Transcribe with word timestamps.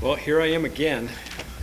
Well, 0.00 0.14
here 0.14 0.40
I 0.40 0.46
am 0.46 0.64
again. 0.64 1.08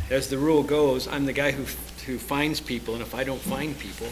As 0.10 0.28
the 0.28 0.38
rule 0.38 0.62
goes, 0.62 1.08
I'm 1.08 1.26
the 1.26 1.32
guy 1.32 1.52
who, 1.52 1.64
who 2.06 2.18
finds 2.18 2.60
people, 2.60 2.94
and 2.94 3.02
if 3.02 3.16
I 3.16 3.24
don't 3.24 3.40
find 3.40 3.80
people, 3.80 4.08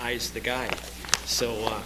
I's 0.00 0.32
the 0.32 0.40
guy. 0.40 0.68
So, 1.26 1.54
uh, 1.64 1.80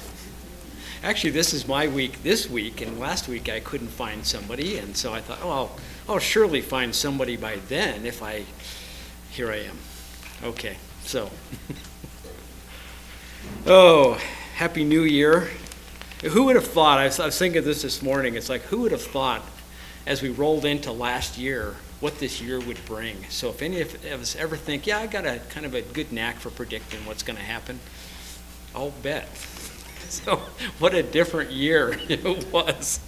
actually, 1.02 1.32
this 1.32 1.52
is 1.52 1.68
my 1.68 1.86
week 1.88 2.22
this 2.22 2.48
week, 2.48 2.80
and 2.80 2.98
last 2.98 3.28
week 3.28 3.50
I 3.50 3.60
couldn't 3.60 3.88
find 3.88 4.24
somebody, 4.24 4.78
and 4.78 4.96
so 4.96 5.12
I 5.12 5.20
thought, 5.20 5.40
oh, 5.42 5.50
I'll, 5.50 5.78
I'll 6.08 6.18
surely 6.18 6.62
find 6.62 6.94
somebody 6.94 7.36
by 7.36 7.56
then 7.68 8.06
if 8.06 8.22
I. 8.22 8.44
Here 9.30 9.52
I 9.52 9.56
am. 9.56 9.76
Okay, 10.42 10.78
so. 11.02 11.28
oh, 13.66 14.14
Happy 14.54 14.82
New 14.82 15.02
Year. 15.02 15.50
Who 16.22 16.44
would 16.44 16.56
have 16.56 16.66
thought? 16.66 16.96
I 16.96 17.04
was, 17.04 17.20
I 17.20 17.26
was 17.26 17.38
thinking 17.38 17.58
of 17.58 17.66
this 17.66 17.82
this 17.82 18.00
morning. 18.00 18.34
It's 18.34 18.48
like, 18.48 18.62
who 18.62 18.80
would 18.80 18.92
have 18.92 19.02
thought 19.02 19.42
as 20.06 20.22
we 20.22 20.28
rolled 20.28 20.64
into 20.64 20.92
last 20.92 21.38
year 21.38 21.76
what 22.00 22.18
this 22.18 22.40
year 22.40 22.58
would 22.60 22.84
bring? 22.84 23.24
So, 23.28 23.50
if 23.50 23.62
any 23.62 23.80
of 23.80 24.04
us 24.04 24.36
ever 24.36 24.56
think, 24.56 24.86
yeah, 24.86 24.98
I 24.98 25.06
got 25.06 25.24
a 25.24 25.40
kind 25.50 25.64
of 25.64 25.74
a 25.74 25.82
good 25.82 26.12
knack 26.12 26.36
for 26.36 26.50
predicting 26.50 27.04
what's 27.06 27.22
going 27.22 27.36
to 27.36 27.44
happen, 27.44 27.80
I'll 28.74 28.90
bet. 28.90 29.28
So, 30.08 30.42
what 30.78 30.92
a 30.92 31.02
different 31.02 31.52
year 31.52 31.98
it 32.08 32.52
was. 32.52 33.00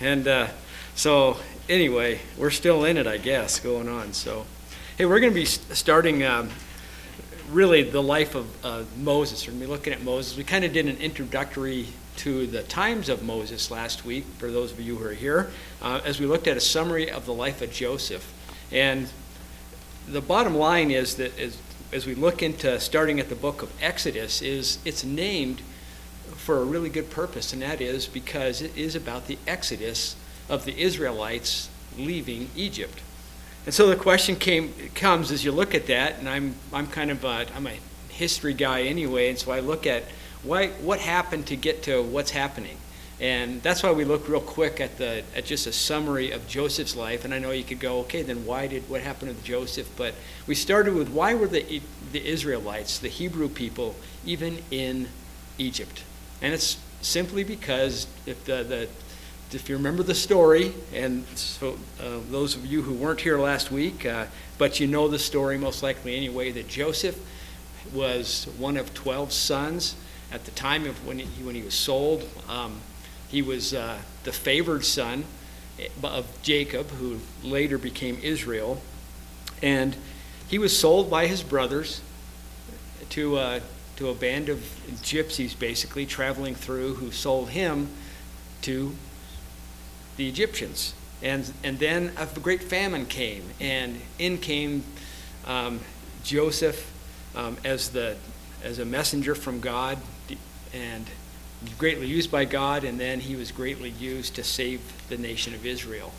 And 0.00 0.26
uh, 0.26 0.46
so, 0.94 1.36
anyway, 1.68 2.20
we're 2.38 2.48
still 2.48 2.86
in 2.86 2.96
it, 2.96 3.06
I 3.06 3.18
guess, 3.18 3.60
going 3.60 3.86
on. 3.86 4.14
So, 4.14 4.46
hey, 4.96 5.04
we're 5.04 5.20
going 5.20 5.34
to 5.34 5.38
be 5.38 5.44
starting. 5.44 6.24
Um, 6.24 6.48
really 7.50 7.82
the 7.82 8.02
life 8.02 8.34
of 8.34 8.64
uh, 8.64 8.84
Moses. 8.98 9.46
We're 9.46 9.52
going 9.52 9.60
to 9.60 9.66
be 9.66 9.72
looking 9.72 9.92
at 9.92 10.02
Moses. 10.02 10.36
We 10.36 10.44
kind 10.44 10.64
of 10.64 10.72
did 10.72 10.86
an 10.86 10.98
introductory 10.98 11.88
to 12.18 12.46
the 12.46 12.62
times 12.64 13.08
of 13.08 13.22
Moses 13.22 13.70
last 13.70 14.04
week, 14.04 14.24
for 14.38 14.50
those 14.50 14.72
of 14.72 14.80
you 14.80 14.96
who 14.96 15.06
are 15.06 15.12
here, 15.12 15.50
uh, 15.80 16.00
as 16.04 16.18
we 16.18 16.26
looked 16.26 16.48
at 16.48 16.56
a 16.56 16.60
summary 16.60 17.10
of 17.10 17.26
the 17.26 17.32
life 17.32 17.62
of 17.62 17.72
Joseph. 17.72 18.32
And 18.72 19.08
the 20.06 20.20
bottom 20.20 20.56
line 20.56 20.90
is 20.90 21.14
that 21.16 21.38
as, 21.38 21.58
as 21.92 22.06
we 22.06 22.14
look 22.14 22.42
into 22.42 22.80
starting 22.80 23.20
at 23.20 23.28
the 23.28 23.36
book 23.36 23.62
of 23.62 23.72
Exodus, 23.80 24.42
is 24.42 24.78
it's 24.84 25.04
named 25.04 25.60
for 26.34 26.58
a 26.58 26.64
really 26.64 26.88
good 26.88 27.08
purpose, 27.08 27.52
and 27.52 27.62
that 27.62 27.80
is 27.80 28.06
because 28.06 28.62
it 28.62 28.76
is 28.76 28.96
about 28.96 29.26
the 29.26 29.38
exodus 29.46 30.16
of 30.48 30.64
the 30.64 30.76
Israelites 30.80 31.68
leaving 31.96 32.50
Egypt. 32.56 33.00
And 33.64 33.74
so 33.74 33.86
the 33.86 33.96
question 33.96 34.34
came 34.36 34.72
comes 34.94 35.30
as 35.30 35.44
you 35.44 35.52
look 35.52 35.74
at 35.74 35.86
that, 35.86 36.18
and 36.18 36.28
I'm 36.28 36.56
I'm 36.72 36.86
kind 36.86 37.10
of 37.10 37.22
a, 37.24 37.46
I'm 37.54 37.66
a 37.66 37.76
history 38.08 38.54
guy 38.54 38.82
anyway, 38.82 39.28
and 39.28 39.38
so 39.38 39.52
I 39.52 39.60
look 39.60 39.86
at 39.86 40.04
why 40.42 40.68
what 40.68 41.00
happened 41.00 41.46
to 41.48 41.56
get 41.56 41.82
to 41.84 42.02
what's 42.02 42.30
happening, 42.30 42.76
and 43.20 43.62
that's 43.62 43.82
why 43.82 43.90
we 43.92 44.04
look 44.04 44.28
real 44.28 44.40
quick 44.40 44.80
at 44.80 44.98
the 44.98 45.24
at 45.34 45.44
just 45.44 45.66
a 45.66 45.72
summary 45.72 46.30
of 46.30 46.46
Joseph's 46.46 46.94
life. 46.94 47.24
And 47.24 47.34
I 47.34 47.38
know 47.38 47.50
you 47.50 47.64
could 47.64 47.80
go, 47.80 48.00
okay, 48.00 48.22
then 48.22 48.46
why 48.46 48.66
did 48.66 48.88
what 48.88 49.00
happened 49.00 49.30
with 49.30 49.44
Joseph? 49.44 49.90
But 49.96 50.14
we 50.46 50.54
started 50.54 50.94
with 50.94 51.08
why 51.08 51.34
were 51.34 51.48
the 51.48 51.82
the 52.12 52.26
Israelites, 52.26 52.98
the 52.98 53.08
Hebrew 53.08 53.48
people, 53.48 53.96
even 54.24 54.62
in 54.70 55.08
Egypt? 55.58 56.04
And 56.40 56.54
it's 56.54 56.78
simply 57.00 57.44
because 57.44 58.06
if 58.26 58.44
the, 58.44 58.62
the 58.62 58.88
if 59.56 59.68
you 59.68 59.76
remember 59.76 60.02
the 60.02 60.14
story, 60.14 60.74
and 60.94 61.24
so 61.34 61.78
uh, 62.00 62.18
those 62.30 62.54
of 62.54 62.66
you 62.66 62.82
who 62.82 62.92
weren't 62.92 63.20
here 63.22 63.38
last 63.38 63.72
week, 63.72 64.04
uh, 64.04 64.26
but 64.58 64.78
you 64.78 64.86
know 64.86 65.08
the 65.08 65.18
story 65.18 65.56
most 65.56 65.82
likely 65.82 66.16
anyway, 66.16 66.52
that 66.52 66.68
Joseph 66.68 67.18
was 67.92 68.46
one 68.58 68.76
of 68.76 68.92
12 68.92 69.32
sons 69.32 69.96
at 70.32 70.44
the 70.44 70.50
time 70.52 70.86
of 70.86 71.06
when 71.06 71.18
he, 71.18 71.42
when 71.42 71.54
he 71.54 71.62
was 71.62 71.74
sold. 71.74 72.28
Um, 72.48 72.80
he 73.28 73.42
was 73.42 73.74
uh, 73.74 73.98
the 74.24 74.32
favored 74.32 74.84
son 74.84 75.24
of 76.02 76.26
Jacob, 76.42 76.90
who 76.92 77.18
later 77.42 77.78
became 77.78 78.18
Israel. 78.22 78.80
And 79.62 79.96
he 80.48 80.58
was 80.58 80.78
sold 80.78 81.10
by 81.10 81.26
his 81.26 81.42
brothers 81.42 82.00
to, 83.10 83.36
uh, 83.36 83.60
to 83.96 84.08
a 84.08 84.14
band 84.14 84.48
of 84.48 84.58
gypsies, 85.02 85.58
basically, 85.58 86.06
traveling 86.06 86.54
through, 86.54 86.94
who 86.94 87.10
sold 87.10 87.50
him 87.50 87.88
to 88.62 88.94
the 90.16 90.28
Egyptians. 90.28 90.94
And, 91.22 91.52
and 91.62 91.78
then 91.78 92.12
a 92.16 92.26
great 92.40 92.62
famine 92.62 93.06
came, 93.06 93.44
and 93.60 94.00
in 94.18 94.38
came 94.38 94.84
um, 95.46 95.80
Joseph 96.22 96.92
um, 97.34 97.56
as, 97.64 97.90
the, 97.90 98.16
as 98.62 98.78
a 98.78 98.84
messenger 98.84 99.34
from 99.34 99.60
God, 99.60 99.98
and 100.72 101.06
greatly 101.76 102.06
used 102.06 102.30
by 102.30 102.44
God, 102.44 102.84
and 102.84 103.00
then 103.00 103.20
he 103.20 103.36
was 103.36 103.50
greatly 103.50 103.90
used 103.90 104.34
to 104.36 104.44
save 104.44 104.80
the 105.08 105.16
nation 105.16 105.54
of 105.54 105.66
Israel. 105.66 106.12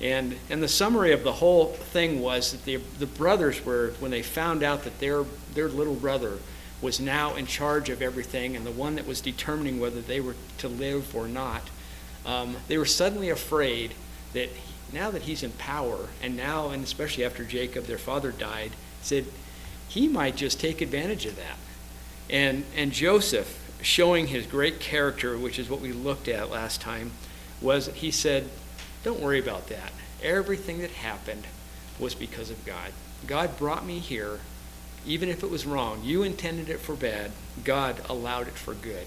And, 0.00 0.36
and 0.48 0.62
the 0.62 0.68
summary 0.68 1.12
of 1.12 1.24
the 1.24 1.32
whole 1.32 1.66
thing 1.66 2.20
was 2.20 2.52
that 2.52 2.64
the, 2.64 2.76
the 2.98 3.06
brothers 3.06 3.64
were, 3.64 3.92
when 3.98 4.10
they 4.10 4.22
found 4.22 4.62
out 4.62 4.84
that 4.84 5.00
their, 5.00 5.24
their 5.54 5.68
little 5.68 5.94
brother 5.94 6.38
was 6.80 7.00
now 7.00 7.34
in 7.34 7.46
charge 7.46 7.90
of 7.90 8.00
everything 8.00 8.54
and 8.54 8.64
the 8.64 8.70
one 8.70 8.94
that 8.94 9.06
was 9.06 9.20
determining 9.20 9.80
whether 9.80 10.00
they 10.00 10.20
were 10.20 10.36
to 10.58 10.68
live 10.68 11.14
or 11.16 11.26
not, 11.26 11.62
um, 12.24 12.56
they 12.68 12.78
were 12.78 12.86
suddenly 12.86 13.28
afraid 13.30 13.92
that 14.32 14.48
now 14.92 15.10
that 15.10 15.22
he's 15.22 15.42
in 15.42 15.50
power, 15.52 16.08
and 16.22 16.36
now, 16.36 16.70
and 16.70 16.82
especially 16.82 17.24
after 17.24 17.44
Jacob, 17.44 17.84
their 17.84 17.98
father 17.98 18.30
died, 18.30 18.70
said 19.02 19.26
he 19.88 20.08
might 20.08 20.36
just 20.36 20.60
take 20.60 20.80
advantage 20.80 21.26
of 21.26 21.36
that. 21.36 21.56
And, 22.30 22.64
and 22.76 22.92
Joseph, 22.92 23.67
showing 23.82 24.28
his 24.28 24.46
great 24.46 24.80
character, 24.80 25.38
which 25.38 25.58
is 25.58 25.68
what 25.70 25.80
we 25.80 25.92
looked 25.92 26.28
at 26.28 26.50
last 26.50 26.80
time, 26.80 27.12
was 27.60 27.88
he 27.88 28.10
said, 28.10 28.48
Don't 29.04 29.20
worry 29.20 29.38
about 29.38 29.68
that. 29.68 29.92
Everything 30.22 30.80
that 30.80 30.90
happened 30.90 31.46
was 31.98 32.14
because 32.14 32.50
of 32.50 32.64
God. 32.64 32.92
God 33.26 33.56
brought 33.58 33.84
me 33.84 33.98
here, 33.98 34.40
even 35.06 35.28
if 35.28 35.42
it 35.42 35.50
was 35.50 35.66
wrong. 35.66 36.02
You 36.02 36.22
intended 36.22 36.68
it 36.68 36.80
for 36.80 36.94
bad, 36.94 37.32
God 37.64 38.00
allowed 38.08 38.48
it 38.48 38.54
for 38.54 38.74
good. 38.74 39.06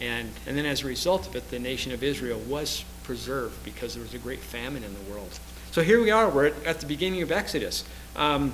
And, 0.00 0.30
and 0.46 0.56
then 0.56 0.66
as 0.66 0.82
a 0.82 0.86
result 0.86 1.26
of 1.26 1.34
it, 1.34 1.50
the 1.50 1.58
nation 1.58 1.92
of 1.92 2.02
Israel 2.02 2.38
was 2.40 2.84
preserved 3.02 3.64
because 3.64 3.94
there 3.94 4.02
was 4.02 4.14
a 4.14 4.18
great 4.18 4.40
famine 4.40 4.84
in 4.84 4.94
the 4.94 5.10
world. 5.10 5.38
So 5.72 5.82
here 5.82 6.00
we 6.00 6.10
are, 6.10 6.28
we're 6.28 6.52
at, 6.64 6.80
the 6.80 6.86
beginning 6.86 7.22
of 7.22 7.32
Exodus. 7.32 7.84
Um, 8.14 8.52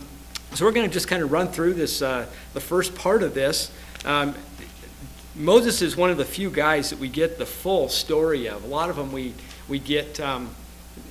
so 0.54 0.64
we're 0.64 0.72
going 0.72 0.88
to 0.88 0.92
just 0.92 1.08
kind 1.08 1.22
of 1.22 1.32
run 1.32 1.48
through 1.48 1.74
this, 1.74 2.00
uh, 2.00 2.26
the 2.54 2.60
first 2.60 2.94
part 2.94 3.22
of 3.22 3.34
this. 3.34 3.70
Um, 4.04 4.34
Moses 5.36 5.82
is 5.82 5.96
one 5.96 6.10
of 6.10 6.16
the 6.16 6.24
few 6.24 6.48
guys 6.48 6.90
that 6.90 7.00
we 7.00 7.08
get 7.08 7.38
the 7.38 7.46
full 7.46 7.88
story 7.88 8.46
of. 8.46 8.62
A 8.62 8.68
lot 8.68 8.88
of 8.88 8.94
them 8.94 9.10
we, 9.10 9.34
we 9.68 9.80
get, 9.80 10.20
um, 10.20 10.54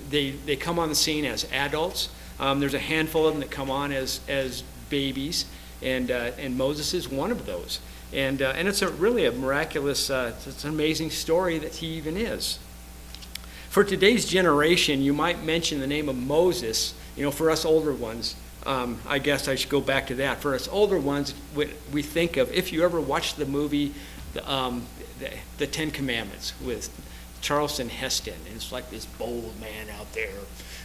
they, 0.10 0.32
they 0.32 0.56
come 0.56 0.80
on 0.80 0.88
the 0.88 0.96
scene 0.96 1.26
as 1.26 1.46
adults. 1.52 2.08
Um, 2.40 2.62
there's 2.62 2.74
a 2.74 2.80
handful 2.80 3.28
of 3.28 3.34
them 3.34 3.42
that 3.42 3.52
come 3.52 3.70
on 3.70 3.92
as, 3.92 4.22
as 4.30 4.64
babies, 4.90 5.46
and, 5.82 6.10
uh, 6.10 6.32
and 6.38 6.58
Moses 6.58 6.94
is 6.94 7.10
one 7.10 7.32
of 7.32 7.46
those. 7.46 7.82
And, 8.14 8.42
uh, 8.42 8.54
and 8.56 8.68
it's 8.68 8.82
a, 8.82 8.90
really 8.90 9.26
a 9.26 9.32
miraculous, 9.34 10.10
uh, 10.10 10.34
it's 10.48 10.64
an 10.64 10.70
amazing 10.70 11.10
story 11.10 11.60
that 11.60 11.76
he 11.76 11.88
even 11.88 12.16
is. 12.16 12.60
For 13.70 13.84
today's 13.84 14.26
generation, 14.26 15.02
you 15.02 15.14
might 15.14 15.44
mention 15.44 15.80
the 15.80 15.88
name 15.88 16.08
of 16.08 16.16
Moses. 16.16 16.94
You 17.18 17.24
know, 17.24 17.32
for 17.32 17.50
us 17.52 17.66
older 17.66 17.92
ones, 17.92 18.36
um, 18.66 19.00
I 19.08 19.20
guess 19.20 19.48
I 19.48 19.56
should 19.56 19.70
go 19.70 19.82
back 19.82 20.08
to 20.08 20.16
that. 20.16 20.42
For 20.42 20.56
us 20.56 20.68
older 20.68 20.98
ones, 20.98 21.34
we, 21.56 21.72
we 21.92 22.02
think 22.02 22.38
of, 22.38 22.54
if 22.54 22.72
you 22.72 22.84
ever 22.86 23.02
watched 23.02 23.38
the 23.38 23.46
movie 23.46 23.94
um, 24.38 24.86
the, 25.20 25.32
the 25.58 25.68
Ten 25.68 25.92
Commandments 25.92 26.54
with 26.64 26.90
Charlton 27.42 27.90
Heston, 27.90 28.40
and 28.48 28.56
it's 28.56 28.72
like 28.72 28.90
this 28.90 29.06
bold 29.06 29.60
man 29.60 29.90
out 30.00 30.14
there 30.14 30.40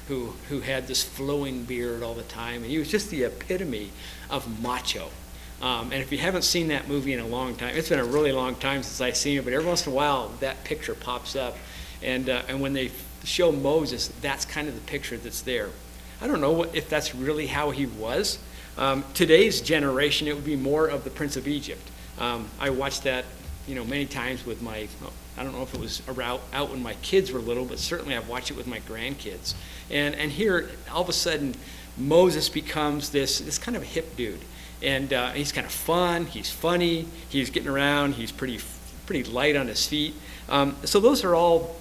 who, 0.09 0.35
who 0.49 0.61
had 0.61 0.87
this 0.87 1.03
flowing 1.03 1.65
beard 1.65 2.03
all 2.03 2.15
the 2.15 2.23
time, 2.25 2.63
and 2.63 2.71
he 2.71 2.79
was 2.79 2.91
just 2.91 3.11
the 3.11 3.25
epitome 3.25 3.91
of 4.31 4.61
macho. 4.63 5.09
Um, 5.61 5.93
and 5.93 5.95
if 5.95 6.13
you 6.13 6.19
haven't 6.19 6.43
seen 6.43 6.69
that 6.69 6.89
movie 6.89 7.13
in 7.13 7.21
a 7.21 7.27
long 7.27 7.57
time, 7.57 7.77
it's 7.77 7.89
been 7.89 7.99
a 7.99 8.05
really 8.05 8.33
long 8.33 8.55
time 8.55 8.83
since 8.83 9.01
I've 9.01 9.17
seen 9.17 9.39
it, 9.39 9.45
but 9.45 9.53
every 9.53 9.67
once 9.67 9.87
in 9.87 9.93
a 9.93 9.95
while 9.95 10.29
that 10.41 10.63
picture 10.65 10.95
pops 10.95 11.35
up. 11.35 11.57
And, 12.03 12.29
uh, 12.29 12.43
and 12.49 12.61
when 12.61 12.73
they 12.73 12.91
show 13.25 13.51
Moses, 13.51 14.09
that's 14.21 14.45
kind 14.45 14.69
of 14.69 14.75
the 14.75 14.81
picture 14.83 15.17
that's 15.17 15.43
there. 15.43 15.71
I 16.21 16.27
don't 16.27 16.41
know 16.41 16.53
what, 16.53 16.75
if 16.75 16.89
that's 16.89 17.15
really 17.15 17.49
how 17.49 17.71
he 17.71 17.87
was. 17.87 18.39
Um, 18.77 19.05
today's 19.15 19.61
generation, 19.61 20.29
it 20.29 20.35
would 20.35 20.45
be 20.45 20.57
more 20.57 20.87
of 20.87 21.03
the 21.03 21.11
Prince 21.11 21.37
of 21.37 21.49
Egypt. 21.49 21.91
Um, 22.19 22.49
I 22.61 22.71
watched 22.71 23.03
that, 23.05 23.25
you 23.69 23.75
know, 23.75 23.85
many 23.85 24.07
times 24.07 24.45
with 24.45 24.63
my. 24.63 24.89
I 25.37 25.45
don't 25.45 25.53
know 25.53 25.63
if 25.63 25.73
it 25.73 25.81
was 25.81 26.03
around, 26.09 26.41
out 26.53 26.71
when 26.71 26.83
my 26.83 26.95
kids 26.95 27.31
were 27.31 27.39
little, 27.39 27.65
but 27.65 27.79
certainly 27.79 28.17
I've 28.17 28.29
watched 28.29 28.51
it 28.51 28.57
with 28.57 28.67
my 28.67 28.81
grandkids. 28.81 29.55
And 29.91 30.15
and 30.15 30.33
here, 30.33 30.71
all 30.91 31.03
of 31.03 31.09
a 31.09 31.13
sudden, 31.13 31.55
Moses 31.97 32.49
becomes 32.49 33.11
this 33.11 33.39
this 33.39 33.59
kind 33.59 33.77
of 33.77 33.85
hip 33.85 34.17
dude 34.17 34.41
and 34.83 35.13
uh, 35.13 35.31
he's 35.31 35.53
kind 35.53 35.67
of 35.67 35.73
fun. 35.73 36.27
He's 36.27 36.51
funny. 36.51 37.07
He's 37.29 37.51
getting 37.51 37.69
around. 37.69 38.15
He's 38.15 38.33
pretty 38.33 38.61
pretty 39.07 39.25
light 39.25 39.57
on 39.57 39.69
his 39.69 39.87
feet. 39.87 40.15
Um, 40.49 40.77
so 40.85 41.01
those 41.01 41.25
are 41.25 41.35
all 41.35 41.77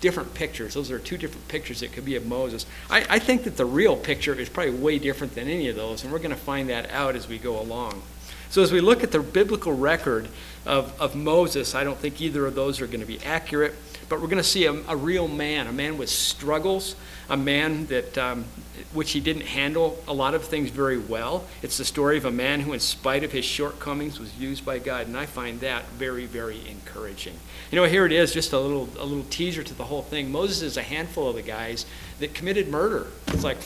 different 0.00 0.34
pictures. 0.34 0.74
Those 0.74 0.90
are 0.90 0.98
two 0.98 1.18
different 1.18 1.48
pictures 1.48 1.80
that 1.80 1.92
could 1.92 2.04
be 2.04 2.16
of 2.16 2.26
Moses. 2.26 2.66
I, 2.88 3.06
I 3.08 3.18
think 3.18 3.44
that 3.44 3.56
the 3.56 3.64
real 3.64 3.96
picture 3.96 4.34
is 4.34 4.48
probably 4.48 4.72
way 4.72 4.98
different 4.98 5.34
than 5.34 5.48
any 5.48 5.68
of 5.68 5.76
those, 5.76 6.02
and 6.02 6.12
we're 6.12 6.18
going 6.18 6.30
to 6.30 6.36
find 6.36 6.70
that 6.70 6.90
out 6.90 7.14
as 7.14 7.28
we 7.28 7.38
go 7.38 7.60
along. 7.60 8.02
So 8.50 8.62
as 8.62 8.72
we 8.72 8.80
look 8.80 9.02
at 9.02 9.12
the 9.12 9.20
biblical 9.20 9.72
record 9.72 10.28
of, 10.64 10.98
of 11.00 11.14
Moses, 11.14 11.74
I 11.74 11.84
don't 11.84 11.98
think 11.98 12.20
either 12.20 12.46
of 12.46 12.54
those 12.54 12.80
are 12.80 12.86
going 12.86 13.00
to 13.00 13.06
be 13.06 13.22
accurate. 13.24 13.74
but 14.08 14.20
we're 14.20 14.28
going 14.28 14.38
to 14.38 14.44
see 14.44 14.66
a, 14.66 14.72
a, 14.88 14.96
real 14.96 15.28
man, 15.28 15.66
a 15.66 15.72
man 15.72 15.98
with 15.98 16.08
struggles, 16.08 16.96
a 17.28 17.36
man 17.36 17.86
that 17.86 18.16
um, 18.16 18.44
which 18.92 19.12
he 19.12 19.20
didn't 19.20 19.42
handle 19.42 20.02
a 20.08 20.12
lot 20.12 20.34
of 20.34 20.44
things 20.44 20.70
very 20.70 20.98
well. 20.98 21.44
It's 21.62 21.76
the 21.76 21.84
story 21.84 22.16
of 22.16 22.24
a 22.24 22.30
man 22.30 22.60
who, 22.60 22.72
in 22.72 22.80
spite 22.80 23.24
of 23.24 23.32
his 23.32 23.44
shortcomings, 23.44 24.18
was 24.18 24.36
used 24.38 24.64
by 24.64 24.78
God, 24.78 25.06
and 25.06 25.16
I 25.16 25.26
find 25.26 25.60
that 25.60 25.86
very, 25.90 26.26
very 26.26 26.60
encouraging. 26.68 27.34
You 27.70 27.76
know, 27.76 27.84
here 27.84 28.06
it 28.06 28.12
is, 28.12 28.32
just 28.32 28.52
a 28.52 28.58
little 28.58 28.88
a 28.98 29.04
little 29.04 29.26
teaser 29.28 29.62
to 29.62 29.74
the 29.74 29.84
whole 29.84 30.02
thing. 30.02 30.30
Moses 30.30 30.62
is 30.62 30.76
a 30.76 30.82
handful 30.82 31.28
of 31.28 31.36
the 31.36 31.42
guys 31.42 31.84
that 32.20 32.34
committed 32.34 32.68
murder. 32.68 33.08
It's 33.28 33.44
like 33.44 33.58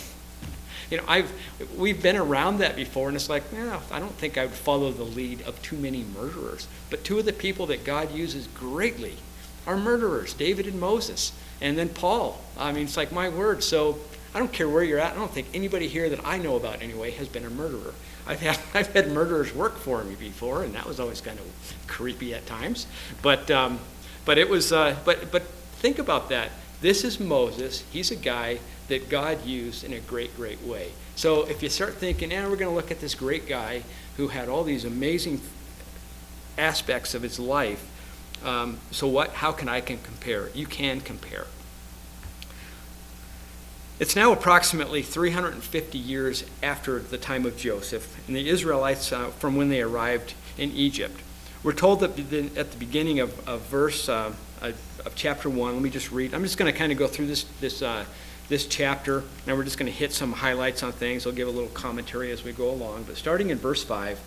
you 0.91 0.97
know, 0.97 1.05
I've 1.07 1.33
we've 1.77 2.03
been 2.03 2.17
around 2.17 2.59
that 2.59 2.77
before, 2.77 3.09
and 3.09 3.17
it's 3.17 3.29
like, 3.29 3.45
yeah, 3.53 3.81
I 3.91 4.01
don't 4.01 4.15
think 4.15 4.37
I 4.37 4.47
would 4.47 4.55
follow 4.55 4.91
the 4.91 5.05
lead 5.05 5.43
of 5.43 5.61
too 5.63 5.77
many 5.77 6.05
murderers. 6.05 6.67
But 6.91 7.05
two 7.05 7.19
of 7.19 7.25
the 7.25 7.33
people 7.33 7.67
that 7.67 7.85
God 7.85 8.13
uses 8.13 8.49
greatly 8.49 9.17
are 9.67 9.77
murderers, 9.77 10.35
David 10.35 10.67
and 10.67 10.81
Moses, 10.81 11.33
and 11.61 11.79
then 11.79 11.89
Paul. 11.89 12.41
I 12.59 12.73
mean, 12.73 12.85
it's 12.85 12.97
like 12.97 13.13
my 13.13 13.29
word. 13.29 13.63
So 13.63 13.99
I 14.35 14.39
don't 14.39 14.53
care 14.53 14.69
where 14.69 14.83
you're 14.83 14.99
at. 14.99 15.13
I 15.13 15.17
don't 15.17 15.31
think 15.31 15.49
anybody 15.55 15.89
here 15.89 16.09
that 16.09 16.25
I 16.25 16.39
know 16.39 16.57
about 16.57 16.83
anyway 16.83 17.13
has 17.13 17.29
been 17.29 17.45
a 17.45 17.51
murderer. 17.51 17.95
I've 18.27 18.41
had 18.41 18.59
I've 18.75 18.93
had 18.93 19.13
murderers 19.13 19.55
work 19.55 19.77
for 19.77 20.03
me 20.05 20.15
before, 20.15 20.65
and 20.65 20.75
that 20.75 20.87
was 20.87 20.99
always 20.99 21.21
kind 21.21 21.39
of 21.39 21.77
creepy 21.87 22.35
at 22.35 22.47
times. 22.47 22.87
But 23.23 23.51
um, 23.51 23.79
but 24.25 24.39
it 24.39 24.49
was 24.49 24.73
uh, 24.73 24.97
but 25.05 25.31
but 25.31 25.43
think 25.43 25.99
about 25.99 26.29
that. 26.31 26.51
This 26.81 27.05
is 27.05 27.21
Moses. 27.21 27.85
He's 27.93 28.11
a 28.11 28.17
guy 28.17 28.59
that 28.89 29.11
God 29.11 29.45
used 29.45 29.85
in 29.85 29.93
a 29.93 30.01
great, 30.01 30.35
great 30.35 30.63
way. 30.63 30.93
So 31.15 31.47
if 31.47 31.63
you 31.63 31.69
start 31.69 31.95
thinking, 31.95 32.33
eh, 32.33 32.43
we're 32.45 32.57
going 32.57 32.71
to 32.71 32.75
look 32.75 32.91
at 32.91 33.01
this 33.01 33.15
great 33.15 33.47
guy 33.47 33.83
who 34.17 34.29
had 34.29 34.49
all 34.49 34.65
these 34.65 34.87
amazing 34.87 35.43
aspects 36.57 37.15
of 37.15 37.21
his 37.21 37.39
life, 37.39 37.87
um, 38.43 38.79
so 38.91 39.07
what? 39.07 39.35
How 39.35 39.53
can 39.53 39.69
I 39.69 39.83
can 39.83 39.99
compare? 39.99 40.49
You 40.55 40.67
can 40.67 41.03
compare. 41.03 41.47
It's 43.99 44.17
now 44.17 44.33
approximately 44.33 45.03
350 45.03 45.99
years 45.99 46.45
after 46.63 47.01
the 47.01 47.19
time 47.19 47.45
of 47.45 47.59
Joseph, 47.59 48.27
and 48.27 48.35
the 48.35 48.49
Israelites, 48.49 49.13
uh, 49.13 49.29
from 49.29 49.57
when 49.57 49.69
they 49.69 49.83
arrived 49.83 50.33
in 50.57 50.71
Egypt. 50.73 51.21
We're 51.63 51.75
told 51.75 52.01
that 52.01 52.19
at 52.57 52.71
the 52.71 52.79
beginning 52.79 53.21
of, 53.21 53.47
of 53.47 53.61
verse 53.67 54.09
uh, 54.09 54.33
of 54.61 55.13
chapter 55.15 55.49
1, 55.49 55.75
let 55.75 55.83
me 55.83 55.91
just 55.91 56.13
read. 56.13 56.35
I'm 56.35 56.43
just 56.43 56.59
going 56.59 56.71
to 56.73 56.79
kind 56.79 56.93
of 56.93 56.99
go 56.99 57.07
through 57.07 57.27
this, 57.27 57.45
this 57.61 57.83
uh, 57.83 58.05
this 58.51 58.67
chapter, 58.67 59.23
and 59.47 59.57
we're 59.57 59.63
just 59.63 59.79
going 59.79 59.91
to 59.91 59.97
hit 59.97 60.13
some 60.13 60.33
highlights 60.33 60.83
on 60.83 60.91
things. 60.91 61.25
I'll 61.25 61.33
give 61.33 61.47
a 61.47 61.53
little 61.53 61.71
commentary 61.71 62.33
as 62.33 62.43
we 62.43 62.53
go 62.53 62.69
along. 62.69 63.05
But 63.05 63.17
starting 63.17 63.51
in 63.51 63.59
verse 63.59 63.85
5, 63.85 64.19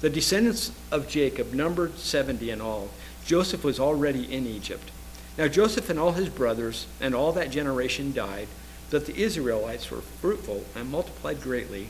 the 0.00 0.10
descendants 0.10 0.72
of 0.90 1.08
Jacob 1.08 1.54
numbered 1.54 1.96
70 1.96 2.50
in 2.50 2.60
all. 2.60 2.88
Joseph 3.24 3.62
was 3.62 3.78
already 3.78 4.30
in 4.32 4.46
Egypt. 4.46 4.90
Now 5.38 5.46
Joseph 5.46 5.88
and 5.88 5.98
all 5.98 6.12
his 6.12 6.28
brothers 6.28 6.86
and 7.00 7.14
all 7.14 7.30
that 7.32 7.50
generation 7.50 8.12
died, 8.12 8.48
that 8.90 9.06
the 9.06 9.16
Israelites 9.16 9.90
were 9.92 10.00
fruitful 10.00 10.64
and 10.74 10.90
multiplied 10.90 11.40
greatly 11.40 11.88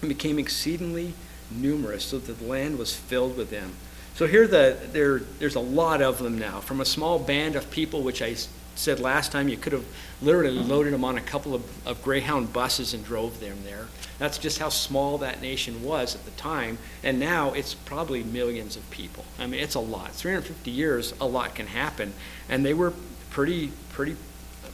and 0.00 0.08
became 0.08 0.38
exceedingly 0.38 1.14
numerous, 1.50 2.04
so 2.04 2.20
that 2.20 2.38
the 2.38 2.46
land 2.46 2.78
was 2.78 2.94
filled 2.94 3.36
with 3.36 3.50
them. 3.50 3.72
So 4.20 4.26
here 4.26 4.46
the, 4.46 4.76
there, 4.92 5.20
there's 5.38 5.54
a 5.54 5.60
lot 5.60 6.02
of 6.02 6.18
them 6.18 6.38
now, 6.38 6.60
from 6.60 6.82
a 6.82 6.84
small 6.84 7.18
band 7.18 7.56
of 7.56 7.70
people, 7.70 8.02
which 8.02 8.20
I 8.20 8.36
said 8.74 9.00
last 9.00 9.32
time, 9.32 9.48
you 9.48 9.56
could 9.56 9.72
have 9.72 9.86
literally 10.20 10.58
loaded 10.58 10.92
them 10.92 11.06
on 11.06 11.16
a 11.16 11.22
couple 11.22 11.54
of, 11.54 11.86
of 11.86 12.02
Greyhound 12.02 12.52
buses 12.52 12.92
and 12.92 13.02
drove 13.02 13.40
them 13.40 13.56
there. 13.64 13.86
That's 14.18 14.36
just 14.36 14.58
how 14.58 14.68
small 14.68 15.16
that 15.16 15.40
nation 15.40 15.82
was 15.82 16.14
at 16.14 16.26
the 16.26 16.32
time. 16.32 16.76
And 17.02 17.18
now 17.18 17.54
it's 17.54 17.72
probably 17.72 18.22
millions 18.22 18.76
of 18.76 18.90
people. 18.90 19.24
I 19.38 19.46
mean, 19.46 19.58
it's 19.58 19.74
a 19.74 19.80
lot. 19.80 20.12
350 20.12 20.70
years, 20.70 21.14
a 21.18 21.26
lot 21.26 21.54
can 21.54 21.68
happen. 21.68 22.12
And 22.46 22.62
they 22.62 22.74
were 22.74 22.92
pretty, 23.30 23.72
pretty 23.88 24.16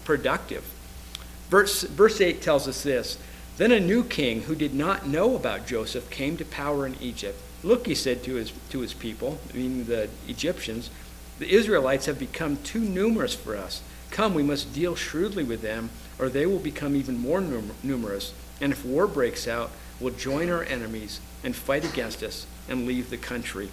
productive. 0.05 0.65
Verse, 1.51 1.85
verse 1.85 2.21
8 2.21 2.43
tells 2.43 2.67
us 2.67 2.83
this 2.83 3.17
Then 3.59 3.71
a 3.71 3.79
new 3.79 4.03
king 4.03 4.43
who 4.43 4.57
did 4.57 4.75
not 4.75 5.07
know 5.07 5.37
about 5.37 5.69
Joseph 5.69 6.11
came 6.11 6.37
to 6.37 6.45
power 6.45 6.85
in 6.85 6.97
Egypt. 7.01 7.41
Look, 7.67 7.89
he 7.89 7.97
said 7.97 8.23
to 8.23 8.35
his, 8.37 8.53
to 8.71 8.79
his 8.79 8.95
people, 8.95 9.39
meaning 9.53 9.87
the 9.87 10.09
Egyptians, 10.29 10.89
the 11.41 11.53
Israelites 11.53 12.07
have 12.07 12.17
become 12.17 12.59
too 12.59 12.79
numerous 12.79 13.35
for 13.35 13.57
us. 13.57 13.83
Come, 14.13 14.35
we 14.35 14.45
must 14.45 14.73
deal 14.73 14.95
shrewdly 14.95 15.43
with 15.43 15.63
them, 15.63 15.91
or 16.17 16.29
they 16.29 16.47
will 16.47 16.61
become 16.61 16.95
even 16.95 17.19
more 17.19 17.41
num- 17.41 17.73
numerous. 17.83 18.33
And 18.61 18.73
if 18.73 18.85
war 18.85 19.09
breaks 19.09 19.49
out, 19.49 19.73
we'll 19.99 20.15
join 20.15 20.49
our 20.49 20.63
enemies 20.63 21.21
and 21.43 21.57
fight 21.57 21.85
against 21.85 22.23
us 22.23 22.47
and 22.69 22.87
leave 22.87 23.11
the 23.11 23.19
country. 23.19 23.71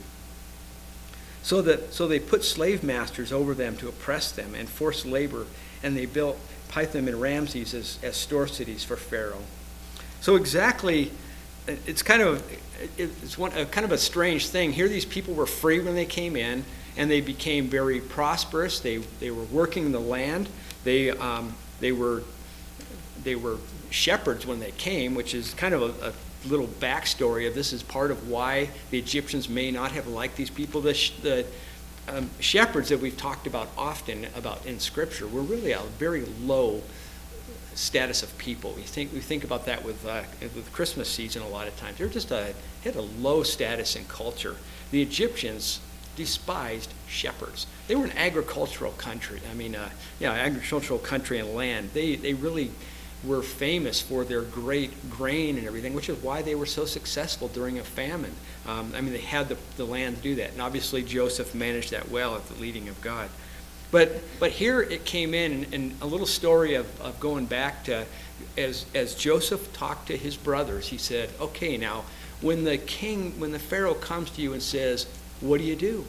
So 1.44 1.62
that 1.62 1.94
so 1.94 2.07
they 2.07 2.19
put 2.19 2.44
slave 2.44 2.84
masters 2.84 3.31
over 3.31 3.54
them 3.54 3.78
to 3.78 3.89
oppress 3.89 4.31
them 4.31 4.56
and 4.56 4.68
force 4.68 5.06
labor, 5.06 5.46
and 5.84 5.96
they 5.96 6.07
built 6.07 6.39
Pithom 6.68 7.07
and 7.07 7.22
Ramses 7.22 7.75
as, 7.75 8.00
as 8.01 8.16
store 8.16 8.48
cities 8.48 8.84
for 8.84 8.96
Pharaoh. 8.96 9.44
So 10.19 10.36
exactly, 10.36 11.12
it's 11.68 12.01
kind 12.01 12.24
of 12.24 12.44
it's 12.98 13.38
one 13.38 13.52
kind 13.52 13.86
of 13.86 13.92
a 13.92 13.98
strange 13.98 14.48
thing. 14.48 14.72
Here, 14.72 14.88
these 14.88 15.06
people 15.06 15.34
were 15.34 15.46
free 15.46 15.80
when 15.80 15.96
they 15.96 16.06
came 16.06 16.36
in 16.36 16.64
and 16.98 17.10
they 17.10 17.22
became 17.22 17.68
very 17.68 18.00
prosperous. 18.00 18.80
They, 18.80 18.98
they 19.20 19.32
were 19.32 19.44
working 19.46 19.92
the 19.92 20.00
land. 20.00 20.50
They, 20.84 21.12
um, 21.12 21.56
they, 21.80 21.92
were, 21.92 22.24
they 23.24 23.36
were 23.36 23.58
shepherds 23.90 24.46
when 24.46 24.60
they 24.60 24.72
came, 24.72 25.16
which 25.16 25.34
is 25.34 25.54
kind 25.54 25.74
of 25.74 25.82
a, 25.82 26.10
a, 26.10 26.14
little 26.50 26.68
backstory 26.68 27.48
of 27.48 27.56
this 27.56 27.72
is 27.72 27.82
part 27.82 28.12
of 28.12 28.28
why 28.28 28.70
the 28.92 29.00
Egyptians 29.00 29.48
may 29.48 29.72
not 29.72 29.94
have 29.94 30.08
liked 30.08 30.36
these 30.36 30.50
people. 30.50 30.82
The, 30.82 30.92
the 31.22 31.46
um, 32.10 32.30
shepherds 32.42 32.90
that 32.90 33.00
we've 33.00 33.16
talked 33.16 33.48
about 33.48 33.70
often 33.78 34.28
about 34.36 34.66
in 34.66 34.78
Scripture 34.82 35.26
were 35.26 35.42
really 35.42 35.72
a 35.72 35.80
very 35.98 36.26
low 36.42 36.82
status 37.75 38.24
of 38.24 38.38
people. 38.38 38.74
We 38.74 38.84
think 38.84 39.14
we 39.14 39.20
think 39.20 39.44
about 39.44 39.66
that 39.66 39.84
with 39.84 40.06
uh, 40.06 40.24
with 40.42 40.72
Christmas 40.74 41.10
season 41.10 41.42
a 41.42 41.48
lot 41.48 41.68
of 41.68 41.75
times. 41.78 41.98
They're 41.98 42.08
just 42.08 42.31
a 42.31 42.54
had 42.84 42.96
a 42.96 43.02
low 43.02 43.44
status 43.44 43.96
in 43.96 44.06
culture. 44.06 44.56
The 44.92 45.02
Egyptians 45.02 45.80
despised 46.16 46.94
shepherds. 47.08 47.66
They 47.88 47.96
were 47.96 48.06
an 48.06 48.18
agricultural 48.18 48.92
country. 48.94 49.42
I 49.50 49.54
mean, 49.54 49.75
uh, 49.75 49.90
yeah, 50.20 50.31
agricultural 50.31 51.00
country 51.00 51.40
and 51.40 51.54
land. 51.54 51.90
They, 51.94 52.16
they 52.16 52.34
really 52.34 52.72
were 53.24 53.42
famous 53.42 54.02
for 54.02 54.25
their 54.25 54.42
great 54.42 55.10
grain 55.10 55.58
and 55.58 55.66
everything, 55.66 55.94
which 55.94 56.10
is 56.10 56.22
why 56.22 56.42
they 56.42 56.56
were 56.56 56.66
so 56.66 56.86
successful 56.86 57.48
during 57.48 57.80
a 57.80 57.84
famine. 57.84 58.34
Um, 58.68 58.94
I 58.96 59.02
mean, 59.02 59.14
they 59.14 59.22
had 59.22 59.50
the, 59.50 59.58
the 59.78 59.86
land 59.86 60.18
to 60.18 60.22
do 60.22 60.36
that. 60.36 60.52
And 60.52 60.62
obviously, 60.62 61.04
Joseph 61.04 61.56
managed 61.56 61.92
that 61.92 62.10
well 62.10 62.36
at 62.36 62.46
the 62.48 62.62
leading 62.62 62.90
of 62.90 63.00
God. 63.02 63.30
But, 63.94 64.24
but 64.40 64.50
here 64.50 64.81
it 64.81 65.06
came 65.06 65.36
in, 65.36 65.68
and 65.72 65.94
a 66.01 66.07
little 66.07 66.25
story 66.25 66.74
of, 66.74 67.00
of 67.00 67.19
going 67.19 67.45
back 67.45 67.84
to 67.84 68.07
as, 68.57 68.88
as 68.95 69.13
Joseph 69.13 69.72
talked 69.72 70.07
to 70.07 70.18
his 70.18 70.36
brothers, 70.36 70.88
he 70.88 70.98
said, 70.98 71.29
Okay, 71.39 71.77
now, 71.77 72.03
when 72.41 72.63
the 72.63 72.79
king, 72.79 73.39
when 73.39 73.51
the 73.51 73.60
Pharaoh 73.60 73.94
comes 73.94 74.32
to 74.32 74.41
you 74.41 74.53
and 74.53 74.63
says, 74.63 75.06
what 75.41 75.60
do 75.60 75.63
you 75.63 75.75
do? 75.75 76.06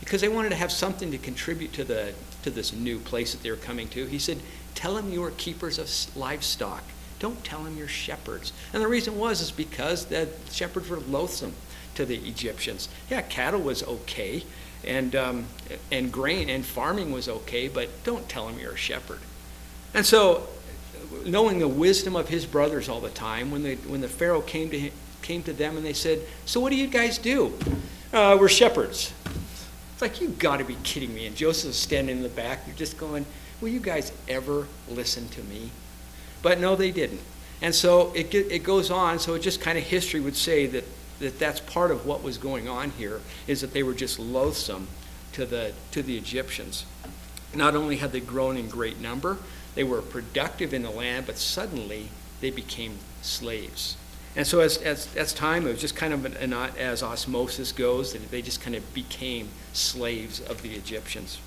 Because 0.00 0.20
they 0.20 0.28
wanted 0.28 0.50
to 0.50 0.56
have 0.56 0.70
something 0.70 1.10
to 1.12 1.18
contribute 1.18 1.72
to 1.72 1.84
the 1.84 2.12
to 2.42 2.50
this 2.50 2.74
new 2.74 2.98
place 2.98 3.32
that 3.32 3.42
they 3.42 3.50
were 3.50 3.56
coming 3.56 3.88
to. 3.88 4.04
He 4.04 4.18
said, 4.18 4.38
"Tell 4.74 4.94
them 4.94 5.10
you 5.10 5.24
are 5.24 5.30
keepers 5.30 5.78
of 5.78 5.88
livestock. 6.14 6.84
Don't 7.20 7.42
tell 7.42 7.64
them 7.64 7.78
you're 7.78 7.88
shepherds." 7.88 8.52
And 8.74 8.82
the 8.82 8.88
reason 8.88 9.16
was 9.16 9.40
is 9.40 9.50
because 9.50 10.06
the 10.06 10.28
shepherds 10.50 10.90
were 10.90 10.98
loathsome 10.98 11.54
to 11.94 12.04
the 12.04 12.16
Egyptians. 12.16 12.88
Yeah, 13.10 13.22
cattle 13.22 13.60
was 13.60 13.82
okay, 13.82 14.44
and 14.84 15.14
um, 15.14 15.46
and 15.90 16.12
grain 16.12 16.48
and 16.50 16.64
farming 16.64 17.12
was 17.12 17.28
okay, 17.28 17.68
but 17.68 17.88
don't 18.04 18.28
tell 18.28 18.46
them 18.46 18.58
you're 18.58 18.72
a 18.72 18.76
shepherd. 18.76 19.20
And 19.94 20.04
so, 20.04 20.48
knowing 21.24 21.58
the 21.58 21.68
wisdom 21.68 22.16
of 22.16 22.28
his 22.28 22.46
brothers 22.46 22.88
all 22.88 23.00
the 23.00 23.10
time, 23.10 23.50
when 23.50 23.62
the 23.62 23.76
when 23.76 24.00
the 24.00 24.08
Pharaoh 24.08 24.40
came 24.42 24.70
to 24.70 24.78
him, 24.78 24.92
came 25.22 25.42
to 25.44 25.52
them 25.52 25.76
and 25.76 25.84
they 25.84 25.92
said, 25.92 26.20
"So 26.44 26.60
what 26.60 26.70
do 26.70 26.76
you 26.76 26.88
guys 26.88 27.18
do?" 27.18 27.52
uh, 28.14 28.36
we're 28.38 28.48
shepherds. 28.48 29.12
It's 29.92 30.02
like, 30.02 30.20
you've 30.20 30.38
got 30.38 30.58
to 30.58 30.64
be 30.64 30.76
kidding 30.82 31.12
me. 31.14 31.26
And 31.26 31.36
Joseph's 31.36 31.76
standing 31.76 32.16
in 32.16 32.22
the 32.22 32.28
back. 32.28 32.60
You're 32.66 32.76
just 32.76 32.96
going, 32.96 33.26
will 33.60 33.68
you 33.68 33.80
guys 33.80 34.12
ever 34.28 34.66
listen 34.88 35.28
to 35.30 35.42
me? 35.42 35.70
But 36.42 36.60
no, 36.60 36.76
they 36.76 36.90
didn't. 36.90 37.20
And 37.60 37.74
so 37.74 38.12
it, 38.14 38.32
it 38.34 38.62
goes 38.62 38.90
on. 38.90 39.18
So 39.18 39.34
it 39.34 39.40
just 39.40 39.60
kind 39.60 39.76
of 39.76 39.84
history 39.84 40.20
would 40.20 40.36
say 40.36 40.66
that, 40.66 40.84
that 41.18 41.38
that's 41.38 41.60
part 41.60 41.90
of 41.90 42.06
what 42.06 42.22
was 42.22 42.38
going 42.38 42.68
on 42.68 42.90
here 42.90 43.20
is 43.46 43.60
that 43.60 43.72
they 43.72 43.82
were 43.82 43.94
just 43.94 44.18
loathsome 44.18 44.88
to 45.32 45.46
the, 45.46 45.72
to 45.90 46.02
the 46.02 46.16
Egyptians. 46.16 46.86
Not 47.54 47.74
only 47.74 47.96
had 47.96 48.12
they 48.12 48.20
grown 48.20 48.56
in 48.56 48.68
great 48.68 49.00
number, 49.00 49.38
they 49.74 49.84
were 49.84 50.02
productive 50.02 50.74
in 50.74 50.82
the 50.82 50.90
land, 50.90 51.26
but 51.26 51.38
suddenly 51.38 52.08
they 52.40 52.50
became 52.50 52.98
slaves. 53.22 53.96
And 54.36 54.46
so 54.46 54.60
as, 54.60 54.78
as, 54.78 55.14
as 55.16 55.32
time, 55.32 55.66
it 55.66 55.70
was 55.70 55.80
just 55.80 55.94
kind 55.94 56.12
of 56.12 56.24
an, 56.24 56.52
as 56.52 57.02
osmosis 57.02 57.70
goes, 57.70 58.12
that 58.12 58.30
they 58.30 58.42
just 58.42 58.60
kind 58.60 58.74
of 58.74 58.94
became 58.94 59.48
slaves 59.72 60.40
of 60.40 60.62
the 60.62 60.74
Egyptians. 60.74 61.38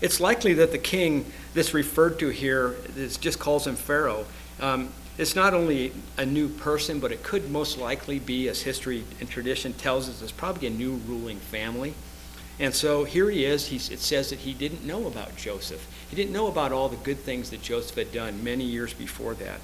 It's 0.00 0.20
likely 0.20 0.54
that 0.54 0.72
the 0.72 0.78
king 0.78 1.26
that's 1.54 1.74
referred 1.74 2.18
to 2.20 2.28
here, 2.28 2.76
this 2.94 3.16
just 3.16 3.38
calls 3.38 3.66
him 3.66 3.76
Pharaoh, 3.76 4.24
um, 4.60 4.90
it's 5.18 5.34
not 5.34 5.52
only 5.52 5.92
a 6.16 6.24
new 6.24 6.48
person, 6.48 7.00
but 7.00 7.10
it 7.10 7.24
could 7.24 7.50
most 7.50 7.76
likely 7.76 8.20
be, 8.20 8.48
as 8.48 8.62
history 8.62 9.04
and 9.18 9.28
tradition 9.28 9.72
tells 9.72 10.08
us, 10.08 10.22
it's 10.22 10.30
probably 10.32 10.68
a 10.68 10.70
new 10.70 10.94
ruling 11.08 11.38
family. 11.38 11.94
And 12.60 12.72
so 12.72 13.04
here 13.04 13.28
he 13.28 13.44
is. 13.44 13.66
He's, 13.66 13.90
it 13.90 13.98
says 13.98 14.30
that 14.30 14.40
he 14.40 14.54
didn't 14.54 14.84
know 14.84 15.06
about 15.06 15.36
Joseph. 15.36 15.86
He 16.08 16.16
didn't 16.16 16.32
know 16.32 16.46
about 16.46 16.72
all 16.72 16.88
the 16.88 16.96
good 16.96 17.18
things 17.18 17.50
that 17.50 17.62
Joseph 17.62 17.96
had 17.96 18.12
done 18.12 18.42
many 18.42 18.64
years 18.64 18.94
before 18.94 19.34
that. 19.34 19.60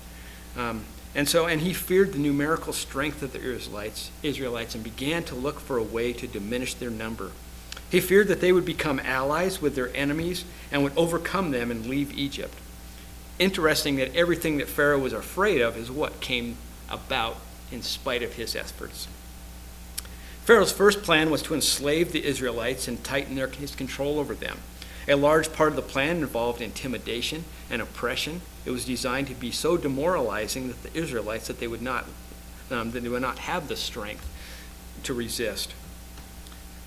Um, 0.57 0.85
and 1.15 1.29
so, 1.29 1.47
and 1.47 1.61
he 1.61 1.73
feared 1.73 2.13
the 2.13 2.19
numerical 2.19 2.73
strength 2.73 3.23
of 3.23 3.33
the 3.33 3.41
Israelites, 3.41 4.11
Israelites 4.23 4.75
and 4.75 4.83
began 4.83 5.23
to 5.25 5.37
look 5.37 5.61
for 5.61 5.79
a 5.79 5.83
way 5.83 6.13
to 6.13 6.27
diminish 6.27 6.75
their 6.75 6.91
number. 6.91 7.31
He 7.91 8.01
feared 8.01 8.27
that 8.29 8.41
they 8.41 8.51
would 8.51 8.65
become 8.65 8.99
allies 8.99 9.63
with 9.63 9.77
their 9.77 9.95
enemies 9.95 10.45
and 10.73 10.83
would 10.83 10.97
overcome 10.97 11.53
them 11.53 11.71
and 11.71 11.87
leave 11.87 12.17
Egypt. 12.19 12.55
Interesting 13.39 13.97
that 13.97 14.15
everything 14.15 14.59
that 14.59 14.69
Pharaoh 14.69 14.99
was 14.99 15.13
afraid 15.13 15.61
of 15.61 15.77
is 15.77 15.91
what 15.91 16.21
came 16.21 16.57
about 16.89 17.37
in 17.73 17.83
spite 17.83 18.23
of 18.23 18.35
his 18.35 18.55
efforts. 18.55 19.09
Pharaoh's 20.45 20.73
first 20.73 21.03
plan 21.03 21.31
was 21.31 21.43
to 21.43 21.55
enslave 21.55 22.13
the 22.13 22.25
Israelites 22.25 22.87
and 22.87 23.03
tighten 23.03 23.35
their, 23.35 23.49
his 23.49 23.75
control 23.75 24.19
over 24.19 24.35
them. 24.35 24.59
A 25.09 25.17
large 25.17 25.53
part 25.53 25.71
of 25.71 25.77
the 25.77 25.83
plan 25.83 26.19
involved 26.19 26.61
intimidation 26.61 27.45
and 27.71 27.83
oppression. 27.83 28.43
It 28.65 28.71
was 28.71 28.85
designed 28.85 29.27
to 29.29 29.35
be 29.35 29.51
so 29.51 29.77
demoralizing 29.77 30.69
that 30.69 30.83
the 30.83 30.97
Israelites 30.99 31.47
that 31.49 31.61
they 31.61 31.67
would 31.67 31.83
not 31.83 32.07
um, 32.71 32.93
that 32.93 33.01
they 33.01 33.09
would 33.09 33.23
not 33.23 33.41
have 33.41 33.69
the 33.69 33.77
strength 33.77 34.27
to 35.03 35.13
resist. 35.13 35.75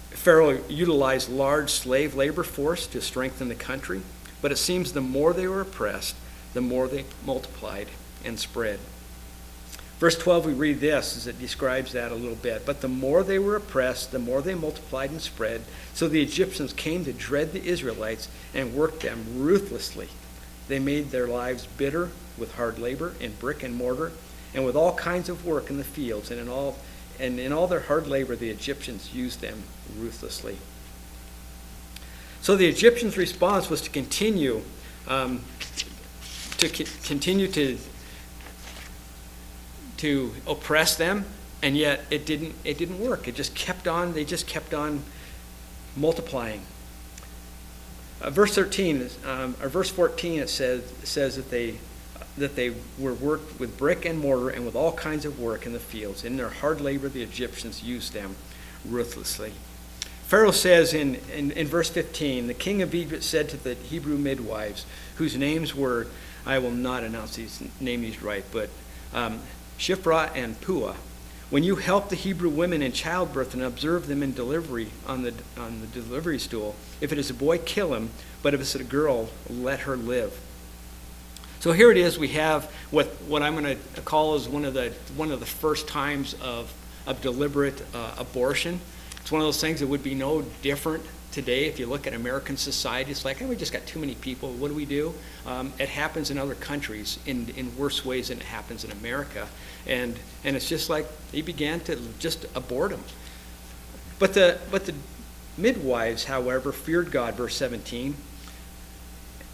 Pharaoh 0.10 0.64
utilized 0.68 1.30
large 1.30 1.70
slave 1.70 2.16
labor 2.16 2.44
force 2.44 2.88
to 2.88 3.02
strengthen 3.02 3.48
the 3.50 3.56
country, 3.56 4.02
but 4.42 4.52
it 4.52 4.58
seems 4.58 4.94
the 4.94 5.02
more 5.02 5.34
they 5.34 5.48
were 5.48 5.62
oppressed, 5.62 6.16
the 6.54 6.62
more 6.62 6.88
they 6.88 7.06
multiplied 7.26 7.88
and 8.24 8.40
spread. 8.40 8.80
Verse 10.00 10.18
12, 10.18 10.46
we 10.46 10.54
read 10.54 10.80
this 10.80 11.18
as 11.18 11.26
it 11.26 11.40
describes 11.40 11.94
that 11.94 12.12
a 12.12 12.16
little 12.16 12.36
bit. 12.36 12.66
But 12.68 12.82
the 12.82 12.88
more 12.88 13.24
they 13.24 13.40
were 13.40 13.56
oppressed, 13.56 14.12
the 14.12 14.20
more 14.20 14.44
they 14.44 14.54
multiplied 14.54 15.10
and 15.10 15.22
spread. 15.22 15.64
So 15.96 16.08
the 16.08 16.22
Egyptians 16.22 16.72
came 16.72 17.04
to 17.06 17.14
dread 17.14 17.52
the 17.52 17.66
Israelites 17.66 18.30
and 18.54 18.76
worked 18.76 19.02
them 19.02 19.26
ruthlessly. 19.36 20.10
They 20.68 20.78
made 20.78 21.10
their 21.10 21.28
lives 21.28 21.66
bitter 21.66 22.12
with 22.38 22.56
hard 22.56 22.78
labor 22.78 23.14
in 23.20 23.34
brick 23.34 23.64
and 23.64 23.74
mortar 23.76 24.12
and 24.54 24.66
with 24.66 24.76
all 24.76 24.94
kinds 24.94 25.30
of 25.30 25.46
work 25.46 25.72
in 25.72 25.78
the 25.78 25.84
fields. 25.84 26.30
And 26.30 26.40
in 26.40 26.48
all, 26.48 26.78
and 27.20 27.40
in 27.40 27.52
all 27.52 27.66
their 27.66 27.82
hard 27.82 28.06
labor, 28.06 28.36
the 28.36 28.50
Egyptians 28.52 29.16
used 29.16 29.42
them 29.42 29.64
ruthlessly. 29.98 30.58
So 32.42 32.56
the 32.56 32.68
Egyptians' 32.68 33.18
response 33.18 33.68
was 33.68 33.82
to 33.82 33.90
continue 33.90 34.62
um, 35.08 35.42
to 36.58 36.70
continue 37.04 37.48
to 37.50 37.78
to 39.98 40.32
oppress 40.46 40.96
them, 40.96 41.26
and 41.62 41.76
yet 41.76 42.06
it 42.10 42.26
didn't, 42.26 42.56
it 42.64 42.78
didn't 42.78 43.00
work. 43.00 43.28
It 43.28 43.36
just 43.36 43.56
kept 43.56 43.88
on, 43.88 44.14
they 44.14 44.24
just 44.24 44.48
kept 44.48 44.74
on 44.74 45.04
multiplying. 45.96 46.62
Uh, 48.22 48.30
verse 48.30 48.56
13, 48.56 49.10
um, 49.26 49.56
or 49.62 49.70
verse 49.70 49.90
14, 49.90 50.40
it 50.40 50.50
says, 50.50 50.84
says 51.04 51.36
that 51.36 51.50
they, 51.50 51.76
that 52.38 52.56
they 52.56 52.74
were 52.98 53.14
worked 53.14 53.60
with 53.60 53.78
brick 53.78 54.06
and 54.06 54.20
mortar 54.20 54.50
and 54.50 54.66
with 54.66 54.76
all 54.76 54.92
kinds 54.92 55.26
of 55.26 55.40
work 55.40 55.66
in 55.66 55.74
the 55.74 55.80
fields. 55.80 56.24
In 56.24 56.38
their 56.38 56.50
hard 56.50 56.80
labor, 56.82 57.10
the 57.10 57.24
Egyptians 57.24 57.84
used 57.84 58.14
them 58.14 58.36
ruthlessly. 58.86 59.54
Pharaoh 60.28 60.52
says 60.52 60.94
in, 60.94 61.16
in, 61.34 61.52
in 61.52 61.68
verse 61.68 61.90
15, 61.90 62.48
the 62.48 62.54
king 62.54 62.82
of 62.82 62.94
Egypt 62.94 63.24
said 63.24 63.50
to 63.50 63.58
the 63.58 63.76
Hebrew 63.76 64.18
midwives, 64.18 64.86
whose 65.16 65.38
names 65.38 65.74
were, 65.74 66.08
I 66.48 66.60
will 66.60 66.72
not 66.72 67.04
announce 67.04 67.36
these, 67.36 67.62
name 67.82 68.02
these 68.02 68.24
right, 68.24 68.46
but 68.54 68.70
um, 69.14 69.42
Shiphrah 69.78 70.32
and 70.34 70.60
Puah. 70.62 70.96
When 71.50 71.64
you 71.64 71.76
help 71.76 72.10
the 72.10 72.16
Hebrew 72.16 72.50
women 72.50 72.82
in 72.82 72.94
childbirth 72.94 73.54
and 73.54 73.62
observe 73.62 74.08
them 74.08 74.24
in 74.24 74.34
delivery 74.34 74.90
on 75.06 75.24
the, 75.24 75.34
on 75.58 75.82
the 75.82 75.88
delivery 75.88 76.40
stool, 76.40 76.76
if 77.02 77.12
it 77.12 77.18
is 77.18 77.30
a 77.30 77.34
boy, 77.34 77.58
kill 77.58 77.94
him, 77.94 78.10
but 78.42 78.54
if 78.54 78.62
it's 78.62 78.76
a 78.76 78.84
girl, 78.84 79.30
let 79.50 79.82
her 79.82 79.98
live. 79.98 80.40
So 81.60 81.74
here 81.74 81.92
it 81.92 81.98
is. 81.98 82.18
We 82.18 82.30
have 82.30 82.66
what, 82.92 83.08
what 83.28 83.44
I'm 83.44 83.58
going 83.62 83.78
to 83.96 84.02
call 84.02 84.36
is 84.36 84.48
one 84.48 84.64
of 84.64 84.74
the, 84.74 84.94
one 85.16 85.32
of 85.32 85.42
the 85.42 85.46
first 85.46 85.88
times 85.88 86.34
of, 86.36 86.74
of 87.06 87.22
deliberate 87.22 87.82
uh, 87.94 88.16
abortion. 88.18 88.80
It's 89.18 89.32
one 89.32 89.42
of 89.42 89.48
those 89.48 89.60
things 89.60 89.82
that 89.82 89.88
would 89.88 90.04
be 90.04 90.16
no 90.16 90.44
different 90.62 91.04
today, 91.38 91.66
if 91.66 91.78
you 91.78 91.86
look 91.86 92.08
at 92.08 92.16
American 92.16 92.58
society, 92.58 93.12
it's 93.12 93.24
like, 93.24 93.38
hey, 93.38 93.46
we 93.46 93.56
just 93.56 93.72
got 93.72 93.86
too 93.86 94.00
many 94.00 94.16
people. 94.16 94.50
What 94.54 94.70
do 94.70 94.74
we 94.74 94.88
do? 94.88 95.14
Um, 95.46 95.72
it 95.78 95.88
happens 95.88 96.32
in 96.32 96.40
other 96.40 96.56
countries 96.56 97.20
in, 97.28 97.50
in 97.56 97.78
worse 97.78 98.04
ways 98.04 98.30
than 98.30 98.40
it 98.40 98.46
happens 98.46 98.84
in 98.84 98.90
America. 98.90 99.48
And, 99.86 100.18
and 100.44 100.56
it's 100.56 100.68
just 100.68 100.90
like 100.90 101.06
they 101.32 101.44
began 101.44 101.80
to 101.82 101.96
just 102.18 102.48
abort 102.56 102.90
them. 102.90 103.04
But 104.18 104.34
the, 104.34 104.58
but 104.72 104.88
the 104.88 104.96
midwives, 105.60 106.24
however, 106.24 106.72
feared 106.72 107.12
God, 107.12 107.36
verse 107.36 107.56
17. 107.56 108.16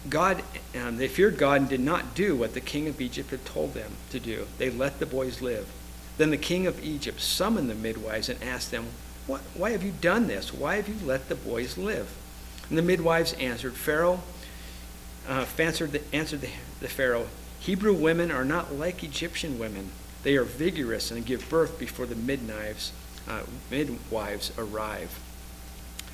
God, 0.08 0.42
um, 0.82 0.96
they 0.96 1.08
feared 1.08 1.36
God 1.36 1.60
and 1.60 1.68
did 1.68 1.80
not 1.80 2.14
do 2.14 2.34
what 2.34 2.54
the 2.54 2.62
king 2.62 2.88
of 2.88 2.98
Egypt 2.98 3.30
had 3.30 3.44
told 3.44 3.74
them 3.74 3.92
to 4.08 4.18
do. 4.18 4.46
They 4.56 4.70
let 4.70 5.00
the 5.00 5.06
boys 5.06 5.42
live. 5.42 5.70
Then 6.16 6.30
the 6.30 6.38
king 6.38 6.66
of 6.66 6.82
Egypt 6.82 7.20
summoned 7.20 7.68
the 7.68 7.74
midwives 7.74 8.30
and 8.30 8.42
asked 8.42 8.70
them, 8.70 8.86
why, 9.26 9.38
why 9.54 9.70
have 9.70 9.82
you 9.82 9.92
done 10.00 10.26
this? 10.26 10.52
Why 10.52 10.76
have 10.76 10.88
you 10.88 10.96
let 11.04 11.28
the 11.28 11.34
boys 11.34 11.78
live? 11.78 12.08
And 12.68 12.78
the 12.78 12.82
midwives 12.82 13.32
answered, 13.34 13.74
Pharaoh, 13.74 14.20
uh, 15.28 15.46
answered, 15.58 15.92
the, 15.92 16.02
answered 16.14 16.40
the, 16.42 16.50
the 16.80 16.88
Pharaoh, 16.88 17.26
Hebrew 17.60 17.94
women 17.94 18.30
are 18.30 18.44
not 18.44 18.74
like 18.74 19.02
Egyptian 19.02 19.58
women. 19.58 19.90
They 20.22 20.36
are 20.36 20.44
vigorous 20.44 21.10
and 21.10 21.24
give 21.24 21.48
birth 21.48 21.78
before 21.78 22.06
the 22.06 22.14
midwives, 22.14 22.92
uh, 23.28 23.42
midwives 23.70 24.52
arrive. 24.58 25.18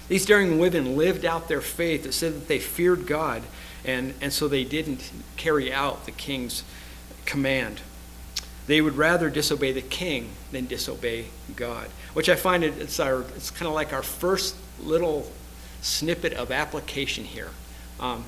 These 0.08 0.26
daring 0.26 0.58
women 0.58 0.96
lived 0.96 1.24
out 1.24 1.48
their 1.48 1.60
faith. 1.60 2.04
It 2.06 2.12
said 2.12 2.34
that 2.34 2.48
they 2.48 2.58
feared 2.58 3.06
God, 3.06 3.42
and, 3.84 4.14
and 4.20 4.32
so 4.32 4.48
they 4.48 4.64
didn't 4.64 5.10
carry 5.36 5.72
out 5.72 6.04
the 6.04 6.12
king's 6.12 6.64
command. 7.26 7.80
They 8.70 8.80
would 8.80 8.96
rather 8.96 9.30
disobey 9.30 9.72
the 9.72 9.82
king 9.82 10.28
than 10.52 10.68
disobey 10.68 11.24
God, 11.56 11.88
which 12.12 12.28
I 12.28 12.36
find 12.36 12.62
it, 12.62 12.78
it's, 12.78 13.00
our, 13.00 13.22
it's 13.34 13.50
kind 13.50 13.66
of 13.66 13.74
like 13.74 13.92
our 13.92 14.04
first 14.04 14.54
little 14.80 15.28
snippet 15.82 16.34
of 16.34 16.52
application 16.52 17.24
here 17.24 17.48
um, 17.98 18.24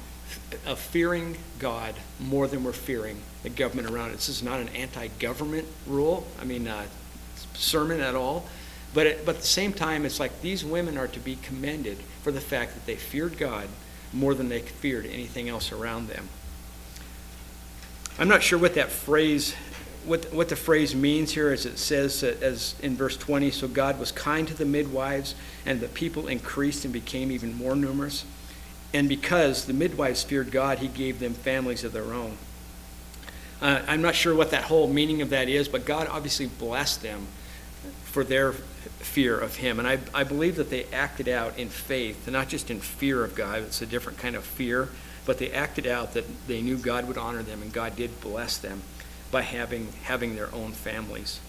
of 0.66 0.80
fearing 0.80 1.36
God 1.60 1.94
more 2.18 2.48
than 2.48 2.64
we're 2.64 2.72
fearing 2.72 3.18
the 3.44 3.50
government 3.50 3.88
around 3.88 4.08
us. 4.08 4.26
This 4.26 4.30
is 4.30 4.42
not 4.42 4.58
an 4.58 4.68
anti 4.70 5.06
government 5.20 5.68
rule, 5.86 6.26
I 6.40 6.44
mean, 6.44 6.66
uh, 6.66 6.86
sermon 7.54 8.00
at 8.00 8.16
all. 8.16 8.48
But, 8.94 9.06
it, 9.06 9.24
but 9.24 9.36
at 9.36 9.42
the 9.42 9.46
same 9.46 9.72
time, 9.72 10.04
it's 10.04 10.18
like 10.18 10.42
these 10.42 10.64
women 10.64 10.98
are 10.98 11.06
to 11.06 11.20
be 11.20 11.36
commended 11.36 11.98
for 12.24 12.32
the 12.32 12.40
fact 12.40 12.74
that 12.74 12.84
they 12.84 12.96
feared 12.96 13.38
God 13.38 13.68
more 14.12 14.34
than 14.34 14.48
they 14.48 14.62
feared 14.62 15.06
anything 15.06 15.48
else 15.48 15.70
around 15.70 16.08
them. 16.08 16.28
I'm 18.18 18.28
not 18.28 18.42
sure 18.42 18.58
what 18.58 18.74
that 18.74 18.90
phrase 18.90 19.54
what, 20.04 20.32
what 20.32 20.48
the 20.48 20.56
phrase 20.56 20.94
means 20.94 21.32
here 21.32 21.52
is 21.52 21.66
it 21.66 21.78
says, 21.78 22.22
as 22.22 22.74
in 22.80 22.96
verse 22.96 23.16
20, 23.16 23.50
so 23.50 23.68
God 23.68 23.98
was 23.98 24.12
kind 24.12 24.48
to 24.48 24.54
the 24.54 24.64
midwives, 24.64 25.34
and 25.64 25.80
the 25.80 25.88
people 25.88 26.28
increased 26.28 26.84
and 26.84 26.92
became 26.92 27.30
even 27.30 27.54
more 27.54 27.76
numerous. 27.76 28.24
And 28.92 29.08
because 29.08 29.64
the 29.64 29.72
midwives 29.72 30.22
feared 30.22 30.50
God, 30.50 30.78
he 30.78 30.88
gave 30.88 31.18
them 31.18 31.34
families 31.34 31.84
of 31.84 31.92
their 31.92 32.12
own. 32.12 32.36
Uh, 33.60 33.82
I'm 33.86 34.02
not 34.02 34.14
sure 34.14 34.34
what 34.34 34.50
that 34.50 34.64
whole 34.64 34.88
meaning 34.88 35.22
of 35.22 35.30
that 35.30 35.48
is, 35.48 35.68
but 35.68 35.84
God 35.84 36.08
obviously 36.08 36.46
blessed 36.46 37.02
them 37.02 37.26
for 38.04 38.24
their 38.24 38.52
fear 38.52 39.38
of 39.38 39.56
him. 39.56 39.78
And 39.78 39.86
I, 39.86 39.98
I 40.12 40.24
believe 40.24 40.56
that 40.56 40.68
they 40.68 40.84
acted 40.86 41.28
out 41.28 41.58
in 41.58 41.68
faith, 41.68 42.28
not 42.28 42.48
just 42.48 42.70
in 42.70 42.80
fear 42.80 43.24
of 43.24 43.34
God, 43.34 43.62
it's 43.62 43.80
a 43.80 43.86
different 43.86 44.18
kind 44.18 44.34
of 44.34 44.44
fear, 44.44 44.88
but 45.24 45.38
they 45.38 45.52
acted 45.52 45.86
out 45.86 46.14
that 46.14 46.24
they 46.48 46.60
knew 46.60 46.76
God 46.76 47.06
would 47.06 47.16
honor 47.16 47.42
them, 47.42 47.62
and 47.62 47.72
God 47.72 47.94
did 47.94 48.20
bless 48.20 48.58
them 48.58 48.82
by 49.32 49.42
having, 49.42 49.88
having 50.04 50.36
their 50.36 50.54
own 50.54 50.70
families. 50.70 51.40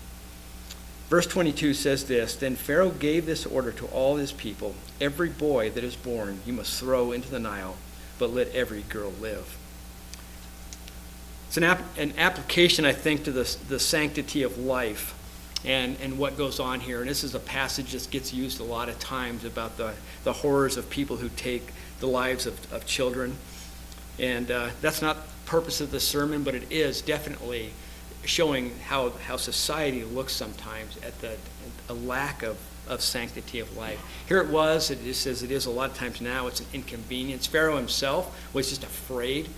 Verse 1.09 1.27
22 1.27 1.75
says 1.75 2.05
this 2.05 2.35
Then 2.35 2.55
Pharaoh 2.55 2.89
gave 2.89 3.27
this 3.27 3.45
order 3.45 3.71
to 3.73 3.85
all 3.85 4.15
his 4.15 4.31
people 4.31 4.73
Every 4.99 5.29
boy 5.29 5.69
that 5.71 5.83
is 5.83 5.95
born 5.95 6.39
you 6.45 6.53
must 6.53 6.79
throw 6.79 7.11
into 7.11 7.29
the 7.29 7.39
Nile, 7.39 7.75
but 8.17 8.33
let 8.33 8.47
every 8.55 8.83
girl 8.83 9.11
live. 9.19 9.57
It's 11.49 11.57
an, 11.57 11.63
ap- 11.63 11.97
an 11.97 12.13
application, 12.17 12.85
I 12.85 12.93
think, 12.93 13.25
to 13.25 13.31
the, 13.31 13.57
the 13.67 13.79
sanctity 13.79 14.41
of 14.43 14.57
life 14.57 15.13
and, 15.65 15.97
and 16.01 16.17
what 16.17 16.37
goes 16.37 16.59
on 16.59 16.79
here. 16.79 17.01
And 17.01 17.09
this 17.09 17.23
is 17.23 17.35
a 17.35 17.39
passage 17.39 17.91
that 17.91 18.09
gets 18.09 18.33
used 18.33 18.59
a 18.59 18.63
lot 18.63 18.89
of 18.89 18.97
times 18.97 19.45
about 19.45 19.77
the, 19.77 19.93
the 20.23 20.33
horrors 20.33 20.77
of 20.77 20.89
people 20.89 21.17
who 21.17 21.29
take 21.29 21.73
the 21.99 22.07
lives 22.07 22.45
of, 22.45 22.73
of 22.73 22.85
children. 22.85 23.35
And 24.17 24.49
uh, 24.49 24.69
that's 24.81 25.01
not 25.01 25.17
purpose 25.45 25.81
of 25.81 25.91
the 25.91 25.99
sermon, 25.99 26.43
but 26.43 26.55
it 26.55 26.71
is 26.71 27.01
definitely 27.01 27.71
showing 28.25 28.77
how, 28.87 29.09
how 29.27 29.37
society 29.37 30.03
looks 30.03 30.33
sometimes 30.33 30.97
at 30.97 31.19
the 31.19 31.35
a 31.89 31.93
lack 31.93 32.43
of, 32.43 32.57
of 32.87 33.01
sanctity 33.01 33.59
of 33.59 33.75
life. 33.77 33.99
Here 34.27 34.39
it 34.39 34.49
was, 34.49 34.89
it 34.89 35.05
is 35.05 35.27
as 35.27 35.43
it 35.43 35.51
is 35.51 35.65
a 35.65 35.71
lot 35.71 35.91
of 35.91 35.97
times 35.97 36.21
now, 36.21 36.47
it's 36.47 36.59
an 36.59 36.67
inconvenience. 36.73 37.45
Pharaoh 37.45 37.77
himself 37.77 38.53
was 38.53 38.69
just 38.69 38.83
afraid 38.83 39.49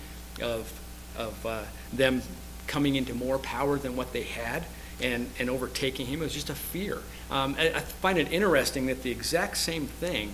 of, 0.42 0.72
of 1.16 1.46
uh, 1.46 1.62
them 1.92 2.22
coming 2.66 2.96
into 2.96 3.14
more 3.14 3.38
power 3.38 3.78
than 3.78 3.96
what 3.96 4.12
they 4.12 4.24
had 4.24 4.64
and, 5.00 5.30
and 5.38 5.48
overtaking 5.48 6.06
him. 6.06 6.20
It 6.20 6.24
was 6.24 6.34
just 6.34 6.50
a 6.50 6.54
fear. 6.54 6.98
Um, 7.30 7.54
I, 7.58 7.68
I 7.68 7.80
find 7.80 8.18
it 8.18 8.32
interesting 8.32 8.86
that 8.86 9.02
the 9.02 9.10
exact 9.10 9.56
same 9.56 9.86
thing 9.86 10.32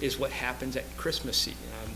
is 0.00 0.18
what 0.18 0.32
happens 0.32 0.76
at 0.76 0.96
Christmas. 0.96 1.46
Um, 1.46 1.91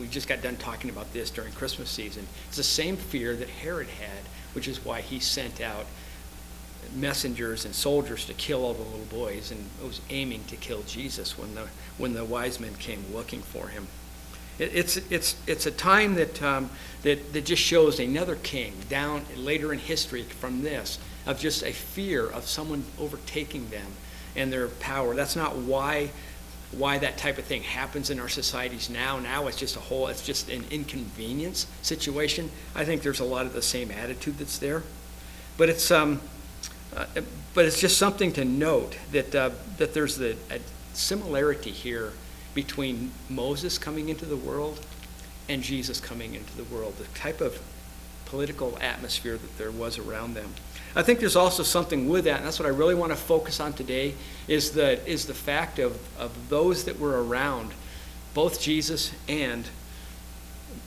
we 0.00 0.08
just 0.08 0.26
got 0.26 0.42
done 0.42 0.56
talking 0.56 0.90
about 0.90 1.12
this 1.12 1.30
during 1.30 1.52
Christmas 1.52 1.90
season. 1.90 2.26
It's 2.48 2.56
the 2.56 2.62
same 2.62 2.96
fear 2.96 3.36
that 3.36 3.48
Herod 3.48 3.88
had, 3.88 4.22
which 4.54 4.66
is 4.66 4.84
why 4.84 5.02
he 5.02 5.20
sent 5.20 5.60
out 5.60 5.84
messengers 6.96 7.64
and 7.64 7.74
soldiers 7.74 8.24
to 8.24 8.34
kill 8.34 8.64
all 8.64 8.74
the 8.74 8.82
little 8.82 9.06
boys 9.10 9.52
and 9.52 9.68
was 9.82 10.00
aiming 10.10 10.44
to 10.44 10.56
kill 10.56 10.82
Jesus 10.82 11.38
when 11.38 11.54
the, 11.54 11.66
when 11.98 12.14
the 12.14 12.24
wise 12.24 12.58
men 12.58 12.74
came 12.76 13.04
looking 13.12 13.42
for 13.42 13.68
him. 13.68 13.86
It, 14.58 14.74
it's, 14.74 14.96
it's, 15.10 15.36
it's 15.46 15.66
a 15.66 15.70
time 15.70 16.14
that, 16.14 16.42
um, 16.42 16.70
that, 17.02 17.32
that 17.32 17.44
just 17.44 17.62
shows 17.62 18.00
another 18.00 18.36
king 18.36 18.72
down 18.88 19.24
later 19.36 19.72
in 19.72 19.78
history 19.78 20.22
from 20.22 20.62
this 20.62 20.98
of 21.26 21.38
just 21.38 21.62
a 21.62 21.72
fear 21.72 22.26
of 22.26 22.46
someone 22.46 22.84
overtaking 22.98 23.68
them 23.68 23.92
and 24.34 24.52
their 24.52 24.68
power. 24.68 25.14
That's 25.14 25.36
not 25.36 25.56
why 25.56 26.10
why 26.72 26.98
that 26.98 27.18
type 27.18 27.38
of 27.38 27.44
thing 27.44 27.62
happens 27.62 28.10
in 28.10 28.20
our 28.20 28.28
societies 28.28 28.88
now. 28.88 29.18
Now 29.18 29.48
it's 29.48 29.56
just 29.56 29.76
a 29.76 29.80
whole, 29.80 30.06
it's 30.06 30.24
just 30.24 30.48
an 30.48 30.64
inconvenience 30.70 31.66
situation. 31.82 32.50
I 32.74 32.84
think 32.84 33.02
there's 33.02 33.20
a 33.20 33.24
lot 33.24 33.46
of 33.46 33.52
the 33.52 33.62
same 33.62 33.90
attitude 33.90 34.38
that's 34.38 34.58
there. 34.58 34.82
But 35.56 35.68
it's, 35.68 35.90
um, 35.90 36.20
uh, 36.96 37.06
but 37.54 37.64
it's 37.64 37.80
just 37.80 37.98
something 37.98 38.32
to 38.34 38.44
note 38.44 38.96
that, 39.12 39.34
uh, 39.34 39.50
that 39.78 39.94
there's 39.94 40.20
a, 40.20 40.32
a 40.50 40.60
similarity 40.94 41.70
here 41.70 42.12
between 42.54 43.10
Moses 43.28 43.78
coming 43.78 44.08
into 44.08 44.26
the 44.26 44.36
world 44.36 44.84
and 45.48 45.62
Jesus 45.62 46.00
coming 46.00 46.34
into 46.34 46.56
the 46.56 46.64
world, 46.64 46.96
the 46.98 47.18
type 47.18 47.40
of 47.40 47.60
political 48.26 48.78
atmosphere 48.80 49.36
that 49.36 49.58
there 49.58 49.70
was 49.72 49.98
around 49.98 50.34
them. 50.34 50.54
I 50.96 51.02
think 51.02 51.20
there's 51.20 51.36
also 51.36 51.62
something 51.62 52.08
with 52.08 52.24
that, 52.24 52.38
and 52.38 52.46
that's 52.46 52.58
what 52.58 52.66
I 52.66 52.70
really 52.70 52.94
want 52.94 53.12
to 53.12 53.16
focus 53.16 53.60
on 53.60 53.72
today, 53.72 54.14
is 54.48 54.72
the, 54.72 55.06
is 55.08 55.26
the 55.26 55.34
fact 55.34 55.78
of, 55.78 55.98
of 56.18 56.48
those 56.48 56.84
that 56.84 56.98
were 56.98 57.22
around, 57.22 57.72
both 58.34 58.60
Jesus 58.60 59.12
and, 59.28 59.68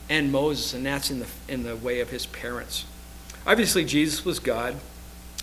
and 0.10 0.32
Moses, 0.32 0.74
and 0.74 0.86
that's 0.86 1.10
in 1.10 1.20
the, 1.20 1.28
in 1.48 1.64
the 1.64 1.76
way 1.78 2.02
of 2.02 2.10
his 2.10 2.26
parents. 2.26 2.86
Obviously, 3.48 3.86
Jesus 3.86 4.26
was 4.26 4.40
God 4.40 4.76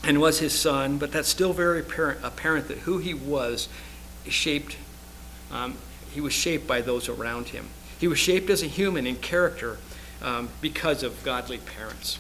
and 0.05 0.21
was 0.21 0.41
his 0.41 0.59
son, 0.59 0.99
but 0.99 1.13
that's 1.13 1.29
still 1.29 1.53
very 1.53 1.81
apparent, 1.81 2.21
apparent 2.23 2.69
that 2.69 2.79
who 2.79 2.99
he 2.99 3.15
was 3.15 3.69
shaped, 4.29 4.77
um, 5.51 5.77
he 6.13 6.21
was 6.21 6.33
shaped 6.33 6.67
by 6.67 6.81
those 6.81 7.09
around 7.09 7.49
him. 7.49 7.69
He 7.99 8.09
was 8.09 8.19
shaped 8.19 8.51
as 8.51 8.63
a 8.63 8.67
human 8.67 9.07
in 9.07 9.17
character 9.17 9.79
um, 10.23 10.49
because 10.61 11.03
of 11.03 11.23
godly 11.23 11.59
parents. 11.59 12.19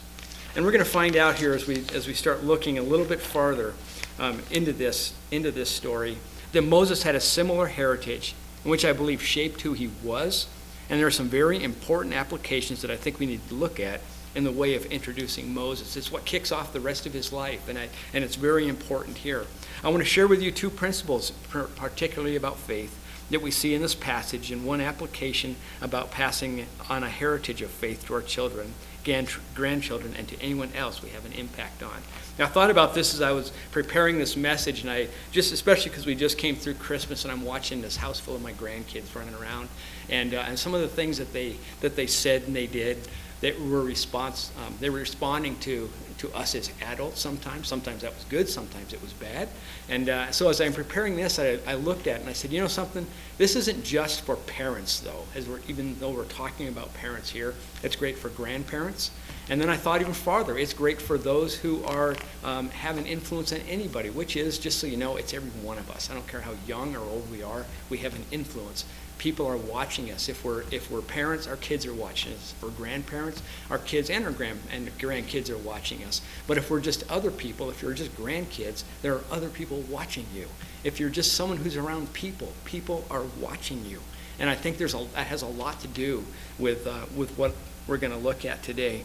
And 0.56 0.64
we're 0.64 0.72
going 0.72 0.84
to 0.84 0.90
find 0.90 1.16
out 1.16 1.36
here 1.36 1.52
as 1.52 1.66
we, 1.68 1.84
as 1.94 2.08
we 2.08 2.14
start 2.14 2.42
looking 2.42 2.76
a 2.78 2.82
little 2.82 3.06
bit 3.06 3.20
farther 3.20 3.74
um, 4.18 4.42
into, 4.50 4.72
this, 4.72 5.14
into 5.30 5.52
this 5.52 5.70
story 5.70 6.18
that 6.52 6.62
Moses 6.62 7.04
had 7.04 7.14
a 7.14 7.20
similar 7.20 7.68
heritage, 7.68 8.34
which 8.64 8.84
I 8.84 8.92
believe 8.92 9.22
shaped 9.22 9.60
who 9.60 9.74
he 9.74 9.90
was. 10.02 10.48
And 10.88 10.98
there 10.98 11.06
are 11.06 11.12
some 11.12 11.28
very 11.28 11.62
important 11.62 12.14
applications 12.14 12.82
that 12.82 12.90
I 12.90 12.96
think 12.96 13.20
we 13.20 13.26
need 13.26 13.46
to 13.48 13.54
look 13.54 13.78
at 13.78 14.00
in 14.34 14.42
the 14.42 14.50
way 14.50 14.74
of 14.74 14.86
introducing 14.86 15.54
Moses. 15.54 15.96
It's 15.96 16.10
what 16.10 16.24
kicks 16.24 16.50
off 16.50 16.72
the 16.72 16.80
rest 16.80 17.06
of 17.06 17.12
his 17.12 17.32
life, 17.32 17.68
and, 17.68 17.78
I, 17.78 17.88
and 18.12 18.24
it's 18.24 18.36
very 18.36 18.66
important 18.66 19.18
here. 19.18 19.46
I 19.84 19.88
want 19.88 20.00
to 20.00 20.04
share 20.04 20.26
with 20.26 20.42
you 20.42 20.50
two 20.50 20.70
principles, 20.70 21.30
particularly 21.50 22.34
about 22.34 22.56
faith, 22.56 22.96
that 23.30 23.40
we 23.40 23.52
see 23.52 23.74
in 23.74 23.82
this 23.82 23.94
passage, 23.94 24.50
and 24.50 24.64
one 24.64 24.80
application 24.80 25.54
about 25.80 26.10
passing 26.10 26.66
on 26.88 27.04
a 27.04 27.08
heritage 27.08 27.62
of 27.62 27.70
faith 27.70 28.04
to 28.06 28.14
our 28.14 28.22
children 28.22 28.74
grandchildren 29.04 30.14
and 30.16 30.28
to 30.28 30.40
anyone 30.40 30.70
else 30.74 31.02
we 31.02 31.10
have 31.10 31.24
an 31.24 31.32
impact 31.32 31.82
on. 31.82 32.02
Now, 32.38 32.46
I 32.46 32.48
thought 32.48 32.70
about 32.70 32.94
this 32.94 33.12
as 33.12 33.20
I 33.20 33.32
was 33.32 33.52
preparing 33.70 34.18
this 34.18 34.36
message, 34.36 34.80
and 34.80 34.90
I 34.90 35.08
just, 35.30 35.52
especially 35.52 35.90
because 35.90 36.06
we 36.06 36.14
just 36.14 36.38
came 36.38 36.56
through 36.56 36.74
Christmas, 36.74 37.24
and 37.24 37.32
I'm 37.32 37.44
watching 37.44 37.82
this 37.82 37.96
house 37.96 38.18
full 38.18 38.34
of 38.34 38.42
my 38.42 38.52
grandkids 38.52 39.14
running 39.14 39.34
around, 39.34 39.68
and 40.08 40.34
uh, 40.34 40.44
and 40.46 40.58
some 40.58 40.74
of 40.74 40.80
the 40.80 40.88
things 40.88 41.18
that 41.18 41.32
they 41.32 41.56
that 41.80 41.96
they 41.96 42.06
said 42.06 42.44
and 42.44 42.56
they 42.56 42.66
did 42.66 42.96
that 43.40 43.60
were 43.60 43.82
response 43.82 44.52
um, 44.66 44.74
they 44.80 44.90
were 44.90 44.98
responding 44.98 45.58
to 45.60 45.90
to 46.20 46.30
us 46.34 46.54
as 46.54 46.70
adults 46.82 47.18
sometimes. 47.18 47.66
Sometimes 47.66 48.02
that 48.02 48.14
was 48.14 48.24
good 48.24 48.46
sometimes 48.46 48.92
it 48.92 49.00
was 49.00 49.12
bad. 49.14 49.48
And 49.88 50.08
uh, 50.08 50.30
so 50.30 50.50
as 50.50 50.60
i'm 50.60 50.72
preparing 50.72 51.16
this 51.16 51.38
I, 51.38 51.58
I, 51.66 51.74
looked 51.74 52.06
at 52.06 52.16
it 52.16 52.20
and 52.20 52.28
i 52.28 52.34
said 52.34 52.52
you 52.52 52.60
know 52.60 52.68
something? 52.68 53.06
This 53.38 53.56
isn't 53.56 53.82
just 53.82 54.20
for 54.22 54.36
parents 54.36 55.00
though 55.00 55.24
as 55.34 55.48
we're 55.48 55.60
even 55.66 55.98
though 55.98 56.10
we're 56.10 56.24
talking 56.24 56.68
about 56.68 56.92
parents 56.94 57.30
here. 57.30 57.54
It's 57.82 57.96
great 57.96 58.18
for 58.18 58.28
grandparents. 58.30 59.10
And 59.48 59.60
then 59.60 59.70
i 59.70 59.76
thought 59.76 60.02
even 60.02 60.12
farther 60.12 60.58
it's 60.58 60.74
great 60.74 61.00
for 61.00 61.16
those 61.16 61.56
who 61.56 61.82
are 61.84 62.14
um, 62.44 62.68
have 62.70 62.98
an 62.98 63.06
influence 63.06 63.52
on 63.52 63.60
anybody 63.60 64.10
which 64.10 64.36
is 64.36 64.58
just 64.58 64.78
so 64.78 64.86
you 64.86 64.98
know 64.98 65.16
it's 65.16 65.32
every 65.32 65.50
one 65.62 65.78
of 65.78 65.90
us. 65.90 66.10
I 66.10 66.14
don't 66.14 66.28
care 66.28 66.42
how 66.42 66.52
young 66.66 66.94
or 66.94 67.00
old 67.00 67.30
we 67.30 67.42
are 67.42 67.64
we 67.88 67.98
have 67.98 68.14
an 68.14 68.24
influence 68.30 68.84
people 69.20 69.46
are 69.46 69.56
watching 69.58 70.10
us. 70.10 70.30
If 70.30 70.42
we're 70.42 70.62
if 70.70 70.90
we're 70.90 71.02
parents, 71.02 71.46
our 71.46 71.56
kids 71.56 71.84
are 71.84 71.92
watching 71.92 72.32
us. 72.32 72.54
If 72.56 72.62
we're 72.62 72.70
grandparents, 72.70 73.42
our 73.68 73.76
kids 73.76 74.08
and 74.08 74.24
our 74.24 74.30
grand 74.30 74.60
and 74.72 74.88
grandkids 74.98 75.50
are 75.50 75.58
watching 75.58 76.02
us. 76.04 76.22
But 76.46 76.56
if 76.56 76.70
we're 76.70 76.80
just 76.80 77.08
other 77.10 77.30
people, 77.30 77.68
if 77.68 77.82
you're 77.82 77.92
just 77.92 78.16
grandkids, 78.16 78.82
there 79.02 79.14
are 79.14 79.24
other 79.30 79.50
people 79.50 79.82
watching 79.90 80.24
you. 80.34 80.48
If 80.84 80.98
you're 80.98 81.10
just 81.10 81.34
someone 81.34 81.58
who's 81.58 81.76
around 81.76 82.14
people, 82.14 82.54
people 82.64 83.04
are 83.10 83.24
watching 83.38 83.84
you. 83.84 84.00
And 84.38 84.48
I 84.48 84.54
think 84.54 84.78
there's 84.78 84.94
a 84.94 85.06
that 85.14 85.26
has 85.26 85.42
a 85.42 85.46
lot 85.46 85.80
to 85.80 85.88
do 85.88 86.24
with 86.58 86.86
uh, 86.86 87.04
with 87.14 87.36
what 87.36 87.54
we're 87.86 87.98
going 87.98 88.14
to 88.14 88.18
look 88.18 88.46
at 88.46 88.62
today. 88.62 89.04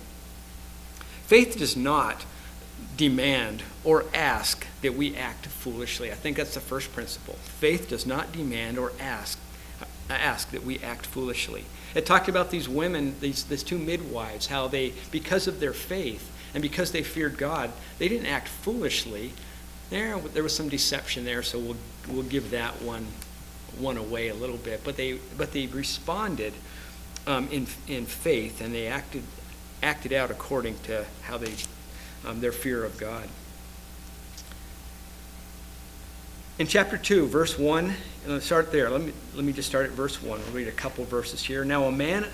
Faith 1.28 1.58
does 1.58 1.76
not 1.76 2.24
demand 2.96 3.64
or 3.84 4.06
ask 4.14 4.66
that 4.82 4.94
we 4.94 5.14
act 5.18 5.48
foolishly. 5.48 6.10
I 6.10 6.16
think 6.16 6.38
that's 6.38 6.54
the 6.54 6.62
first 6.62 6.94
principle. 6.94 7.34
Faith 7.34 7.90
does 7.90 8.06
not 8.06 8.32
demand 8.32 8.78
or 8.78 8.94
ask 8.98 9.40
ask 10.10 10.52
that 10.52 10.64
we 10.64 10.80
act 10.80 11.06
foolishly. 11.06 11.66
It 11.94 12.06
talked 12.06 12.28
about 12.28 12.52
these 12.52 12.68
women, 12.68 13.16
these, 13.20 13.44
these 13.46 13.64
two 13.64 13.78
midwives, 13.78 14.48
how 14.48 14.68
they, 14.68 14.94
because 15.12 15.48
of 15.48 15.60
their 15.60 15.74
faith 15.74 16.32
and 16.54 16.62
because 16.62 16.92
they 16.92 17.04
feared 17.04 17.38
God, 17.38 17.72
they 18.00 18.08
didn't 18.08 18.28
act 18.28 18.48
foolishly. 18.48 19.34
There, 19.90 20.18
there 20.20 20.44
was 20.44 20.56
some 20.56 20.70
deception 20.70 21.26
there, 21.26 21.42
so 21.44 21.60
we'll, 21.60 21.78
we'll 22.10 22.24
give 22.24 22.52
that 22.52 22.82
one, 22.82 23.08
one 23.78 23.98
away 23.98 24.30
a 24.30 24.36
little 24.36 24.58
bit. 24.58 24.82
But 24.84 24.98
they, 24.98 25.20
but 25.38 25.54
they 25.54 25.68
responded 25.68 26.54
um, 27.28 27.48
in, 27.52 27.68
in 27.88 28.06
faith 28.06 28.62
and 28.62 28.74
they 28.74 28.88
acted, 28.88 29.24
acted 29.82 30.14
out 30.14 30.32
according 30.32 30.78
to 30.84 31.06
how 31.24 31.38
they, 31.38 31.54
um, 32.26 32.42
their 32.42 32.52
fear 32.52 32.84
of 32.84 32.98
God. 32.98 33.28
In 36.58 36.68
chapter 36.68 36.98
2, 36.98 37.28
verse 37.28 37.60
1, 37.60 37.94
let's 38.28 38.46
start 38.46 38.72
there. 38.72 38.90
Let 38.90 39.02
me, 39.02 39.12
let 39.36 39.44
me 39.44 39.52
just 39.52 39.68
start 39.68 39.88
at 39.88 39.92
verse 39.92 40.24
1. 40.24 40.40
We'll 40.40 40.52
read 40.54 40.70
a 40.70 40.72
couple 40.72 41.04
verses 41.04 41.44
here. 41.44 41.66
Now 41.66 41.84
a 41.84 41.92
man, 41.92 42.26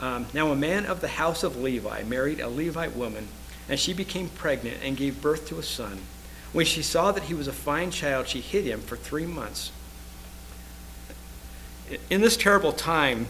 um, 0.00 0.24
now 0.32 0.50
a 0.50 0.56
man 0.56 0.86
of 0.86 1.02
the 1.02 1.08
house 1.08 1.42
of 1.42 1.58
Levi 1.58 2.04
married 2.04 2.40
a 2.40 2.48
Levite 2.48 2.96
woman, 2.96 3.28
and 3.68 3.78
she 3.78 3.92
became 3.92 4.30
pregnant 4.30 4.78
and 4.82 4.96
gave 4.96 5.20
birth 5.20 5.46
to 5.48 5.58
a 5.58 5.62
son. 5.62 5.98
When 6.54 6.64
she 6.64 6.80
saw 6.80 7.12
that 7.12 7.24
he 7.24 7.34
was 7.34 7.48
a 7.48 7.52
fine 7.52 7.90
child, 7.90 8.28
she 8.28 8.40
hid 8.40 8.64
him 8.64 8.80
for 8.80 8.96
three 8.96 9.26
months. 9.26 9.72
In 12.08 12.22
this 12.22 12.38
terrible 12.38 12.72
time, 12.72 13.26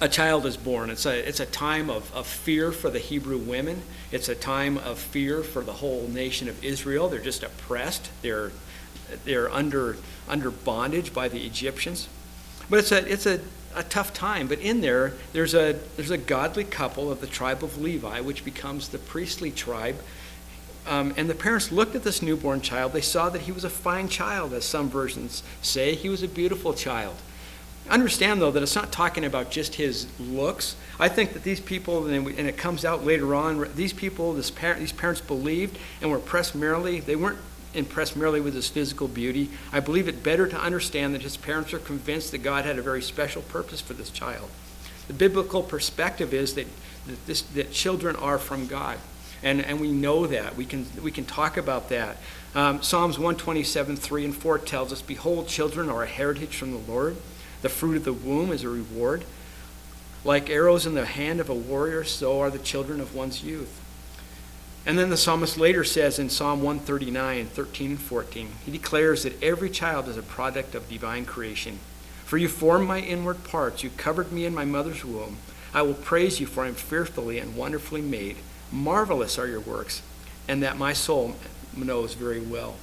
a 0.00 0.08
child 0.08 0.46
is 0.46 0.56
born. 0.56 0.88
It's 0.88 1.04
a, 1.04 1.28
it's 1.28 1.40
a 1.40 1.44
time 1.44 1.90
of, 1.90 2.10
of 2.14 2.26
fear 2.26 2.72
for 2.72 2.88
the 2.88 2.98
Hebrew 2.98 3.36
women. 3.36 3.82
It's 4.10 4.30
a 4.30 4.34
time 4.34 4.78
of 4.78 4.98
fear 4.98 5.42
for 5.42 5.60
the 5.60 5.74
whole 5.74 6.08
nation 6.08 6.48
of 6.48 6.64
Israel. 6.64 7.10
They're 7.10 7.20
just 7.20 7.42
oppressed. 7.42 8.08
They're 8.22 8.52
they're 9.24 9.50
under 9.52 9.96
under 10.28 10.50
bondage 10.50 11.12
by 11.12 11.28
the 11.28 11.44
Egyptians. 11.44 12.08
But 12.68 12.78
it's 12.78 12.92
a 12.92 13.12
it's 13.12 13.26
a, 13.26 13.40
a 13.74 13.82
tough 13.82 14.12
time. 14.12 14.46
But 14.46 14.60
in 14.60 14.80
there, 14.80 15.14
there's 15.32 15.54
a 15.54 15.78
there's 15.96 16.10
a 16.10 16.18
godly 16.18 16.64
couple 16.64 17.10
of 17.10 17.20
the 17.20 17.26
tribe 17.26 17.64
of 17.64 17.80
Levi, 17.80 18.20
which 18.20 18.44
becomes 18.44 18.88
the 18.88 18.98
priestly 18.98 19.50
tribe. 19.50 19.96
Um, 20.86 21.12
and 21.16 21.28
the 21.28 21.34
parents 21.34 21.70
looked 21.70 21.94
at 21.94 22.04
this 22.04 22.22
newborn 22.22 22.62
child. 22.62 22.92
They 22.92 23.00
saw 23.00 23.28
that 23.28 23.42
he 23.42 23.52
was 23.52 23.64
a 23.64 23.70
fine 23.70 24.08
child, 24.08 24.54
as 24.54 24.64
some 24.64 24.88
versions 24.88 25.42
say. 25.60 25.94
He 25.94 26.08
was 26.08 26.22
a 26.22 26.28
beautiful 26.28 26.72
child. 26.72 27.16
Understand, 27.88 28.40
though, 28.40 28.50
that 28.50 28.62
it's 28.62 28.76
not 28.76 28.92
talking 28.92 29.24
about 29.24 29.50
just 29.50 29.74
his 29.74 30.06
looks. 30.20 30.76
I 30.98 31.08
think 31.08 31.32
that 31.32 31.42
these 31.42 31.60
people, 31.60 32.06
and 32.06 32.28
it 32.28 32.56
comes 32.56 32.84
out 32.84 33.04
later 33.04 33.34
on, 33.34 33.68
these 33.74 33.92
people, 33.92 34.32
this 34.32 34.50
parent, 34.50 34.80
these 34.80 34.92
parents 34.92 35.20
believed 35.20 35.78
and 36.00 36.10
were 36.10 36.18
pressed 36.18 36.54
merely. 36.54 37.00
They 37.00 37.16
weren't 37.16 37.38
impressed 37.74 38.16
merely 38.16 38.40
with 38.40 38.54
his 38.54 38.68
physical 38.68 39.08
beauty. 39.08 39.50
I 39.72 39.80
believe 39.80 40.08
it 40.08 40.22
better 40.22 40.46
to 40.46 40.60
understand 40.60 41.14
that 41.14 41.22
his 41.22 41.36
parents 41.36 41.72
are 41.72 41.78
convinced 41.78 42.32
that 42.32 42.38
God 42.38 42.64
had 42.64 42.78
a 42.78 42.82
very 42.82 43.02
special 43.02 43.42
purpose 43.42 43.80
for 43.80 43.94
this 43.94 44.10
child. 44.10 44.50
The 45.06 45.14
biblical 45.14 45.62
perspective 45.62 46.32
is 46.34 46.54
that, 46.54 46.66
that, 47.06 47.26
this, 47.26 47.42
that 47.42 47.72
children 47.72 48.16
are 48.16 48.38
from 48.38 48.66
God. 48.66 48.98
And, 49.42 49.64
and 49.64 49.80
we 49.80 49.90
know 49.90 50.26
that. 50.26 50.56
We 50.56 50.66
can, 50.66 50.86
we 51.02 51.10
can 51.10 51.24
talk 51.24 51.56
about 51.56 51.88
that. 51.88 52.18
Um, 52.54 52.82
Psalms 52.82 53.18
127, 53.18 53.96
3 53.96 54.24
and 54.24 54.36
4 54.36 54.58
tells 54.58 54.92
us 54.92 55.02
Behold, 55.02 55.48
children 55.48 55.88
are 55.88 56.02
a 56.02 56.06
heritage 56.06 56.56
from 56.56 56.72
the 56.72 56.90
Lord, 56.90 57.16
the 57.62 57.68
fruit 57.68 57.96
of 57.96 58.04
the 58.04 58.12
womb 58.12 58.52
is 58.52 58.64
a 58.64 58.68
reward. 58.68 59.24
Like 60.22 60.50
arrows 60.50 60.84
in 60.84 60.94
the 60.94 61.06
hand 61.06 61.40
of 61.40 61.48
a 61.48 61.54
warrior, 61.54 62.04
so 62.04 62.40
are 62.40 62.50
the 62.50 62.58
children 62.58 63.00
of 63.00 63.14
one's 63.14 63.42
youth. 63.42 63.79
And 64.86 64.98
then 64.98 65.10
the 65.10 65.16
psalmist 65.16 65.58
later 65.58 65.84
says 65.84 66.18
in 66.18 66.30
Psalm 66.30 66.62
139, 66.62 67.46
13 67.46 67.90
and 67.90 68.00
14, 68.00 68.48
he 68.64 68.72
declares 68.72 69.22
that 69.24 69.42
every 69.42 69.68
child 69.68 70.08
is 70.08 70.16
a 70.16 70.22
product 70.22 70.74
of 70.74 70.88
divine 70.88 71.26
creation. 71.26 71.78
For 72.24 72.38
you 72.38 72.48
formed 72.48 72.88
my 72.88 73.00
inward 73.00 73.44
parts, 73.44 73.82
you 73.82 73.90
covered 73.90 74.32
me 74.32 74.44
in 74.44 74.54
my 74.54 74.64
mother's 74.64 75.04
womb. 75.04 75.36
I 75.74 75.82
will 75.82 75.94
praise 75.94 76.40
you, 76.40 76.46
for 76.46 76.64
I 76.64 76.68
am 76.68 76.74
fearfully 76.74 77.38
and 77.38 77.56
wonderfully 77.56 78.00
made. 78.00 78.36
Marvelous 78.72 79.38
are 79.38 79.46
your 79.46 79.60
works, 79.60 80.02
and 80.48 80.62
that 80.62 80.78
my 80.78 80.92
soul 80.92 81.36
knows 81.76 82.14
very 82.14 82.40
well. 82.40 82.76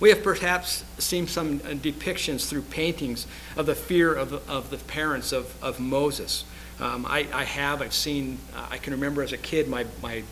We 0.00 0.08
have 0.10 0.22
perhaps 0.22 0.84
seen 0.98 1.26
some 1.26 1.60
depictions 1.60 2.48
through 2.48 2.62
paintings 2.62 3.26
of 3.56 3.66
the 3.66 3.74
fear 3.74 4.12
of 4.12 4.30
the, 4.30 4.40
of 4.48 4.70
the 4.70 4.78
parents 4.78 5.32
of, 5.32 5.54
of 5.62 5.80
Moses. 5.80 6.44
Um, 6.80 7.06
I, 7.06 7.26
I 7.32 7.44
have, 7.44 7.80
I've 7.80 7.94
seen, 7.94 8.38
uh, 8.54 8.66
I 8.70 8.78
can 8.78 8.92
remember 8.92 9.22
as 9.22 9.32
a 9.32 9.38
kid 9.38 9.68
my, 9.68 9.86
my 10.02 10.24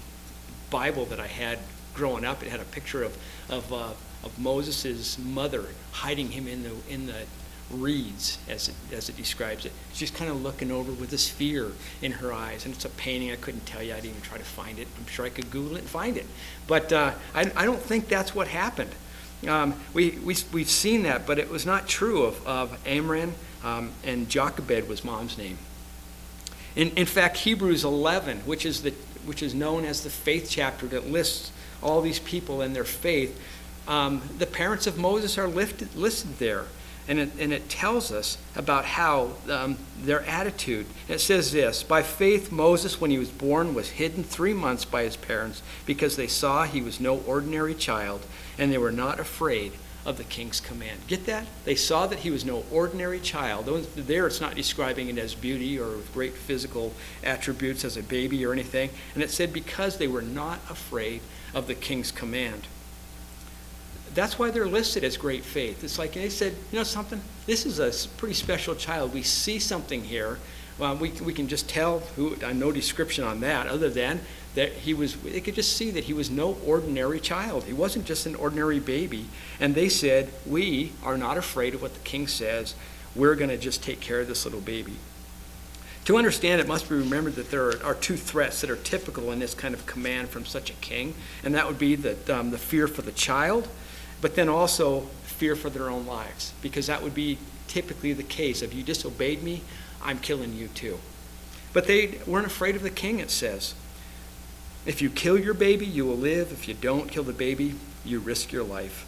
Bible 0.73 1.05
that 1.07 1.21
I 1.21 1.29
had 1.29 1.61
growing 1.95 2.25
up, 2.25 2.43
it 2.43 2.49
had 2.49 2.61
a 2.61 2.65
picture 2.65 3.05
of, 3.05 3.17
of, 3.49 3.73
uh, 3.73 3.91
of 4.25 4.39
Moses' 4.39 5.19
mother 5.19 5.67
hiding 5.93 6.31
him 6.31 6.49
in 6.49 6.63
the, 6.63 6.73
in 6.89 7.07
the 7.07 7.23
reeds, 7.71 8.39
as 8.49 8.69
it, 8.69 8.75
as 8.93 9.09
it 9.09 9.17
describes 9.17 9.65
it. 9.65 9.73
She's 9.93 10.11
kind 10.11 10.31
of 10.31 10.43
looking 10.43 10.71
over 10.71 10.93
with 10.93 11.11
this 11.11 11.29
fear 11.29 11.73
in 12.01 12.13
her 12.13 12.33
eyes. 12.33 12.65
And 12.65 12.75
it's 12.75 12.85
a 12.85 12.91
painting. 12.91 13.31
I 13.31 13.37
couldn't 13.37 13.67
tell 13.67 13.83
you. 13.83 13.93
I 13.93 13.97
didn't 13.97 14.11
even 14.11 14.23
try 14.23 14.39
to 14.39 14.45
find 14.45 14.79
it. 14.79 14.89
I'm 14.99 15.07
sure 15.07 15.25
I 15.25 15.31
could 15.31 15.51
Google 15.51 15.77
it 15.77 15.81
and 15.81 15.89
find 15.89 16.17
it. 16.17 16.27
But 16.67 16.93
uh, 16.93 17.13
I, 17.35 17.51
I 17.57 17.65
don't 17.65 17.81
think 17.81 18.09
that's 18.09 18.35
what 18.35 18.49
happened. 18.49 18.91
Um, 19.47 19.75
we, 19.93 20.11
we, 20.25 20.37
we've 20.53 20.71
seen 20.71 21.03
that, 21.03 21.27
but 21.27 21.39
it 21.39 21.51
was 21.51 21.67
not 21.67 21.89
true 21.89 22.25
of, 22.25 22.47
of 22.47 22.79
Amram, 22.87 23.35
um, 23.65 23.91
and 24.05 24.29
Jochebed 24.29 24.89
was 24.89 25.05
mom's 25.05 25.37
name. 25.37 25.59
In, 26.77 26.91
in 26.91 27.07
fact, 27.07 27.39
Hebrews 27.39 27.85
11, 27.85 28.41
which 28.41 28.65
is, 28.65 28.83
the, 28.83 28.95
which 29.25 29.43
is 29.43 29.55
known 29.55 29.85
as 29.85 30.03
the 30.03 30.11
faith 30.11 30.47
chapter 30.49 30.87
that 30.89 31.07
lists 31.07 31.53
all 31.83 32.01
these 32.01 32.19
people 32.19 32.61
and 32.61 32.75
their 32.75 32.85
faith, 32.85 33.39
um, 33.89 34.23
the 34.39 34.47
parents 34.47 34.87
of 34.87 34.99
Moses 34.99 35.37
are 35.39 35.49
lifted, 35.49 35.95
listed 35.95 36.39
there. 36.39 36.67
And 37.09 37.19
it, 37.19 37.31
and 37.37 37.53
it 37.53 37.69
tells 37.69 38.13
us 38.13 38.39
about 38.55 38.85
how 38.85 39.33
um, 39.51 39.77
their 40.01 40.23
attitude. 40.23 40.87
It 41.09 41.19
says 41.19 41.51
this 41.51 41.83
By 41.83 42.03
faith, 42.03 42.53
Moses, 42.53 43.01
when 43.01 43.11
he 43.11 43.19
was 43.19 43.29
born, 43.29 43.75
was 43.75 43.91
hidden 43.91 44.23
three 44.23 44.55
months 44.55 44.85
by 44.85 45.03
his 45.03 45.17
parents 45.17 45.63
because 45.85 46.15
they 46.15 46.29
saw 46.29 46.63
he 46.63 46.81
was 46.81 47.01
no 47.01 47.19
ordinary 47.27 47.75
child 47.75 48.25
and 48.57 48.73
they 48.73 48.79
were 48.79 48.93
not 48.93 49.19
afraid 49.19 49.73
of 50.05 50.17
the 50.19 50.25
king's 50.25 50.61
command. 50.61 51.01
Get 51.07 51.27
that? 51.27 51.47
They 51.65 51.75
saw 51.75 52.07
that 52.09 52.21
he 52.21 52.31
was 52.31 52.45
no 52.45 52.65
ordinary 52.73 53.21
child. 53.21 53.67
There, 53.95 54.27
it's 54.27 54.41
not 54.41 54.55
describing 54.55 55.09
it 55.09 55.19
as 55.19 55.35
beauty 55.35 55.79
or 55.79 55.97
great 56.13 56.35
physical 56.35 56.93
attributes 57.23 57.85
as 57.85 57.97
a 57.97 58.03
baby 58.03 58.45
or 58.45 58.53
anything. 58.53 58.91
And 59.15 59.23
it 59.23 59.31
said 59.31 59.53
because 59.53 59.99
they 59.99 60.09
were 60.09 60.23
not 60.23 60.59
afraid 60.69 61.21
of 61.55 61.67
the 61.67 61.75
king's 61.75 62.11
command. 62.11 62.67
That's 64.15 64.39
why 64.39 64.51
they're 64.51 64.67
listed 64.67 65.05
as 65.05 65.17
great 65.17 65.45
faith. 65.45 65.85
It's 65.85 65.99
like 65.99 66.13
they 66.13 66.29
said, 66.29 66.55
you 66.71 66.79
know 66.79 66.85
something? 66.85 67.21
This 67.47 67.65
is 67.65 67.79
a 67.79 68.09
pretty 68.19 68.35
special 68.35 68.75
child. 68.75 69.15
We 69.15 69.23
see 69.23 69.59
something 69.59 70.05
here. 70.05 70.39
Well, 70.83 70.97
we, 70.97 71.11
we 71.11 71.33
can 71.33 71.47
just 71.47 71.69
tell 71.69 72.01
who, 72.17 72.37
uh, 72.45 72.53
no 72.53 72.73
description 72.73 73.23
on 73.23 73.39
that 73.39 73.69
other 73.69 73.89
than 73.89 74.19
that 74.57 74.73
he 74.73 74.95
was, 74.95 75.15
they 75.15 75.41
could 75.41 75.55
just 75.55 75.77
see 75.77 75.93
that 75.93 76.03
he 76.03 76.13
was 76.13 76.29
no 76.29 76.57
ordinary 76.67 77.21
child. 77.21 77.63
He 77.63 77.73
wasn't 77.73 78.05
just 78.05 78.27
an 78.27 78.35
ordinary 78.35 78.81
baby. 78.81 79.27
And 79.61 79.77
they 79.77 79.89
said, 79.89 80.33
We 80.45 80.91
are 81.05 81.17
not 81.17 81.39
afraid 81.39 81.77
of 81.77 81.83
what 81.83 81.95
the 81.95 82.01
king 82.01 82.27
says. 82.27 82.75
We're 83.15 83.37
going 83.37 83.51
to 83.51 83.57
just 83.57 83.85
take 83.85 84.01
care 84.01 84.23
of 84.23 84.27
this 84.27 84.45
little 84.45 84.61
baby. 84.61 84.97
To 86.07 86.17
understand 86.17 86.61
it 86.61 86.67
must 86.67 86.89
be 86.89 86.97
remembered 86.97 87.37
that 87.37 87.53
there 87.53 87.81
are, 87.87 87.95
two 87.95 88.17
threats 88.17 88.61
that 88.63 88.69
are 88.69 88.75
typical 88.75 89.31
in 89.31 89.39
this 89.39 89.55
kind 89.55 89.75
of 89.75 89.87
command 89.87 90.31
from 90.31 90.45
such 90.45 90.69
a 90.69 90.75
king, 90.75 91.15
and 91.45 91.55
that 91.55 91.69
would 91.69 91.79
be 91.79 91.95
the, 91.95 92.17
um, 92.37 92.51
the 92.51 92.59
fear 92.59 92.89
for 92.89 93.03
the 93.03 93.13
child, 93.13 93.69
but 94.21 94.35
then 94.35 94.49
also 94.49 95.03
fear 95.23 95.55
for 95.55 95.71
their 95.71 95.89
own 95.89 96.07
lives, 96.07 96.53
because 96.61 96.89
that 96.89 97.05
would 97.05 97.15
be 97.15 97.39
typically 97.69 98.13
the 98.13 98.25
case. 98.25 98.63
If 98.63 98.75
you 98.75 98.83
disobeyed 98.83 99.45
me, 99.45 99.63
I'm 100.03 100.19
killing 100.19 100.55
you 100.55 100.69
too. 100.69 100.99
But 101.73 101.87
they 101.87 102.19
weren't 102.27 102.47
afraid 102.47 102.77
of 102.77 102.83
the 102.83 102.91
king, 102.91 103.19
it 103.19 103.31
says. 103.31 103.75
If 104.85 105.01
you 105.01 105.11
kill 105.11 105.39
your 105.39 105.55
baby, 105.55 105.87
you 105.87 106.05
will 106.05 106.17
live. 106.17 106.53
If 106.53 106.69
you 106.69 106.75
don't 106.75 107.11
kill 107.11 107.23
the 107.23 107.33
baby, 107.33 107.75
you 108.05 108.19
risk 108.19 108.53
your 108.53 108.65
life. 108.65 109.07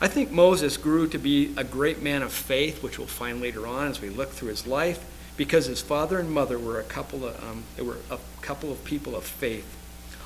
I 0.00 0.06
think 0.06 0.30
Moses 0.30 0.76
grew 0.76 1.08
to 1.08 1.18
be 1.18 1.52
a 1.56 1.64
great 1.64 2.02
man 2.02 2.22
of 2.22 2.32
faith, 2.32 2.82
which 2.82 2.98
we'll 2.98 3.08
find 3.08 3.40
later 3.40 3.66
on 3.66 3.88
as 3.88 4.00
we 4.00 4.10
look 4.10 4.30
through 4.30 4.50
his 4.50 4.66
life, 4.66 5.04
because 5.36 5.66
his 5.66 5.80
father 5.80 6.18
and 6.18 6.30
mother 6.30 6.58
were 6.58 6.78
a 6.78 6.84
couple 6.84 7.24
of, 7.24 7.42
um, 7.42 7.64
they 7.76 7.82
were 7.82 7.98
a 8.10 8.18
couple 8.40 8.70
of 8.70 8.84
people 8.84 9.16
of 9.16 9.24
faith. 9.24 9.74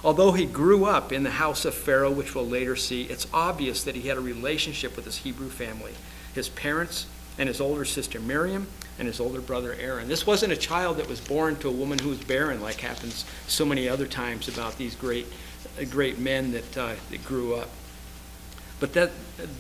Although 0.04 0.32
he 0.32 0.44
grew 0.44 0.84
up 0.84 1.12
in 1.12 1.22
the 1.22 1.30
house 1.30 1.64
of 1.64 1.74
Pharaoh, 1.74 2.10
which 2.10 2.34
we'll 2.34 2.46
later 2.46 2.76
see, 2.76 3.04
it's 3.04 3.26
obvious 3.32 3.84
that 3.84 3.94
he 3.94 4.08
had 4.08 4.18
a 4.18 4.20
relationship 4.20 4.96
with 4.96 5.04
his 5.04 5.18
Hebrew 5.18 5.48
family. 5.48 5.92
His 6.34 6.48
parents 6.48 7.06
and 7.38 7.48
his 7.48 7.60
older 7.60 7.84
sister 7.84 8.20
Miriam 8.20 8.66
and 8.98 9.08
his 9.08 9.20
older 9.20 9.40
brother 9.40 9.74
Aaron. 9.80 10.08
This 10.08 10.26
wasn't 10.26 10.52
a 10.52 10.56
child 10.56 10.98
that 10.98 11.08
was 11.08 11.20
born 11.20 11.56
to 11.56 11.68
a 11.68 11.72
woman 11.72 11.98
who 11.98 12.10
was 12.10 12.18
barren, 12.18 12.60
like 12.60 12.80
happens 12.80 13.24
so 13.46 13.64
many 13.64 13.88
other 13.88 14.06
times 14.06 14.48
about 14.48 14.76
these 14.76 14.94
great, 14.94 15.26
great 15.90 16.18
men 16.18 16.52
that, 16.52 16.76
uh, 16.76 16.94
that 17.10 17.24
grew 17.24 17.54
up. 17.54 17.70
But 18.80 18.92
that 18.94 19.12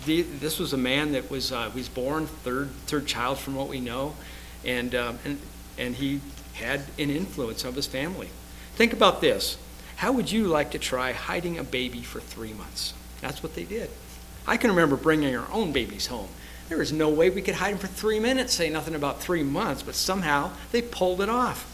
the, 0.04 0.22
this 0.22 0.58
was 0.58 0.72
a 0.72 0.76
man 0.76 1.12
that 1.12 1.30
was 1.30 1.52
uh, 1.52 1.70
was 1.74 1.88
born 1.88 2.26
third 2.26 2.70
third 2.86 3.06
child 3.06 3.38
from 3.38 3.54
what 3.54 3.68
we 3.68 3.78
know, 3.78 4.16
and, 4.64 4.96
um, 4.96 5.18
and 5.24 5.38
and 5.78 5.94
he 5.94 6.20
had 6.54 6.80
an 6.98 7.08
influence 7.08 7.64
of 7.64 7.76
his 7.76 7.86
family. 7.86 8.30
Think 8.74 8.92
about 8.92 9.20
this: 9.20 9.58
How 9.94 10.10
would 10.10 10.32
you 10.32 10.48
like 10.48 10.72
to 10.72 10.78
try 10.78 11.12
hiding 11.12 11.56
a 11.56 11.62
baby 11.62 12.02
for 12.02 12.18
three 12.18 12.52
months? 12.52 12.94
That's 13.20 13.44
what 13.44 13.54
they 13.54 13.62
did. 13.62 13.90
I 14.44 14.56
can 14.56 14.70
remember 14.70 14.96
bringing 14.96 15.36
our 15.36 15.46
own 15.52 15.70
babies 15.70 16.08
home 16.08 16.28
there 16.68 16.78
was 16.78 16.92
no 16.92 17.08
way 17.08 17.30
we 17.30 17.42
could 17.42 17.56
hide 17.56 17.72
him 17.72 17.78
for 17.78 17.86
three 17.86 18.18
minutes, 18.18 18.54
say 18.54 18.70
nothing 18.70 18.94
about 18.94 19.20
three 19.20 19.42
months, 19.42 19.82
but 19.82 19.94
somehow 19.94 20.50
they 20.70 20.82
pulled 20.82 21.20
it 21.20 21.28
off. 21.28 21.68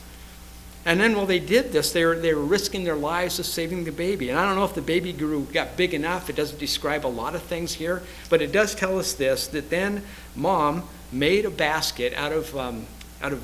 And 0.85 1.01
then 1.01 1.14
while 1.14 1.27
they 1.27 1.38
did 1.38 1.72
this, 1.72 1.92
they 1.92 2.05
were, 2.05 2.16
they 2.16 2.33
were 2.33 2.42
risking 2.42 2.85
their 2.85 2.96
lives 2.96 3.38
of 3.38 3.46
saving 3.46 3.85
the 3.85 3.92
baby. 3.92 4.31
And 4.31 4.38
I 4.38 4.44
don't 4.46 4.57
know 4.57 4.64
if 4.64 4.74
the 4.74 4.81
baby 4.81 5.12
grew 5.12 5.42
got 5.53 5.77
big 5.77 5.92
enough. 5.92 6.31
It 6.31 6.37
doesn't 6.37 6.59
describe 6.59 7.05
a 7.05 7.09
lot 7.09 7.35
of 7.35 7.42
things 7.42 7.74
here, 7.74 8.03
but 8.31 8.40
it 8.40 8.53
does 8.53 8.74
tell 8.74 8.98
us 8.98 9.12
this: 9.12 9.48
that 9.48 9.70
then 9.70 10.03
mom 10.35 10.85
made 11.12 11.44
a 11.44 11.51
basket 11.51 12.14
out 12.14 12.33
of 12.33 12.57
um, 12.57 12.87
out 13.20 13.33
of 13.33 13.42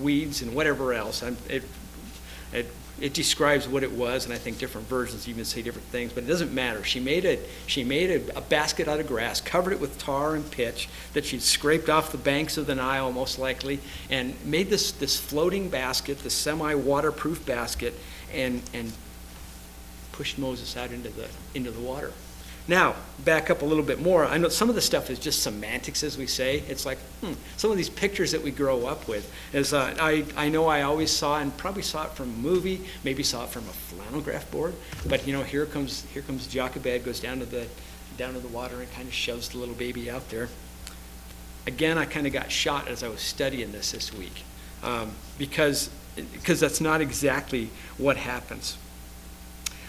weeds 0.00 0.40
and 0.42 0.54
whatever 0.54 0.92
else. 0.92 1.22
It, 1.48 1.64
it 2.52 2.68
it 3.00 3.14
describes 3.14 3.66
what 3.66 3.82
it 3.82 3.90
was, 3.90 4.26
and 4.26 4.34
I 4.34 4.38
think 4.38 4.58
different 4.58 4.86
versions 4.86 5.28
even 5.28 5.44
say 5.44 5.62
different 5.62 5.88
things, 5.88 6.12
but 6.12 6.24
it 6.24 6.26
doesn't 6.26 6.52
matter. 6.52 6.84
She 6.84 7.00
made 7.00 7.24
a 7.24 7.38
she 7.66 7.84
made 7.84 8.10
a, 8.10 8.38
a, 8.38 8.40
basket 8.40 8.86
out 8.86 9.00
of 9.00 9.08
grass, 9.08 9.40
covered 9.40 9.72
it 9.72 9.80
with 9.80 9.98
tar 9.98 10.34
and 10.34 10.48
pitch 10.50 10.88
that 11.14 11.24
she'd 11.24 11.42
scraped 11.42 11.88
off 11.88 12.12
the 12.12 12.18
banks 12.18 12.56
of 12.56 12.66
the 12.66 12.74
Nile, 12.74 13.10
most 13.10 13.38
likely, 13.38 13.80
and 14.10 14.34
made 14.44 14.68
this 14.70 14.92
this 14.92 15.18
floating 15.18 15.68
basket, 15.68 16.18
this 16.18 16.34
semi-waterproof 16.34 17.44
basket, 17.46 17.94
and 18.32 18.62
and 18.74 18.92
pushed 20.12 20.38
Moses 20.38 20.76
out 20.76 20.92
into 20.92 21.08
the 21.08 21.28
into 21.54 21.70
the 21.70 21.80
water. 21.80 22.12
Now, 22.68 22.94
back 23.24 23.50
up 23.50 23.62
a 23.62 23.64
little 23.64 23.82
bit 23.82 24.00
more. 24.00 24.24
I 24.24 24.38
know 24.38 24.48
some 24.48 24.68
of 24.68 24.74
the 24.74 24.80
stuff 24.80 25.10
is 25.10 25.18
just 25.18 25.42
semantics, 25.42 26.02
as 26.04 26.16
we 26.16 26.26
say. 26.26 26.60
It's 26.68 26.86
like 26.86 26.98
hmm, 27.20 27.32
some 27.56 27.70
of 27.70 27.76
these 27.76 27.90
pictures 27.90 28.30
that 28.32 28.42
we 28.42 28.50
grow 28.50 28.86
up 28.86 29.08
with. 29.08 29.32
Is 29.52 29.72
uh, 29.72 29.94
I, 29.98 30.24
I 30.36 30.48
know 30.48 30.66
I 30.66 30.82
always 30.82 31.10
saw 31.10 31.38
and 31.38 31.56
probably 31.56 31.82
saw 31.82 32.04
it 32.04 32.10
from 32.12 32.30
a 32.30 32.36
movie, 32.36 32.80
maybe 33.02 33.22
saw 33.22 33.44
it 33.44 33.50
from 33.50 33.64
a 33.64 33.72
flannel 33.72 34.20
graph 34.20 34.48
board. 34.50 34.74
But 35.08 35.26
you 35.26 35.32
know, 35.32 35.42
here 35.42 35.66
comes 35.66 36.04
here 36.12 36.22
comes 36.22 36.46
Jochebed 36.46 37.04
goes 37.04 37.20
down 37.20 37.40
to 37.40 37.46
the 37.46 37.66
down 38.16 38.34
to 38.34 38.40
the 38.40 38.48
water 38.48 38.80
and 38.80 38.92
kind 38.92 39.08
of 39.08 39.14
shoves 39.14 39.48
the 39.48 39.58
little 39.58 39.74
baby 39.74 40.10
out 40.10 40.28
there. 40.30 40.48
Again, 41.66 41.98
I 41.98 42.04
kind 42.04 42.26
of 42.26 42.32
got 42.32 42.50
shot 42.50 42.88
as 42.88 43.02
I 43.02 43.08
was 43.08 43.20
studying 43.20 43.72
this 43.72 43.92
this 43.92 44.12
week 44.12 44.44
um, 44.82 45.12
because 45.38 45.90
because 46.14 46.60
that's 46.60 46.80
not 46.80 47.00
exactly 47.00 47.70
what 47.98 48.16
happens. 48.16 48.76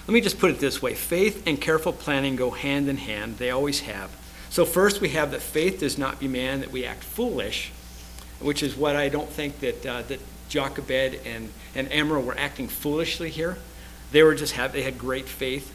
Let 0.08 0.14
me 0.14 0.22
just 0.22 0.40
put 0.40 0.52
it 0.52 0.60
this 0.60 0.82
way 0.82 0.94
faith 0.96 1.48
and 1.48 1.60
careful 1.60 1.94
planning 1.94 2.36
go 2.36 2.52
hand 2.52 2.90
in 2.90 2.98
hand, 2.98 3.38
they 3.38 3.52
always 3.52 3.82
have. 3.82 4.10
So, 4.50 4.66
first, 4.66 5.02
we 5.02 5.10
have 5.10 5.32
that 5.32 5.42
faith 5.42 5.80
does 5.80 5.98
not 5.98 6.20
demand 6.20 6.62
that 6.62 6.72
we 6.72 6.86
act 6.86 7.04
foolish, 7.04 7.72
which 8.40 8.62
is 8.62 8.76
what 8.76 8.96
I 8.96 9.10
don't 9.10 9.30
think 9.30 9.60
that, 9.62 9.86
uh, 9.86 10.02
that 10.04 10.20
Jochebed 10.48 11.22
and, 11.26 11.50
and 11.74 11.92
Amram 11.92 12.26
were 12.26 12.38
acting 12.38 12.68
foolishly 12.68 13.32
here. 13.32 13.58
They 14.12 14.22
were 14.22 14.36
just 14.36 14.54
have, 14.54 14.72
they 14.72 14.84
had 14.84 15.00
great 15.00 15.28
faith. 15.28 15.74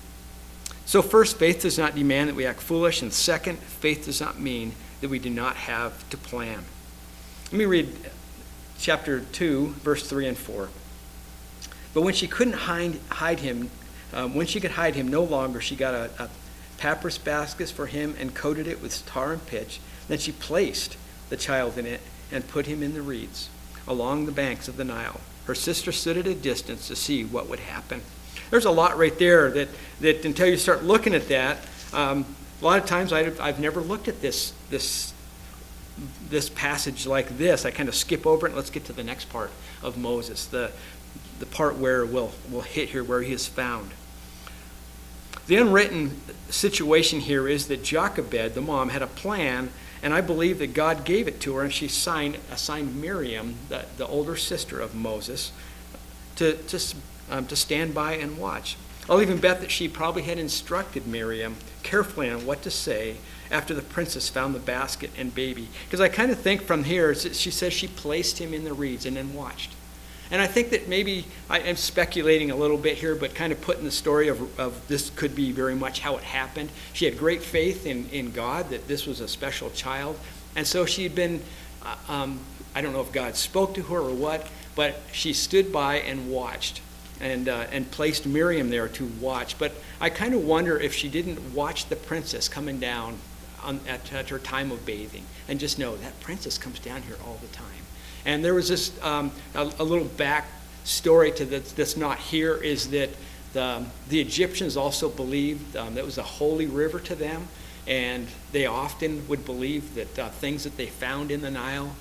So, 0.84 1.02
first, 1.02 1.38
faith 1.38 1.62
does 1.62 1.76
not 1.76 1.96
demand 1.96 2.28
that 2.28 2.36
we 2.36 2.46
act 2.46 2.60
foolish. 2.60 3.02
And 3.02 3.12
second, 3.12 3.58
faith 3.58 4.04
does 4.04 4.20
not 4.20 4.38
mean 4.38 4.72
that 5.00 5.10
we 5.10 5.18
do 5.18 5.30
not 5.30 5.56
have 5.56 6.08
to 6.10 6.16
plan. 6.16 6.64
Let 7.46 7.58
me 7.58 7.64
read 7.64 7.92
chapter 8.78 9.20
2, 9.20 9.74
verse 9.82 10.08
3 10.08 10.28
and 10.28 10.38
4. 10.38 10.68
But 11.94 12.02
when 12.02 12.14
she 12.14 12.28
couldn't 12.28 12.54
hide, 12.54 13.00
hide 13.10 13.40
him 13.40 13.70
um, 14.12 14.34
when 14.34 14.46
she 14.46 14.60
could 14.60 14.72
hide 14.72 14.94
him 14.94 15.08
no 15.08 15.22
longer, 15.22 15.60
she 15.60 15.76
got 15.76 15.94
a, 15.94 16.10
a 16.18 16.28
papyrus 16.78 17.18
basket 17.18 17.68
for 17.68 17.86
him 17.86 18.14
and 18.18 18.34
coated 18.34 18.66
it 18.66 18.80
with 18.80 19.04
tar 19.06 19.32
and 19.32 19.46
pitch. 19.46 19.80
Then 20.08 20.18
she 20.18 20.32
placed 20.32 20.96
the 21.28 21.36
child 21.36 21.76
in 21.76 21.86
it 21.86 22.00
and 22.32 22.46
put 22.48 22.66
him 22.66 22.82
in 22.82 22.94
the 22.94 23.02
reeds 23.02 23.48
along 23.86 24.26
the 24.26 24.32
banks 24.32 24.68
of 24.68 24.76
the 24.76 24.84
Nile. 24.84 25.20
Her 25.46 25.54
sister 25.54 25.92
stood 25.92 26.16
at 26.16 26.26
a 26.26 26.34
distance 26.34 26.88
to 26.88 26.96
see 26.96 27.24
what 27.24 27.48
would 27.48 27.60
happen. 27.60 28.02
There's 28.50 28.64
a 28.64 28.70
lot 28.70 28.98
right 28.98 29.18
there 29.18 29.50
that, 29.50 29.68
that 30.00 30.24
until 30.24 30.46
you 30.46 30.56
start 30.56 30.84
looking 30.84 31.14
at 31.14 31.28
that, 31.28 31.58
um, 31.92 32.24
a 32.60 32.64
lot 32.64 32.78
of 32.78 32.86
times 32.86 33.12
I, 33.12 33.32
I've 33.40 33.60
never 33.60 33.80
looked 33.80 34.08
at 34.08 34.20
this, 34.20 34.52
this 34.70 35.12
this 36.28 36.48
passage 36.48 37.06
like 37.06 37.38
this, 37.38 37.64
I 37.64 37.70
kind 37.70 37.88
of 37.88 37.94
skip 37.94 38.26
over 38.26 38.46
it 38.46 38.50
and 38.50 38.56
let's 38.56 38.70
get 38.70 38.84
to 38.86 38.92
the 38.92 39.04
next 39.04 39.26
part 39.26 39.50
of 39.82 39.96
Moses, 39.96 40.46
the, 40.46 40.70
the 41.38 41.46
part 41.46 41.76
where 41.76 42.04
we'll, 42.04 42.32
we'll 42.50 42.62
hit 42.62 42.90
here, 42.90 43.02
where 43.02 43.22
he 43.22 43.32
is 43.32 43.46
found. 43.46 43.90
The 45.48 45.56
unwritten 45.56 46.20
situation 46.50 47.20
here 47.20 47.48
is 47.48 47.68
that 47.68 47.82
Jochebed, 47.82 48.54
the 48.54 48.60
mom, 48.60 48.90
had 48.90 49.00
a 49.00 49.06
plan, 49.06 49.70
and 50.02 50.12
I 50.12 50.20
believe 50.20 50.58
that 50.58 50.74
God 50.74 51.06
gave 51.06 51.26
it 51.26 51.40
to 51.40 51.56
her, 51.56 51.62
and 51.62 51.72
she 51.72 51.88
signed, 51.88 52.36
assigned 52.52 53.00
Miriam, 53.00 53.54
the, 53.70 53.86
the 53.96 54.06
older 54.06 54.36
sister 54.36 54.78
of 54.78 54.94
Moses, 54.94 55.50
to, 56.36 56.54
to, 56.54 56.94
um, 57.30 57.46
to 57.46 57.56
stand 57.56 57.94
by 57.94 58.12
and 58.12 58.36
watch. 58.36 58.76
I'll 59.08 59.22
even 59.22 59.38
bet 59.38 59.62
that 59.62 59.70
she 59.70 59.88
probably 59.88 60.22
had 60.22 60.38
instructed 60.38 61.06
Miriam 61.06 61.56
carefully 61.82 62.28
on 62.28 62.44
what 62.44 62.60
to 62.62 62.70
say 62.70 63.16
after 63.50 63.72
the 63.72 63.80
princess 63.80 64.28
found 64.28 64.54
the 64.54 64.60
basket 64.60 65.10
and 65.16 65.34
baby. 65.34 65.68
Because 65.86 66.02
I 66.02 66.10
kind 66.10 66.30
of 66.30 66.38
think 66.38 66.60
from 66.60 66.84
here, 66.84 67.14
she 67.14 67.50
says 67.50 67.72
she 67.72 67.88
placed 67.88 68.36
him 68.38 68.52
in 68.52 68.64
the 68.64 68.74
reeds 68.74 69.06
and 69.06 69.16
then 69.16 69.32
watched. 69.32 69.72
And 70.30 70.42
I 70.42 70.46
think 70.46 70.70
that 70.70 70.88
maybe 70.88 71.24
I 71.48 71.60
am 71.60 71.76
speculating 71.76 72.50
a 72.50 72.56
little 72.56 72.76
bit 72.76 72.98
here, 72.98 73.14
but 73.14 73.34
kind 73.34 73.52
of 73.52 73.60
putting 73.60 73.84
the 73.84 73.90
story 73.90 74.28
of, 74.28 74.60
of 74.60 74.86
this 74.88 75.10
could 75.10 75.34
be 75.34 75.52
very 75.52 75.74
much 75.74 76.00
how 76.00 76.16
it 76.16 76.22
happened. 76.22 76.70
She 76.92 77.06
had 77.06 77.18
great 77.18 77.42
faith 77.42 77.86
in, 77.86 78.08
in 78.10 78.32
God 78.32 78.70
that 78.70 78.86
this 78.88 79.06
was 79.06 79.20
a 79.20 79.28
special 79.28 79.70
child. 79.70 80.18
And 80.54 80.66
so 80.66 80.84
she 80.84 81.02
had 81.02 81.14
been, 81.14 81.42
uh, 81.82 81.96
um, 82.08 82.40
I 82.74 82.82
don't 82.82 82.92
know 82.92 83.00
if 83.00 83.12
God 83.12 83.36
spoke 83.36 83.74
to 83.74 83.82
her 83.84 83.98
or 83.98 84.14
what, 84.14 84.46
but 84.74 85.00
she 85.12 85.32
stood 85.32 85.72
by 85.72 85.96
and 85.96 86.30
watched 86.30 86.82
and, 87.20 87.48
uh, 87.48 87.66
and 87.72 87.90
placed 87.90 88.26
Miriam 88.26 88.68
there 88.68 88.88
to 88.88 89.06
watch. 89.20 89.58
But 89.58 89.72
I 90.00 90.10
kind 90.10 90.34
of 90.34 90.44
wonder 90.44 90.78
if 90.78 90.94
she 90.94 91.08
didn't 91.08 91.54
watch 91.54 91.86
the 91.86 91.96
princess 91.96 92.48
coming 92.48 92.78
down 92.78 93.18
on, 93.62 93.80
at, 93.88 94.12
at 94.12 94.28
her 94.28 94.38
time 94.38 94.70
of 94.70 94.84
bathing 94.84 95.24
and 95.48 95.58
just 95.58 95.78
know 95.78 95.96
that 95.96 96.20
princess 96.20 96.58
comes 96.58 96.78
down 96.78 97.02
here 97.02 97.16
all 97.26 97.38
the 97.40 97.48
time. 97.48 97.77
And 98.24 98.44
there 98.44 98.54
was 98.54 98.68
this 98.68 98.92
um, 99.02 99.30
a, 99.54 99.70
a, 99.78 99.84
little 99.84 100.06
back 100.06 100.46
story 100.84 101.32
to 101.32 101.44
that 101.46 101.66
that's 101.76 101.96
not 101.96 102.18
here 102.18 102.56
is 102.56 102.90
that 102.90 103.10
the, 103.52 103.84
the 104.08 104.20
Egyptians 104.20 104.76
also 104.76 105.08
believed 105.08 105.76
um, 105.76 105.94
that 105.94 106.00
it 106.00 106.06
was 106.06 106.18
a 106.18 106.22
holy 106.22 106.66
river 106.66 107.00
to 107.00 107.14
them, 107.14 107.48
and 107.86 108.26
they 108.52 108.66
often 108.66 109.26
would 109.28 109.44
believe 109.44 109.94
that 109.94 110.18
uh, 110.18 110.28
things 110.28 110.64
that 110.64 110.76
they 110.76 110.86
found 110.86 111.30
in 111.30 111.40
the 111.40 111.50
Nile 111.50 111.94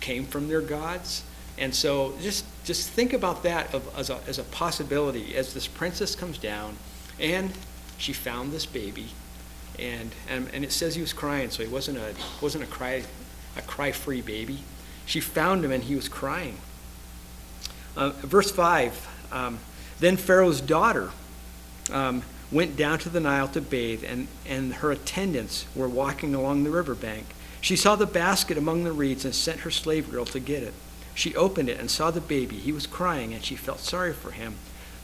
came 0.00 0.24
from 0.24 0.48
their 0.48 0.60
gods. 0.60 1.22
And 1.56 1.74
so 1.74 2.14
just 2.20 2.44
just 2.64 2.88
think 2.90 3.12
about 3.12 3.42
that 3.42 3.74
of, 3.74 3.96
as, 3.96 4.10
a, 4.10 4.20
as 4.28 4.38
a 4.38 4.44
possibility 4.44 5.34
as 5.36 5.54
this 5.54 5.66
princess 5.66 6.14
comes 6.14 6.38
down, 6.38 6.76
and 7.18 7.50
she 7.98 8.12
found 8.12 8.52
this 8.52 8.66
baby, 8.66 9.08
and, 9.78 10.14
and 10.28 10.48
and 10.52 10.64
it 10.64 10.70
says 10.70 10.94
he 10.94 11.00
was 11.00 11.12
crying, 11.12 11.50
so 11.50 11.64
he 11.64 11.68
wasn't 11.68 11.98
a 11.98 12.14
wasn't 12.40 12.62
a 12.62 12.66
cry 12.68 13.02
a 13.56 13.62
cry 13.62 13.90
free 13.90 14.20
baby. 14.20 14.60
She 15.08 15.20
found 15.20 15.64
him 15.64 15.72
and 15.72 15.82
he 15.82 15.96
was 15.96 16.06
crying. 16.06 16.58
Uh, 17.96 18.10
verse 18.10 18.50
5 18.50 19.08
um, 19.32 19.58
Then 20.00 20.18
Pharaoh's 20.18 20.60
daughter 20.60 21.10
um, 21.90 22.22
went 22.52 22.76
down 22.76 22.98
to 23.00 23.08
the 23.08 23.18
Nile 23.18 23.48
to 23.48 23.62
bathe, 23.62 24.04
and, 24.06 24.28
and 24.46 24.74
her 24.74 24.92
attendants 24.92 25.64
were 25.74 25.88
walking 25.88 26.34
along 26.34 26.64
the 26.64 26.70
riverbank. 26.70 27.24
She 27.62 27.74
saw 27.74 27.96
the 27.96 28.06
basket 28.06 28.58
among 28.58 28.84
the 28.84 28.92
reeds 28.92 29.24
and 29.24 29.34
sent 29.34 29.60
her 29.60 29.70
slave 29.70 30.10
girl 30.10 30.26
to 30.26 30.38
get 30.38 30.62
it. 30.62 30.74
She 31.14 31.34
opened 31.34 31.70
it 31.70 31.80
and 31.80 31.90
saw 31.90 32.10
the 32.10 32.20
baby. 32.20 32.56
He 32.56 32.70
was 32.70 32.86
crying, 32.86 33.32
and 33.32 33.42
she 33.42 33.56
felt 33.56 33.80
sorry 33.80 34.12
for 34.12 34.30
him. 34.30 34.56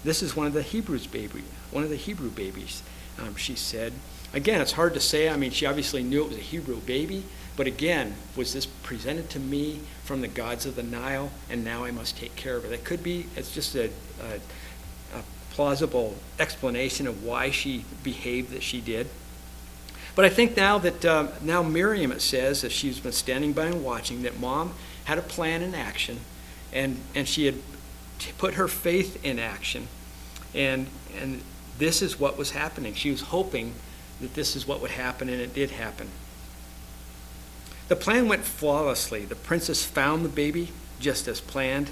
This 0.05 0.23
is 0.23 0.37
one 0.37 0.47
of 0.47 0.53
the 0.53 0.63
Hebrews' 0.63 1.07
baby, 1.07 1.45
one 1.71 1.83
of 1.83 1.89
the 1.89 1.97
Hebrew 1.97 2.31
babies, 2.31 2.83
um, 3.19 3.37
she 3.37 3.55
said. 3.55 3.95
Again, 4.35 4.61
it's 4.61 4.73
hard 4.73 4.93
to 4.95 5.01
say. 5.01 5.31
I 5.31 5.37
mean, 5.37 5.51
she 5.51 5.65
obviously 5.65 6.03
knew 6.03 6.25
it 6.25 6.29
was 6.29 6.37
a 6.37 6.41
Hebrew 6.41 6.77
baby, 6.77 7.25
but 7.57 7.67
again, 7.67 8.15
was 8.37 8.53
this 8.53 8.67
presented 8.67 9.31
to 9.31 9.39
me 9.39 9.81
from 10.03 10.21
the 10.21 10.29
gods 10.29 10.67
of 10.67 10.75
the 10.75 10.83
Nile, 10.83 11.31
and 11.49 11.65
now 11.65 11.85
I 11.85 11.91
must 11.91 12.17
take 12.17 12.35
care 12.35 12.57
of 12.57 12.65
it? 12.65 12.73
It 12.73 12.85
could 12.85 13.03
be, 13.03 13.27
it's 13.37 13.55
just 13.55 13.75
a, 13.77 13.91
a, 14.21 15.19
a 15.19 15.23
plausible 15.53 16.17
explanation 16.39 17.07
of 17.07 17.23
why 17.23 17.51
she 17.51 17.85
behaved 18.03 18.51
that 18.53 18.63
she 18.63 18.81
did. 18.81 19.09
But 20.17 20.25
I 20.25 20.29
think 20.29 20.57
now 20.57 20.79
that 20.79 21.05
uh, 21.05 21.29
now 21.43 21.63
Miriam, 21.63 22.13
it 22.13 22.23
says, 22.23 22.63
that 22.63 22.73
she's 22.73 23.01
been 23.01 23.13
standing 23.13 23.53
by 23.53 23.67
and 23.67 23.85
watching, 23.85 24.23
that 24.23 24.39
mom 24.39 24.75
had 25.05 25.19
a 25.19 25.23
plan 25.23 25.63
in 25.63 25.75
action, 25.75 26.21
and 26.73 27.01
and 27.15 27.29
she 27.29 27.47
had 27.47 27.57
put 28.39 28.55
her 28.55 28.69
faith 28.69 29.25
in 29.25 29.39
action, 29.39 29.89
and 30.55 30.87
and 31.21 31.43
this 31.79 32.01
is 32.01 32.19
what 32.19 32.39
was 32.39 32.53
happening. 32.53 32.95
She 32.95 33.11
was 33.11 33.23
hoping 33.23 33.75
that 34.21 34.35
this 34.35 34.55
is 34.55 34.67
what 34.67 34.81
would 34.81 34.93
happen, 34.93 35.29
and 35.29 35.41
it 35.41 35.53
did 35.53 35.73
happen. 35.73 36.09
The 37.89 37.97
plan 37.97 38.29
went 38.29 38.45
flawlessly. 38.45 39.25
The 39.25 39.35
princess 39.35 39.85
found 39.85 40.25
the 40.25 40.31
baby 40.31 40.69
just 41.01 41.29
as 41.29 41.41
planned. 41.41 41.91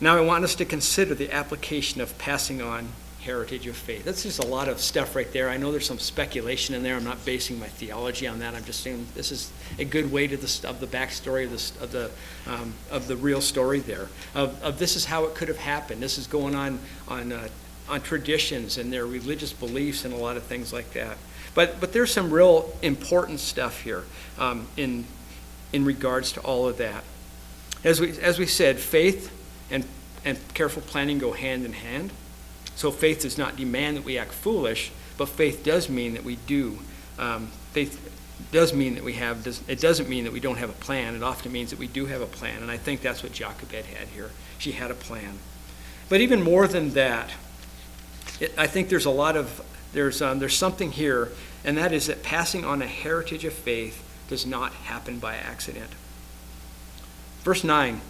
Now 0.00 0.16
I 0.16 0.20
want 0.20 0.44
us 0.44 0.54
to 0.56 0.64
consider 0.64 1.14
the 1.14 1.30
application 1.32 2.00
of 2.00 2.18
passing 2.18 2.60
on 2.60 2.88
heritage 3.22 3.68
of 3.68 3.76
faith. 3.76 4.04
That's 4.04 4.24
just 4.24 4.42
a 4.42 4.46
lot 4.46 4.68
of 4.68 4.80
stuff 4.80 5.14
right 5.14 5.32
there. 5.32 5.48
I 5.48 5.56
know 5.56 5.70
there's 5.70 5.86
some 5.86 6.00
speculation 6.00 6.74
in 6.74 6.82
there. 6.82 6.96
I'm 6.96 7.04
not 7.04 7.24
basing 7.24 7.58
my 7.60 7.68
theology 7.68 8.26
on 8.26 8.40
that. 8.40 8.54
I'm 8.54 8.64
just 8.64 8.80
saying 8.80 9.06
this 9.14 9.30
is 9.30 9.52
a 9.78 9.84
good 9.84 10.10
way 10.10 10.26
to 10.26 10.36
the 10.36 10.68
of 10.68 10.80
the 10.80 10.88
backstory 10.88 11.44
of 11.44 11.50
the 11.50 11.84
of 11.84 11.92
the 11.92 12.10
um, 12.46 12.74
of 12.90 13.06
the 13.06 13.16
real 13.16 13.40
story 13.40 13.78
there. 13.78 14.08
Of, 14.34 14.60
of 14.62 14.78
this 14.78 14.96
is 14.96 15.04
how 15.04 15.24
it 15.24 15.36
could 15.36 15.48
have 15.48 15.58
happened. 15.58 16.02
This 16.02 16.18
is 16.18 16.26
going 16.26 16.56
on 16.56 16.80
on 17.06 17.32
uh, 17.32 17.48
on 17.92 18.00
traditions 18.00 18.78
and 18.78 18.90
their 18.90 19.04
religious 19.04 19.52
beliefs 19.52 20.06
and 20.06 20.14
a 20.14 20.16
lot 20.16 20.38
of 20.38 20.42
things 20.44 20.72
like 20.72 20.94
that. 20.94 21.18
But, 21.54 21.78
but 21.78 21.92
there's 21.92 22.10
some 22.10 22.30
real 22.30 22.74
important 22.80 23.38
stuff 23.38 23.82
here 23.82 24.04
um, 24.38 24.66
in, 24.78 25.04
in 25.74 25.84
regards 25.84 26.32
to 26.32 26.40
all 26.40 26.66
of 26.66 26.78
that. 26.78 27.04
As 27.84 28.00
we, 28.00 28.18
as 28.20 28.38
we 28.38 28.46
said, 28.46 28.78
faith 28.78 29.30
and, 29.70 29.84
and 30.24 30.38
careful 30.54 30.80
planning 30.80 31.18
go 31.18 31.32
hand 31.32 31.66
in 31.66 31.74
hand. 31.74 32.12
So 32.76 32.90
faith 32.90 33.20
does 33.20 33.36
not 33.36 33.56
demand 33.56 33.98
that 33.98 34.04
we 34.04 34.16
act 34.16 34.32
foolish, 34.32 34.90
but 35.18 35.28
faith 35.28 35.62
does 35.62 35.90
mean 35.90 36.14
that 36.14 36.24
we 36.24 36.36
do. 36.46 36.78
Um, 37.18 37.48
faith 37.72 38.08
does 38.52 38.72
mean 38.72 38.94
that 38.94 39.04
we 39.04 39.12
have, 39.14 39.44
does, 39.44 39.60
it 39.68 39.80
doesn't 39.80 40.08
mean 40.08 40.24
that 40.24 40.32
we 40.32 40.40
don't 40.40 40.56
have 40.56 40.70
a 40.70 40.74
plan. 40.74 41.14
It 41.14 41.22
often 41.22 41.52
means 41.52 41.68
that 41.70 41.78
we 41.78 41.88
do 41.88 42.06
have 42.06 42.22
a 42.22 42.26
plan. 42.26 42.62
And 42.62 42.70
I 42.70 42.78
think 42.78 43.02
that's 43.02 43.22
what 43.22 43.32
Jochebed 43.32 43.84
had 43.84 44.08
here. 44.08 44.30
She 44.56 44.72
had 44.72 44.90
a 44.90 44.94
plan. 44.94 45.38
But 46.08 46.22
even 46.22 46.42
more 46.42 46.66
than 46.66 46.90
that, 46.90 47.30
it, 48.40 48.52
I 48.56 48.66
think 48.66 48.88
there's 48.88 49.06
a 49.06 49.10
lot 49.10 49.36
of 49.36 49.62
there's, 49.92 50.22
um, 50.22 50.38
there's 50.38 50.56
something 50.56 50.90
here, 50.90 51.30
and 51.64 51.76
that 51.76 51.92
is 51.92 52.06
that 52.06 52.22
passing 52.22 52.64
on 52.64 52.82
a 52.82 52.86
heritage 52.86 53.44
of 53.44 53.52
faith 53.52 54.02
does 54.28 54.46
not 54.46 54.72
happen 54.72 55.18
by 55.18 55.36
accident. 55.36 55.90
Verse 57.42 57.64
9 57.64 58.00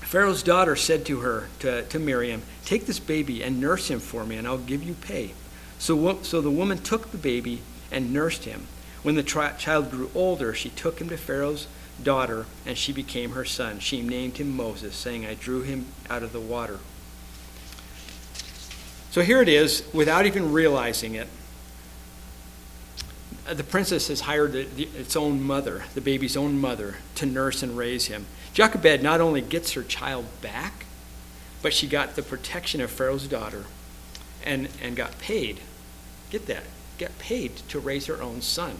Pharaoh's 0.00 0.42
daughter 0.42 0.76
said 0.76 1.04
to 1.06 1.20
her, 1.20 1.48
to, 1.58 1.82
to 1.84 1.98
Miriam, 1.98 2.42
Take 2.64 2.86
this 2.86 3.00
baby 3.00 3.42
and 3.42 3.60
nurse 3.60 3.90
him 3.90 3.98
for 3.98 4.24
me, 4.24 4.36
and 4.36 4.46
I'll 4.46 4.58
give 4.58 4.82
you 4.82 4.94
pay. 4.94 5.32
So, 5.78 6.22
so 6.22 6.40
the 6.40 6.50
woman 6.50 6.78
took 6.78 7.10
the 7.10 7.18
baby 7.18 7.60
and 7.90 8.12
nursed 8.12 8.44
him. 8.44 8.68
When 9.02 9.16
the 9.16 9.22
tri- 9.22 9.52
child 9.52 9.90
grew 9.90 10.10
older, 10.14 10.54
she 10.54 10.70
took 10.70 11.00
him 11.00 11.08
to 11.08 11.16
Pharaoh's 11.16 11.66
daughter, 12.00 12.46
and 12.64 12.78
she 12.78 12.92
became 12.92 13.32
her 13.32 13.44
son. 13.44 13.80
She 13.80 14.00
named 14.00 14.38
him 14.38 14.56
Moses, 14.56 14.94
saying, 14.94 15.26
I 15.26 15.34
drew 15.34 15.62
him 15.62 15.86
out 16.08 16.22
of 16.22 16.32
the 16.32 16.40
water. 16.40 16.78
So 19.16 19.22
here 19.22 19.40
it 19.40 19.48
is, 19.48 19.82
without 19.94 20.26
even 20.26 20.52
realizing 20.52 21.14
it. 21.14 21.26
The 23.50 23.64
princess 23.64 24.08
has 24.08 24.20
hired 24.20 24.52
the, 24.52 24.64
the, 24.64 24.90
its 24.94 25.16
own 25.16 25.42
mother, 25.42 25.84
the 25.94 26.02
baby's 26.02 26.36
own 26.36 26.60
mother, 26.60 26.96
to 27.14 27.24
nurse 27.24 27.62
and 27.62 27.78
raise 27.78 28.08
him. 28.08 28.26
Jochebed 28.52 29.02
not 29.02 29.22
only 29.22 29.40
gets 29.40 29.72
her 29.72 29.82
child 29.82 30.26
back, 30.42 30.84
but 31.62 31.72
she 31.72 31.86
got 31.86 32.14
the 32.14 32.22
protection 32.22 32.82
of 32.82 32.90
Pharaoh's 32.90 33.26
daughter 33.26 33.64
and, 34.44 34.68
and 34.82 34.94
got 34.94 35.18
paid. 35.18 35.60
Get 36.28 36.44
that, 36.48 36.64
get 36.98 37.18
paid 37.18 37.56
to 37.70 37.78
raise 37.78 38.04
her 38.08 38.20
own 38.20 38.42
son. 38.42 38.76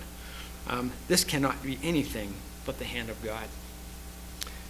Um, 0.68 0.92
this 1.08 1.24
cannot 1.24 1.62
be 1.62 1.78
anything 1.82 2.34
but 2.66 2.78
the 2.78 2.84
hand 2.84 3.08
of 3.08 3.24
God. 3.24 3.46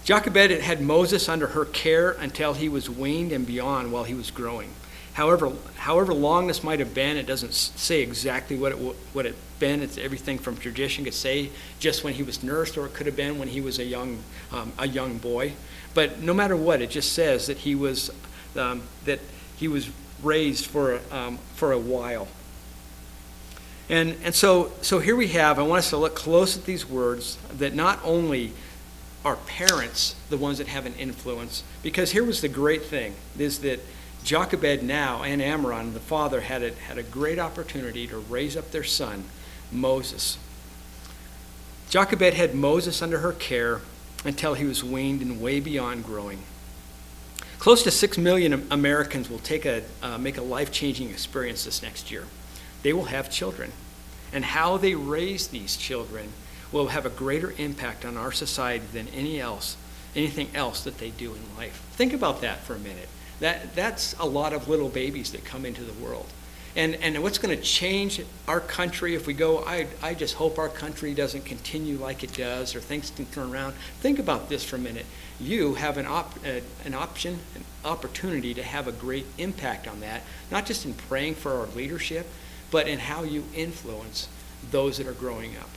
Jochebed 0.05 0.61
had 0.61 0.79
Moses 0.79 1.27
under 1.27 1.47
her 1.47 1.65
care 1.65 2.11
until 2.11 2.53
he 2.53 2.69
was 2.69 2.89
weaned 2.89 3.33
and 3.33 3.45
beyond 3.45 3.91
while 3.91 4.05
he 4.05 4.13
was 4.13 4.31
growing 4.31 4.71
however, 5.17 5.51
however 5.77 6.13
long 6.13 6.45
this 6.45 6.63
might 6.63 6.77
have 6.77 6.93
been, 6.93 7.17
it 7.17 7.25
doesn't 7.25 7.51
say 7.51 8.03
exactly 8.03 8.55
what 8.55 8.71
it 8.71 8.75
what 9.13 9.25
it 9.25 9.35
been. 9.57 9.81
It's 9.81 9.97
everything 9.97 10.37
from 10.37 10.57
tradition 10.57 11.03
could 11.03 11.15
say 11.15 11.49
just 11.79 12.03
when 12.03 12.13
he 12.13 12.21
was 12.21 12.43
nursed, 12.43 12.77
or 12.77 12.85
it 12.85 12.93
could 12.93 13.07
have 13.07 13.15
been 13.15 13.39
when 13.39 13.47
he 13.47 13.59
was 13.59 13.79
a 13.79 13.83
young 13.83 14.19
um, 14.51 14.71
a 14.77 14.87
young 14.87 15.17
boy. 15.17 15.53
But 15.95 16.21
no 16.21 16.35
matter 16.35 16.55
what, 16.55 16.83
it 16.83 16.91
just 16.91 17.13
says 17.13 17.47
that 17.47 17.57
he 17.57 17.73
was 17.73 18.11
um, 18.55 18.83
that 19.05 19.19
he 19.55 19.67
was 19.67 19.89
raised 20.21 20.67
for 20.67 20.99
um, 21.11 21.39
for 21.55 21.71
a 21.71 21.79
while. 21.79 22.27
And 23.89 24.17
and 24.23 24.35
so 24.35 24.71
so 24.83 24.99
here 24.99 25.15
we 25.15 25.29
have. 25.29 25.57
I 25.57 25.63
want 25.63 25.79
us 25.79 25.89
to 25.89 25.97
look 25.97 26.13
close 26.13 26.55
at 26.55 26.65
these 26.65 26.87
words 26.87 27.39
that 27.57 27.73
not 27.73 27.99
only 28.03 28.53
are 29.25 29.37
parents 29.47 30.15
the 30.29 30.37
ones 30.37 30.59
that 30.59 30.67
have 30.67 30.85
an 30.85 30.93
influence, 30.93 31.63
because 31.81 32.11
here 32.11 32.23
was 32.23 32.41
the 32.41 32.49
great 32.49 32.85
thing 32.85 33.15
is 33.39 33.61
that 33.61 33.79
Jochebed 34.27 34.83
now 34.83 35.23
and 35.23 35.41
Amram, 35.41 35.93
the 35.93 36.01
father, 36.01 36.41
had 36.41 36.61
a, 36.61 36.73
had 36.73 36.97
a 36.97 37.03
great 37.03 37.39
opportunity 37.39 38.07
to 38.07 38.17
raise 38.17 38.57
up 38.57 38.71
their 38.71 38.83
son, 38.83 39.23
Moses. 39.71 40.37
Jochebed 41.89 42.33
had 42.33 42.53
Moses 42.53 43.01
under 43.01 43.19
her 43.19 43.31
care 43.31 43.79
until 44.25 44.55
he 44.55 44.65
was 44.65 44.83
weaned 44.83 45.21
and 45.21 45.39
way 45.39 45.61
beyond 45.61 46.03
growing. 46.03 46.39
Close 47.57 47.83
to 47.83 47.89
6 47.89 48.17
million 48.17 48.67
Americans 48.69 49.29
will 49.29 49.39
take 49.39 49.65
a, 49.65 49.83
uh, 50.03 50.17
make 50.17 50.35
a 50.35 50.41
life 50.41 50.73
changing 50.73 51.09
experience 51.09 51.63
this 51.63 51.81
next 51.81 52.11
year. 52.11 52.25
They 52.83 52.91
will 52.91 53.05
have 53.05 53.31
children. 53.31 53.71
And 54.33 54.43
how 54.43 54.75
they 54.75 54.93
raise 54.93 55.47
these 55.47 55.77
children 55.77 56.33
will 56.73 56.87
have 56.87 57.05
a 57.05 57.09
greater 57.09 57.53
impact 57.57 58.03
on 58.03 58.17
our 58.17 58.33
society 58.33 58.87
than 58.91 59.07
any 59.07 59.39
else, 59.39 59.77
anything 60.17 60.49
else 60.53 60.83
that 60.83 60.97
they 60.97 61.11
do 61.11 61.33
in 61.33 61.55
life. 61.55 61.81
Think 61.93 62.11
about 62.11 62.41
that 62.41 62.59
for 62.65 62.75
a 62.75 62.79
minute. 62.79 63.07
That, 63.39 63.75
that's 63.75 64.15
a 64.19 64.25
lot 64.25 64.53
of 64.53 64.67
little 64.67 64.89
babies 64.89 65.31
that 65.31 65.45
come 65.45 65.65
into 65.65 65.83
the 65.83 65.93
world. 65.93 66.25
And, 66.75 66.95
and 66.95 67.23
what's 67.23 67.39
going 67.39 67.57
to 67.57 67.63
change 67.63 68.21
our 68.47 68.59
country 68.59 69.15
if 69.15 69.25
we 69.25 69.33
go, 69.33 69.63
I, 69.65 69.87
I 70.03 70.13
just 70.13 70.35
hope 70.35 70.59
our 70.59 70.69
country 70.69 71.15
doesn't 71.15 71.43
continue 71.43 71.97
like 71.97 72.23
it 72.23 72.33
does 72.33 72.75
or 72.75 72.79
things 72.81 73.09
can 73.09 73.25
turn 73.25 73.51
around. 73.51 73.73
Think 73.99 74.19
about 74.19 74.47
this 74.47 74.63
for 74.63 74.75
a 74.75 74.79
minute. 74.79 75.07
You 75.39 75.73
have 75.73 75.97
an, 75.97 76.05
op, 76.05 76.35
uh, 76.45 76.59
an 76.85 76.93
option, 76.93 77.39
an 77.55 77.63
opportunity 77.83 78.53
to 78.53 78.61
have 78.61 78.87
a 78.87 78.91
great 78.91 79.25
impact 79.39 79.87
on 79.87 80.01
that, 80.01 80.21
not 80.51 80.67
just 80.67 80.85
in 80.85 80.93
praying 80.93 81.35
for 81.35 81.53
our 81.53 81.67
leadership, 81.75 82.27
but 82.69 82.87
in 82.87 82.99
how 82.99 83.23
you 83.23 83.43
influence 83.55 84.27
those 84.69 84.97
that 84.97 85.07
are 85.07 85.13
growing 85.13 85.57
up. 85.57 85.69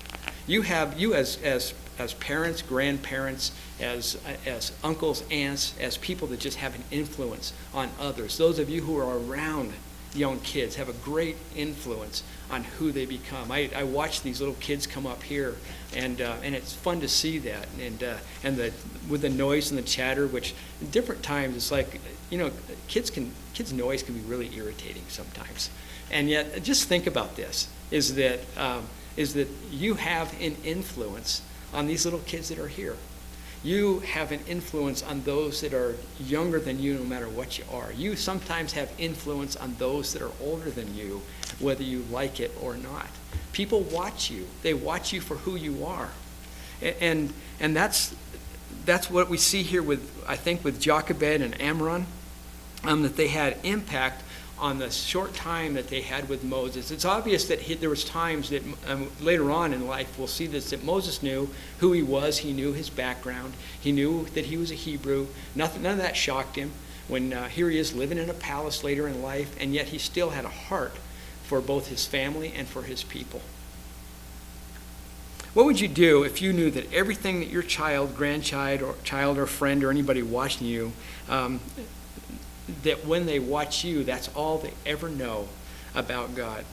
You 0.50 0.62
have, 0.62 0.98
you 0.98 1.14
as, 1.14 1.40
as, 1.44 1.74
as 1.96 2.12
parents, 2.14 2.60
grandparents, 2.60 3.52
as, 3.78 4.18
as 4.44 4.72
uncles, 4.82 5.22
aunts, 5.30 5.78
as 5.78 5.96
people 5.96 6.26
that 6.26 6.40
just 6.40 6.56
have 6.56 6.74
an 6.74 6.82
influence 6.90 7.52
on 7.72 7.88
others, 8.00 8.36
those 8.36 8.58
of 8.58 8.68
you 8.68 8.82
who 8.82 8.98
are 8.98 9.16
around 9.16 9.72
young 10.12 10.40
kids 10.40 10.74
have 10.74 10.88
a 10.88 10.92
great 10.92 11.36
influence 11.54 12.24
on 12.50 12.64
who 12.64 12.90
they 12.90 13.06
become. 13.06 13.52
I, 13.52 13.70
I 13.76 13.84
watch 13.84 14.22
these 14.22 14.40
little 14.40 14.56
kids 14.56 14.88
come 14.88 15.06
up 15.06 15.22
here, 15.22 15.54
and 15.94 16.20
uh, 16.20 16.34
and 16.42 16.56
it's 16.56 16.72
fun 16.72 17.00
to 17.02 17.08
see 17.08 17.38
that, 17.38 17.68
and 17.80 18.02
uh, 18.02 18.16
and 18.42 18.56
the 18.56 18.72
with 19.08 19.20
the 19.20 19.28
noise 19.28 19.70
and 19.70 19.78
the 19.78 19.84
chatter, 19.84 20.26
which 20.26 20.56
different 20.90 21.22
times 21.22 21.54
it's 21.54 21.70
like, 21.70 22.00
you 22.28 22.38
know, 22.38 22.50
kids 22.88 23.08
can 23.08 23.30
kids 23.54 23.72
noise 23.72 24.02
can 24.02 24.16
be 24.16 24.20
really 24.22 24.50
irritating 24.56 25.04
sometimes, 25.06 25.70
and 26.10 26.28
yet 26.28 26.60
just 26.64 26.88
think 26.88 27.06
about 27.06 27.36
this: 27.36 27.68
is 27.92 28.16
that 28.16 28.40
um, 28.56 28.88
is 29.20 29.34
that 29.34 29.48
you 29.70 29.94
have 29.94 30.32
an 30.40 30.56
influence 30.64 31.42
on 31.72 31.86
these 31.86 32.04
little 32.04 32.20
kids 32.20 32.48
that 32.48 32.58
are 32.58 32.68
here 32.68 32.96
you 33.62 34.00
have 34.00 34.32
an 34.32 34.40
influence 34.48 35.02
on 35.02 35.22
those 35.22 35.60
that 35.60 35.74
are 35.74 35.94
younger 36.18 36.58
than 36.58 36.80
you, 36.80 36.94
no 36.94 37.04
matter 37.04 37.28
what 37.28 37.58
you 37.58 37.64
are. 37.70 37.92
You 37.92 38.16
sometimes 38.16 38.72
have 38.72 38.90
influence 38.98 39.54
on 39.54 39.74
those 39.78 40.14
that 40.14 40.22
are 40.22 40.32
older 40.40 40.70
than 40.70 40.94
you, 40.94 41.20
whether 41.58 41.82
you 41.82 42.04
like 42.10 42.40
it 42.40 42.52
or 42.62 42.76
not. 42.76 43.08
People 43.52 43.82
watch 43.82 44.30
you, 44.30 44.46
they 44.62 44.72
watch 44.72 45.12
you 45.12 45.20
for 45.20 45.36
who 45.36 45.56
you 45.56 45.84
are. 45.84 46.10
And, 47.00 47.34
and 47.58 47.76
that's, 47.76 48.14
that's 48.86 49.10
what 49.10 49.28
we 49.28 49.36
see 49.36 49.62
here 49.62 49.82
with, 49.82 50.24
I 50.26 50.36
think, 50.36 50.64
with 50.64 50.80
Jochebed 50.80 51.42
and 51.42 51.60
Amram, 51.60 52.06
um, 52.84 53.02
that 53.02 53.16
they 53.16 53.28
had 53.28 53.58
impact 53.62 54.22
on 54.60 54.78
the 54.78 54.90
short 54.90 55.34
time 55.34 55.74
that 55.74 55.88
they 55.88 56.02
had 56.02 56.28
with 56.28 56.44
Moses. 56.44 56.90
It's 56.90 57.04
obvious 57.04 57.46
that 57.46 57.60
he, 57.60 57.74
there 57.74 57.90
was 57.90 58.04
times 58.04 58.50
that 58.50 58.62
um, 58.86 59.10
later 59.20 59.50
on 59.50 59.72
in 59.72 59.86
life 59.86 60.18
we'll 60.18 60.26
see 60.26 60.46
this 60.46 60.70
that 60.70 60.84
Moses 60.84 61.22
knew 61.22 61.48
who 61.78 61.92
he 61.92 62.02
was. 62.02 62.38
He 62.38 62.52
knew 62.52 62.72
his 62.72 62.90
background. 62.90 63.54
He 63.80 63.90
knew 63.90 64.26
that 64.34 64.44
he 64.46 64.56
was 64.56 64.70
a 64.70 64.74
Hebrew. 64.74 65.28
Nothing, 65.54 65.82
none 65.82 65.92
of 65.92 65.98
that 65.98 66.16
shocked 66.16 66.56
him. 66.56 66.72
When 67.08 67.32
uh, 67.32 67.48
here 67.48 67.70
he 67.70 67.78
is 67.78 67.94
living 67.94 68.18
in 68.18 68.30
a 68.30 68.34
palace 68.34 68.84
later 68.84 69.08
in 69.08 69.22
life, 69.22 69.56
and 69.58 69.74
yet 69.74 69.88
he 69.88 69.98
still 69.98 70.30
had 70.30 70.44
a 70.44 70.48
heart 70.48 70.92
for 71.42 71.60
both 71.60 71.88
his 71.88 72.06
family 72.06 72.52
and 72.54 72.68
for 72.68 72.82
his 72.82 73.02
people. 73.02 73.40
What 75.52 75.66
would 75.66 75.80
you 75.80 75.88
do 75.88 76.22
if 76.22 76.40
you 76.40 76.52
knew 76.52 76.70
that 76.70 76.92
everything 76.92 77.40
that 77.40 77.48
your 77.48 77.64
child, 77.64 78.14
grandchild, 78.14 78.82
or 78.82 78.94
child, 79.02 79.36
or 79.36 79.46
friend, 79.46 79.82
or 79.82 79.90
anybody 79.90 80.22
watching 80.22 80.68
you 80.68 80.92
um, 81.28 81.58
that 82.82 83.04
when 83.06 83.26
they 83.26 83.38
watch 83.38 83.84
you, 83.84 84.04
that's 84.04 84.28
all 84.28 84.58
they 84.58 84.72
ever 84.86 85.08
know 85.08 85.48
about 85.94 86.34
God. 86.34 86.64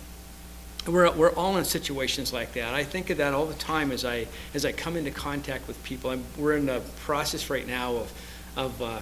We're, 0.88 1.12
we're 1.12 1.33
all 1.33 1.57
in 1.57 1.65
situations 1.65 2.31
like 2.31 2.53
that. 2.53 2.73
I 2.73 2.83
think 2.83 3.10
of 3.10 3.17
that 3.17 3.33
all 3.33 3.45
the 3.45 3.53
time 3.55 3.91
as 3.91 4.05
I, 4.05 4.27
as 4.53 4.65
I 4.65 4.71
come 4.71 4.95
into 4.95 5.12
contact 5.12 5.67
with 5.67 5.81
people. 5.83 6.12
I'm, 6.12 6.23
we're 6.38 6.55
in 6.55 6.65
the 6.65 6.81
process 7.01 7.49
right 7.49 7.67
now 7.67 7.95
of, 7.95 8.13
of 8.55 8.81
uh, 8.81 8.99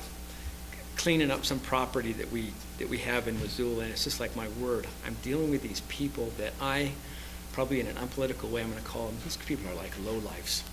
cleaning 0.96 1.30
up 1.30 1.46
some 1.46 1.60
property 1.60 2.14
that 2.14 2.32
we, 2.32 2.52
that 2.80 2.90
we 2.90 2.98
have 3.00 3.28
in 3.28 3.40
Missoula, 3.40 3.84
and 3.84 3.92
it's 3.92 4.04
just 4.04 4.20
like 4.20 4.36
my 4.36 4.48
word. 4.60 4.88
I'm 5.06 5.16
dealing 5.22 5.52
with 5.52 5.62
these 5.62 5.82
people 5.82 6.32
that 6.40 6.54
I, 6.60 6.92
probably 7.54 7.80
in 7.80 7.88
an 7.88 7.98
unpolitical 7.98 8.50
way, 8.50 8.64
I'm 8.64 8.72
going 8.72 8.82
to 8.82 8.88
call 8.88 9.08
them, 9.08 9.18
these 9.24 9.38
people 9.38 9.70
are 9.70 9.76
like 9.76 9.92
low 10.04 10.20
lowlifes. 10.20 10.64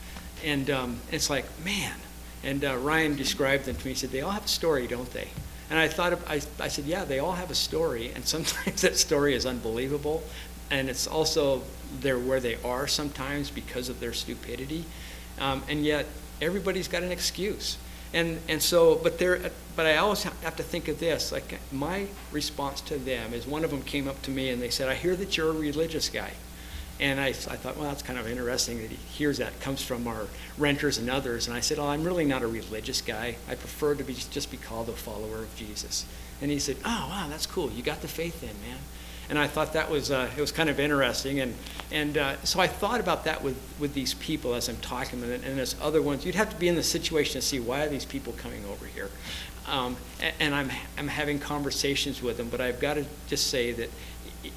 And 0.44 0.70
um, 0.70 1.00
it's 1.11 1.28
like, 1.28 1.44
man. 1.64 1.94
And 2.42 2.64
uh, 2.64 2.76
Ryan 2.78 3.16
described 3.16 3.66
them 3.66 3.76
to 3.76 3.85
me. 3.85 3.92
He 3.92 3.96
said, 3.96 4.11
they 4.11 4.22
all 4.22 4.30
have 4.30 4.46
a 4.46 4.48
story, 4.48 4.87
don't 4.87 5.12
they? 5.12 5.28
And 5.72 5.80
I 5.80 5.88
thought, 5.88 6.18
I, 6.28 6.42
I 6.61 6.68
said, 6.68 6.85
yeah, 6.85 7.06
they 7.06 7.18
all 7.18 7.32
have 7.32 7.50
a 7.50 7.54
story, 7.54 8.12
and 8.14 8.26
sometimes 8.28 8.82
that 8.82 8.98
story 8.98 9.35
is 9.35 9.46
unbelievable, 9.46 10.22
and 10.70 10.90
it's 10.90 11.06
also 11.06 11.62
they're 12.00 12.18
where 12.18 12.40
they 12.40 12.58
are 12.62 12.87
sometimes 12.87 13.50
because 13.50 13.88
of 13.88 13.98
their 13.98 14.12
stupidity, 14.12 14.85
um, 15.40 15.62
and 15.70 15.82
yet 15.82 16.04
everybody's 16.42 16.88
got 16.88 17.02
an 17.02 17.11
excuse. 17.11 17.78
And, 18.12 18.38
and 18.50 18.61
so, 18.61 18.96
but 18.96 19.18
there, 19.18 19.50
but 19.74 19.87
I 19.87 19.96
always 19.96 20.24
have 20.24 20.56
to 20.56 20.62
think 20.62 20.88
of 20.88 21.00
this. 21.00 21.32
Like 21.32 21.58
my 21.72 22.08
response 22.32 22.82
to 22.82 22.98
them 22.98 23.32
is, 23.32 23.46
one 23.46 23.64
of 23.64 23.70
them 23.70 23.80
came 23.80 24.06
up 24.06 24.20
to 24.22 24.30
me 24.30 24.50
and 24.50 24.61
they 24.61 24.68
said, 24.68 24.90
"I 24.90 24.94
hear 24.94 25.16
that 25.16 25.38
you're 25.38 25.48
a 25.48 25.52
religious 25.52 26.11
guy." 26.11 26.32
And 27.00 27.20
I, 27.20 27.28
I 27.28 27.33
thought, 27.33 27.76
well, 27.76 27.88
that's 27.88 28.02
kind 28.02 28.18
of 28.18 28.28
interesting 28.28 28.81
that 28.83 28.90
he 28.90 28.96
hears 28.96 29.38
that. 29.38 29.48
It 29.48 29.61
comes 29.61 29.83
from 29.83 30.07
our 30.07 30.26
renters 30.57 30.98
and 30.98 31.11
others. 31.11 31.48
And 31.48 31.57
I 31.57 31.61
said, 31.61 31.78
oh, 31.78 31.88
I'm 31.88 32.05
really 32.05 32.24
not 32.24 32.42
a 32.42 32.46
religious 32.46 33.00
guy. 33.00 33.37
I 33.48 33.55
prefer 33.55 33.94
to 33.94 34.05
be 34.05 34.14
just 34.14 34.50
be 34.50 34.57
called 34.57 34.88
a 34.88 34.92
follower 34.92 35.38
of 35.38 35.57
Jesus. 35.57 36.07
And 36.40 36.50
he 36.50 36.59
said, 36.59 36.76
oh, 36.85 37.07
wow, 37.11 37.26
that's 37.28 37.46
cool. 37.46 37.70
You 37.70 37.83
got 37.83 38.02
the 38.02 38.09
faith 38.09 38.42
in, 38.42 38.61
man. 38.68 38.78
And 39.31 39.38
I 39.38 39.46
thought 39.46 39.72
that 39.72 39.90
was 39.90 40.11
uh, 40.11 40.28
it 40.37 40.40
was 40.40 40.52
kind 40.52 40.68
of 40.68 40.78
interesting, 40.78 41.40
and 41.40 41.55
and 41.90 42.18
uh, 42.18 42.42
so 42.42 42.61
I 42.61 42.66
thought 42.66 43.00
about 43.00 43.24
that 43.24 43.42
with, 43.42 43.57
with 43.78 43.94
these 43.94 44.14
people 44.14 44.52
as 44.52 44.68
I'm 44.68 44.76
talking, 44.78 45.22
and, 45.22 45.33
and 45.44 45.61
as 45.61 45.74
other 45.81 46.02
ones, 46.02 46.26
you'd 46.26 46.35
have 46.35 46.50
to 46.50 46.57
be 46.57 46.68
in 46.68 46.74
the 46.74 46.83
situation 46.83 47.40
to 47.40 47.46
see 47.46 47.61
why 47.61 47.85
are 47.85 47.88
these 47.88 48.05
people 48.05 48.35
coming 48.35 48.64
over 48.66 48.85
here, 48.85 49.09
um, 49.68 49.96
and, 50.20 50.35
and 50.40 50.55
I'm 50.55 50.70
I'm 50.98 51.09
having 51.09 51.38
conversations 51.38 52.20
with 52.20 52.37
them, 52.37 52.48
but 52.50 52.61
I've 52.61 52.81
got 52.81 52.94
to 52.94 53.07
just 53.28 53.46
say 53.46 53.72
that 53.72 53.90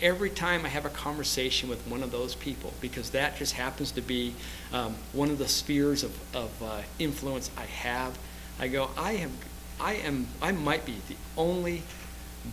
every 0.01 0.29
time 0.29 0.65
I 0.65 0.69
have 0.69 0.85
a 0.85 0.89
conversation 0.89 1.69
with 1.69 1.85
one 1.87 2.03
of 2.03 2.11
those 2.11 2.35
people, 2.35 2.73
because 2.81 3.11
that 3.11 3.37
just 3.37 3.53
happens 3.53 3.91
to 3.91 4.01
be 4.01 4.33
um, 4.73 4.95
one 5.13 5.29
of 5.29 5.37
the 5.37 5.47
spheres 5.47 6.03
of, 6.03 6.35
of 6.35 6.63
uh, 6.63 6.81
influence 6.99 7.51
I 7.57 7.65
have, 7.65 8.17
I 8.59 8.67
go, 8.67 8.89
I 8.97 9.13
am, 9.13 9.31
I 9.79 9.93
am, 9.95 10.27
I 10.41 10.51
might 10.51 10.85
be 10.85 10.95
the 11.07 11.15
only 11.37 11.83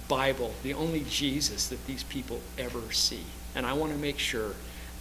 Bible, 0.08 0.54
the 0.62 0.74
only 0.74 1.04
Jesus 1.08 1.68
that 1.68 1.86
these 1.86 2.02
people 2.02 2.40
ever 2.58 2.92
see, 2.92 3.24
and 3.54 3.66
I 3.66 3.72
want 3.74 3.92
to 3.92 3.98
make 3.98 4.18
sure 4.18 4.54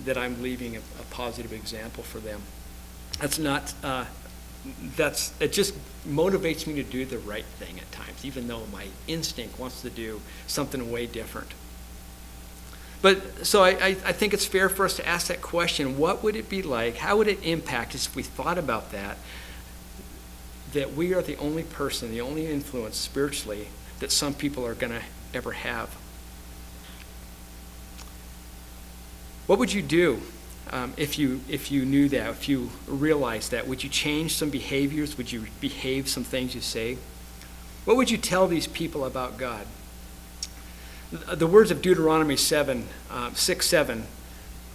that 0.05 0.17
I'm 0.17 0.41
leaving 0.41 0.75
a, 0.75 0.79
a 0.79 1.03
positive 1.09 1.53
example 1.53 2.03
for 2.03 2.19
them. 2.19 2.41
That's 3.19 3.39
not. 3.39 3.73
Uh, 3.83 4.05
that's 4.95 5.33
it. 5.39 5.53
Just 5.53 5.73
motivates 6.07 6.67
me 6.67 6.75
to 6.75 6.83
do 6.83 7.05
the 7.05 7.17
right 7.19 7.45
thing 7.45 7.79
at 7.79 7.91
times, 7.91 8.23
even 8.23 8.47
though 8.47 8.63
my 8.71 8.85
instinct 9.07 9.59
wants 9.59 9.81
to 9.81 9.89
do 9.89 10.21
something 10.47 10.91
way 10.91 11.07
different. 11.07 11.53
But 13.01 13.47
so 13.47 13.63
I, 13.63 13.95
I, 14.05 14.13
think 14.13 14.33
it's 14.33 14.45
fair 14.45 14.69
for 14.69 14.85
us 14.85 14.95
to 14.97 15.07
ask 15.07 15.27
that 15.27 15.41
question 15.41 15.97
what 15.97 16.23
would 16.23 16.35
it 16.35 16.49
be 16.49 16.61
like? 16.61 16.97
How 16.97 17.17
would 17.17 17.27
it 17.27 17.43
impact 17.43 17.95
us 17.95 18.05
if 18.05 18.15
we 18.15 18.21
thought 18.21 18.59
about 18.59 18.91
that? 18.91 19.17
That 20.73 20.93
we 20.93 21.13
are 21.13 21.21
the 21.21 21.35
only 21.37 21.63
person, 21.63 22.11
the 22.11 22.21
only 22.21 22.45
influence 22.45 22.97
spiritually 22.97 23.69
that 23.99 24.11
some 24.11 24.33
people 24.33 24.65
are 24.65 24.75
going 24.75 24.93
to 24.93 25.01
ever 25.33 25.51
have. 25.51 25.89
What 29.47 29.57
would 29.57 29.73
you 29.73 29.81
do 29.81 30.21
um, 30.69 30.93
if, 30.95 31.17
you, 31.17 31.41
if 31.49 31.71
you 31.71 31.85
knew 31.85 32.07
that, 32.09 32.29
if 32.29 32.47
you 32.47 32.69
realized 32.87 33.51
that? 33.51 33.67
Would 33.67 33.83
you 33.83 33.89
change 33.89 34.35
some 34.35 34.49
behaviors? 34.49 35.17
Would 35.17 35.31
you 35.31 35.47
behave 35.59 36.07
some 36.07 36.23
things 36.23 36.53
you 36.53 36.61
say? 36.61 36.97
What 37.85 37.97
would 37.97 38.11
you 38.11 38.17
tell 38.17 38.47
these 38.47 38.67
people 38.67 39.05
about 39.05 39.37
God? 39.37 39.65
The 41.11 41.47
words 41.47 41.71
of 41.71 41.81
Deuteronomy 41.81 42.37
7, 42.37 42.87
uh, 43.09 43.33
6, 43.33 43.65
7 43.65 44.03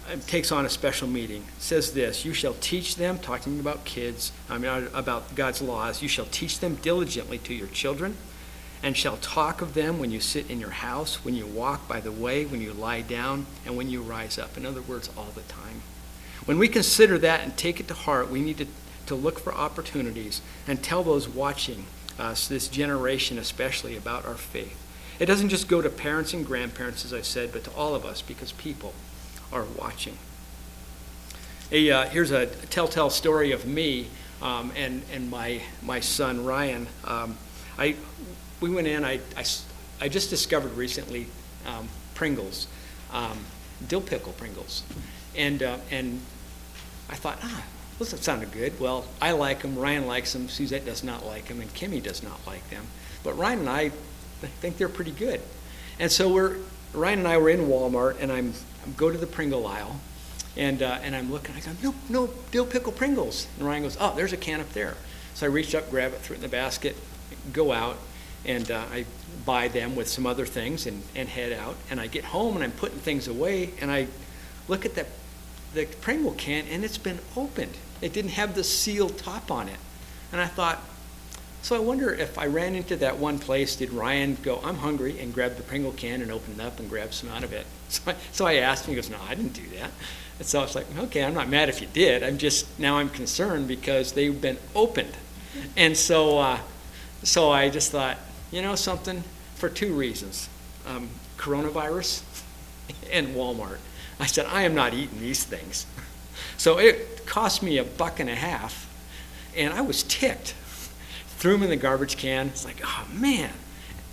uh, 0.07 0.15
takes 0.27 0.51
on 0.51 0.65
a 0.65 0.69
special 0.69 1.07
meaning. 1.07 1.43
It 1.57 1.61
says 1.61 1.93
this 1.93 2.25
You 2.25 2.33
shall 2.33 2.53
teach 2.55 2.95
them, 2.95 3.17
talking 3.17 3.59
about 3.59 3.85
kids, 3.85 4.31
I 4.49 4.57
mean, 4.59 4.69
uh, 4.69 4.89
about 4.93 5.35
God's 5.35 5.61
laws, 5.61 6.01
you 6.01 6.07
shall 6.07 6.27
teach 6.27 6.59
them 6.59 6.75
diligently 6.75 7.39
to 7.39 7.53
your 7.55 7.67
children, 7.67 8.15
and 8.83 8.95
shall 8.95 9.17
talk 9.17 9.61
of 9.61 9.73
them 9.73 9.97
when 9.97 10.11
you 10.11 10.19
sit 10.19 10.49
in 10.49 10.59
your 10.59 10.69
house, 10.69 11.25
when 11.25 11.35
you 11.35 11.47
walk 11.47 11.87
by 11.87 11.99
the 11.99 12.11
way, 12.11 12.45
when 12.45 12.61
you 12.61 12.71
lie 12.71 13.01
down, 13.01 13.47
and 13.65 13.75
when 13.75 13.89
you 13.89 14.03
rise 14.03 14.37
up. 14.37 14.57
In 14.57 14.65
other 14.65 14.83
words, 14.83 15.09
all 15.17 15.31
the 15.33 15.41
time. 15.41 15.81
When 16.45 16.59
we 16.59 16.67
consider 16.67 17.17
that 17.17 17.41
and 17.41 17.57
take 17.57 17.79
it 17.79 17.87
to 17.87 17.93
heart, 17.95 18.29
we 18.29 18.41
need 18.41 18.59
to, 18.59 18.67
to 19.07 19.15
look 19.15 19.39
for 19.39 19.53
opportunities 19.53 20.41
and 20.67 20.83
tell 20.83 21.03
those 21.03 21.27
watching 21.27 21.85
us, 22.19 22.47
this 22.47 22.67
generation 22.67 23.39
especially, 23.39 23.97
about 23.97 24.25
our 24.25 24.35
faith. 24.35 24.86
It 25.19 25.25
doesn't 25.25 25.49
just 25.49 25.67
go 25.67 25.81
to 25.81 25.89
parents 25.89 26.33
and 26.33 26.45
grandparents, 26.45 27.03
as 27.03 27.13
I 27.13 27.21
said, 27.21 27.51
but 27.51 27.63
to 27.63 27.71
all 27.71 27.95
of 27.95 28.05
us 28.05 28.21
because 28.21 28.51
people 28.51 28.93
are 29.51 29.65
watching. 29.77 30.17
A, 31.71 31.91
uh, 31.91 32.09
here's 32.09 32.31
a 32.31 32.45
telltale 32.45 33.09
story 33.09 33.51
of 33.51 33.65
me 33.65 34.07
um, 34.41 34.71
and, 34.75 35.01
and 35.11 35.29
my, 35.29 35.61
my 35.81 35.99
son 35.99 36.45
Ryan. 36.45 36.87
Um, 37.03 37.37
I, 37.77 37.95
we 38.61 38.69
went 38.69 38.87
in, 38.87 39.03
I, 39.03 39.19
I, 39.35 39.43
I 39.99 40.07
just 40.07 40.29
discovered 40.29 40.73
recently 40.73 41.27
um, 41.65 41.89
Pringles, 42.13 42.67
um, 43.11 43.37
dill 43.87 44.01
pickle 44.01 44.33
Pringles. 44.33 44.83
And, 45.35 45.63
uh, 45.63 45.77
and 45.91 46.21
I 47.09 47.15
thought, 47.15 47.39
ah, 47.41 47.63
those 47.99 48.09
sounded 48.21 48.51
good. 48.51 48.79
Well, 48.79 49.05
I 49.21 49.31
like 49.31 49.61
them, 49.61 49.77
Ryan 49.77 50.05
likes 50.05 50.33
them, 50.33 50.49
Suzette 50.49 50.85
does 50.85 51.03
not 51.03 51.25
like 51.25 51.45
them, 51.45 51.59
and 51.59 51.73
Kimmy 51.73 52.01
does 52.01 52.21
not 52.21 52.39
like 52.45 52.69
them. 52.69 52.85
But 53.23 53.37
Ryan 53.37 53.59
and 53.59 53.69
I 53.69 53.91
think 54.45 54.77
they're 54.77 54.89
pretty 54.89 55.11
good. 55.11 55.41
And 55.99 56.11
so 56.11 56.31
we're, 56.31 56.57
Ryan 56.93 57.19
and 57.19 57.27
I 57.27 57.37
were 57.37 57.49
in 57.49 57.61
Walmart, 57.61 58.17
and 58.19 58.31
I'm, 58.31 58.53
I 58.85 58.89
go 58.91 59.11
to 59.11 59.17
the 59.17 59.27
Pringle 59.27 59.65
aisle, 59.65 59.99
and, 60.55 60.81
uh, 60.81 60.99
and 61.01 61.15
I'm 61.15 61.31
looking, 61.31 61.55
I 61.55 61.59
go, 61.59 61.71
no, 61.81 61.95
no, 62.09 62.29
dill 62.51 62.65
pickle 62.65 62.91
Pringles. 62.91 63.47
And 63.57 63.67
Ryan 63.67 63.83
goes, 63.83 63.97
oh, 63.99 64.13
there's 64.15 64.33
a 64.33 64.37
can 64.37 64.59
up 64.59 64.71
there. 64.73 64.95
So 65.33 65.45
I 65.45 65.49
reached 65.49 65.75
up, 65.75 65.89
grab 65.89 66.13
it, 66.13 66.19
threw 66.19 66.35
it 66.35 66.37
in 66.37 66.41
the 66.41 66.49
basket, 66.49 66.95
go 67.53 67.71
out, 67.71 67.97
and 68.45 68.69
uh, 68.71 68.83
I 68.91 69.05
buy 69.45 69.67
them 69.67 69.95
with 69.95 70.07
some 70.07 70.25
other 70.25 70.45
things 70.45 70.87
and, 70.87 71.03
and 71.15 71.27
head 71.29 71.51
out. 71.51 71.75
And 71.91 71.99
I 71.99 72.07
get 72.07 72.23
home 72.23 72.55
and 72.55 72.63
I'm 72.63 72.71
putting 72.71 72.99
things 72.99 73.27
away, 73.27 73.71
and 73.81 73.91
I 73.91 74.07
look 74.67 74.85
at 74.85 74.95
the, 74.95 75.05
the 75.73 75.85
Pringle 76.01 76.33
can, 76.33 76.65
and 76.71 76.83
it's 76.83 76.97
been 76.97 77.19
opened. 77.35 77.77
It 78.01 78.13
didn't 78.13 78.31
have 78.31 78.55
the 78.55 78.63
sealed 78.63 79.17
top 79.17 79.51
on 79.51 79.67
it. 79.67 79.79
And 80.31 80.41
I 80.41 80.47
thought, 80.47 80.81
so 81.67 81.75
I 81.75 81.79
wonder 81.79 82.13
if 82.13 82.37
I 82.37 82.45
ran 82.45 82.75
into 82.75 82.95
that 82.95 83.17
one 83.17 83.39
place, 83.39 83.75
did 83.75 83.91
Ryan 83.91 84.37
go, 84.41 84.61
I'm 84.63 84.77
hungry, 84.77 85.19
and 85.19 85.33
grab 85.33 85.57
the 85.57 85.63
Pringle 85.63 85.91
can 85.91 86.21
and 86.21 86.31
open 86.31 86.53
it 86.53 86.61
up 86.61 86.79
and 86.79 86.89
grab 86.89 87.13
some 87.13 87.27
out 87.27 87.43
of 87.43 87.51
it? 87.51 87.65
So 87.89 88.01
I, 88.07 88.15
so 88.31 88.45
I 88.45 88.53
asked 88.55 88.85
him, 88.85 88.91
he 88.91 88.95
goes, 88.95 89.09
no, 89.09 89.17
I 89.27 89.35
didn't 89.35 89.51
do 89.51 89.67
that. 89.77 89.91
And 90.39 90.47
so 90.47 90.59
I 90.59 90.61
was 90.61 90.75
like, 90.75 90.85
okay, 90.97 91.25
I'm 91.25 91.33
not 91.33 91.49
mad 91.49 91.67
if 91.67 91.81
you 91.81 91.87
did. 91.91 92.23
I'm 92.23 92.37
just, 92.37 92.79
now 92.79 92.97
I'm 92.97 93.09
concerned 93.09 93.67
because 93.67 94.13
they've 94.13 94.41
been 94.41 94.57
opened. 94.75 95.13
And 95.75 95.97
so, 95.97 96.39
uh, 96.39 96.59
so 97.23 97.51
I 97.51 97.69
just 97.69 97.91
thought, 97.91 98.17
you 98.49 98.61
know 98.61 98.75
something, 98.75 99.25
for 99.55 99.67
two 99.67 99.93
reasons 99.93 100.47
um, 100.85 101.09
coronavirus 101.37 102.23
and 103.11 103.27
Walmart. 103.35 103.79
I 104.21 104.25
said, 104.25 104.45
I 104.45 104.61
am 104.61 104.73
not 104.73 104.93
eating 104.93 105.19
these 105.19 105.43
things. 105.43 105.85
So 106.55 106.79
it 106.79 107.25
cost 107.27 107.61
me 107.61 107.77
a 107.77 107.83
buck 107.83 108.19
and 108.19 108.29
a 108.29 108.35
half, 108.35 108.89
and 109.55 109.73
I 109.73 109.81
was 109.81 110.01
ticked 110.03 110.55
threw 111.37 111.53
them 111.53 111.63
in 111.63 111.69
the 111.69 111.75
garbage 111.75 112.17
can. 112.17 112.47
It's 112.47 112.65
like, 112.65 112.81
oh 112.83 113.07
man. 113.13 113.51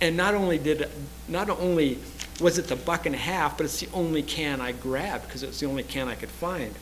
And 0.01 0.17
not 0.17 0.33
only 0.33 0.57
did, 0.57 0.89
not 1.27 1.49
only 1.49 1.99
was 2.39 2.57
it 2.57 2.67
the 2.67 2.75
buck 2.75 3.05
and 3.05 3.15
a 3.15 3.19
half, 3.19 3.57
but 3.57 3.65
it's 3.65 3.79
the 3.79 3.89
only 3.93 4.21
can 4.21 4.61
I 4.61 4.71
grabbed 4.71 5.25
because 5.25 5.43
it's 5.43 5.59
the 5.59 5.67
only 5.67 5.83
can 5.83 6.07
I 6.07 6.15
could 6.15 6.29
find. 6.29 6.75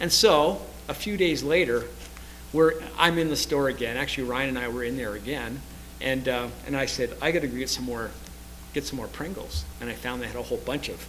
And 0.00 0.12
so, 0.12 0.62
a 0.88 0.94
few 0.94 1.16
days 1.16 1.42
later, 1.42 1.84
we're, 2.52 2.74
I'm 2.98 3.18
in 3.18 3.28
the 3.28 3.36
store 3.36 3.68
again. 3.68 3.96
Actually, 3.96 4.24
Ryan 4.24 4.50
and 4.50 4.58
I 4.58 4.68
were 4.68 4.84
in 4.84 4.96
there 4.96 5.14
again. 5.14 5.60
And, 6.00 6.28
uh, 6.28 6.48
and 6.66 6.76
I 6.76 6.86
said, 6.86 7.16
I 7.20 7.30
got 7.30 7.40
to 7.40 7.48
get 7.48 7.68
some 7.68 7.84
more, 7.84 8.10
get 8.72 8.84
some 8.84 8.96
more 8.96 9.08
Pringles. 9.08 9.64
And 9.80 9.90
I 9.90 9.94
found 9.94 10.22
they 10.22 10.26
had 10.26 10.36
a 10.36 10.42
whole 10.42 10.58
bunch 10.58 10.88
of 10.88 11.06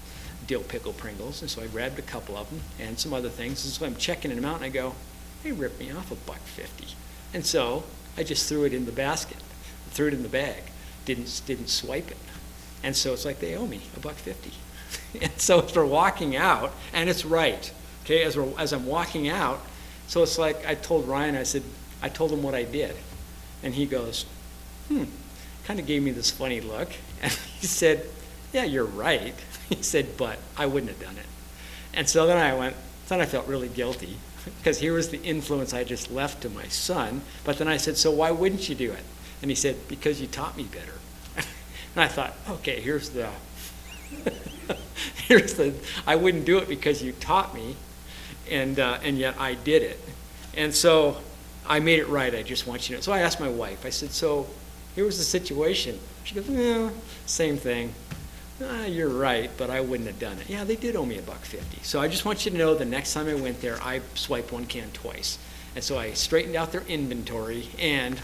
dill 0.48 0.64
pickle 0.64 0.94
Pringles. 0.94 1.42
And 1.42 1.52
so 1.52 1.62
I 1.62 1.68
grabbed 1.68 2.00
a 2.00 2.04
couple 2.04 2.38
of 2.38 2.50
them 2.50 2.62
and 2.80 2.98
some 2.98 3.14
other 3.14 3.30
things. 3.30 3.64
And 3.66 3.74
so 3.74 3.86
I'm 3.86 3.96
checking 3.96 4.34
them 4.34 4.46
out, 4.46 4.58
and 4.58 4.66
I 4.66 4.70
go, 4.70 4.96
they 5.44 5.52
ripped 5.52 5.80
me 5.80 5.92
off 5.92 6.12
a 6.12 6.16
buck 6.16 6.40
fifty. 6.40 6.96
And 7.34 7.46
so 7.46 7.84
I 8.18 8.24
just 8.24 8.49
threw 8.49 8.63
it 8.65 8.74
in 8.74 8.86
the 8.86 8.91
basket, 8.91 9.38
threw 9.91 10.07
it 10.07 10.13
in 10.13 10.24
the 10.24 10.30
bag, 10.30 10.63
didn't, 11.05 11.41
didn't 11.45 11.70
swipe 11.70 12.09
it. 12.09 12.18
And 12.84 12.95
so 12.95 13.13
it's 13.13 13.26
like 13.26 13.39
they 13.39 13.55
owe 13.55 13.68
me 13.68 13.82
a 13.95 13.99
buck 13.99 14.15
fifty. 14.15 14.53
and 15.22 15.32
so 15.39 15.61
as 15.61 15.76
we're 15.76 15.86
walking 15.86 16.36
out, 16.36 16.74
and 16.93 17.09
it's 17.09 17.26
right, 17.26 17.72
okay, 18.03 18.24
as, 18.24 18.38
we're, 18.38 18.47
as 18.57 18.74
I'm 18.74 18.86
walking 18.86 19.30
out, 19.30 19.59
so 20.07 20.24
it's 20.24 20.38
like 20.38 20.65
I 20.65 20.76
told 20.76 21.07
Ryan, 21.07 21.36
I 21.36 21.43
said, 21.43 21.63
I 22.01 22.09
told 22.09 22.32
him 22.32 22.43
what 22.43 22.55
I 22.55 22.63
did. 22.63 22.95
And 23.63 23.74
he 23.74 23.86
goes, 23.86 24.26
hmm, 24.88 25.05
kind 25.65 25.80
of 25.80 25.86
gave 25.86 26.03
me 26.03 26.11
this 26.11 26.32
funny 26.32 26.61
look. 26.61 26.89
And 27.20 27.32
he 27.32 27.65
said, 27.65 28.05
yeah, 28.53 28.63
you're 28.63 28.86
right. 28.86 29.34
He 29.70 29.82
said, 29.82 30.15
but 30.15 30.38
I 30.55 30.65
wouldn't 30.65 30.89
have 30.91 31.01
done 31.01 31.18
it. 31.18 31.26
And 31.93 32.07
so 32.07 32.26
then 32.26 32.38
I 32.38 32.55
went, 32.55 32.76
then 33.09 33.20
I 33.20 33.26
felt 33.26 33.47
really 33.47 33.68
guilty 33.68 34.18
because 34.58 34.80
here 34.80 34.93
was 34.93 35.10
the 35.10 35.22
influence 35.22 35.74
I 35.74 35.84
just 35.84 36.12
left 36.12 36.41
to 36.41 36.50
my 36.50 36.66
son. 36.66 37.22
But 37.43 37.58
then 37.58 37.68
I 37.68 37.78
said, 37.78 37.98
So 37.98 38.12
why 38.12 38.32
wouldn't 38.32 38.70
you 38.70 38.76
do 38.76 38.91
it? 38.91 39.04
And 39.41 39.52
he 39.52 39.56
said, 39.56 39.76
Because 39.88 40.20
you 40.22 40.28
taught 40.28 40.58
me 40.58 40.64
better. 40.64 40.93
and 41.36 42.04
I 42.04 42.08
thought, 42.08 42.34
Okay, 42.50 42.82
here's 42.82 43.10
the. 43.10 43.30
here's 45.16 45.54
the. 45.56 45.74
I 46.06 46.16
wouldn't 46.16 46.45
do 46.45 46.58
it 46.58 46.68
because 46.68 47.04
you 47.04 47.14
taught 47.14 47.54
me, 47.54 47.76
and, 48.50 48.80
uh, 48.80 49.00
and 49.04 49.18
yet 49.18 49.39
I 49.39 49.56
did 49.56 49.84
it. 49.84 50.00
And 50.56 50.74
so 50.74 51.18
I 51.68 51.80
made 51.80 52.00
it 52.00 52.08
right. 52.08 52.34
I 52.34 52.43
just 52.43 52.68
want 52.68 52.89
you 52.89 52.95
to 52.95 53.00
know. 53.00 53.02
So 53.02 53.12
I 53.12 53.20
asked 53.20 53.39
my 53.39 53.50
wife, 53.50 53.86
I 53.86 53.89
said, 53.89 54.12
So 54.12 54.48
here 54.95 55.06
was 55.06 55.18
the 55.18 55.24
situation. 55.24 56.00
She 56.24 56.36
goes, 56.36 56.50
Yeah, 56.50 56.89
same 57.26 57.58
thing 57.58 57.93
ah, 58.64 58.86
you're 58.86 59.10
right, 59.10 59.49
but 59.58 59.70
I 59.70 59.82
wouldn't 59.82 60.08
have 60.08 60.20
done 60.20 60.38
it. 60.39 60.49
Yeah, 60.49 60.64
they 60.64 60.76
did 60.76 60.95
owe 60.95 61.05
me 61.05 61.18
a 61.18 61.22
buck 61.22 61.41
fifty. 61.41 61.82
So 61.84 61.99
I 61.99 62.08
just 62.08 62.26
want 62.26 62.45
you 62.45 62.51
to 62.51 62.58
know 62.58 62.76
the 62.76 62.86
next 62.86 63.14
time 63.14 63.28
I 63.28 63.36
went 63.36 63.62
there, 63.62 63.82
I 63.82 64.01
swiped 64.16 64.51
one 64.51 64.66
can 64.66 64.89
twice. 64.91 65.38
And 65.76 65.84
so 65.84 65.97
I 65.97 66.14
straightened 66.14 66.55
out 66.55 66.72
their 66.72 66.82
inventory 66.88 67.70
and 67.80 68.20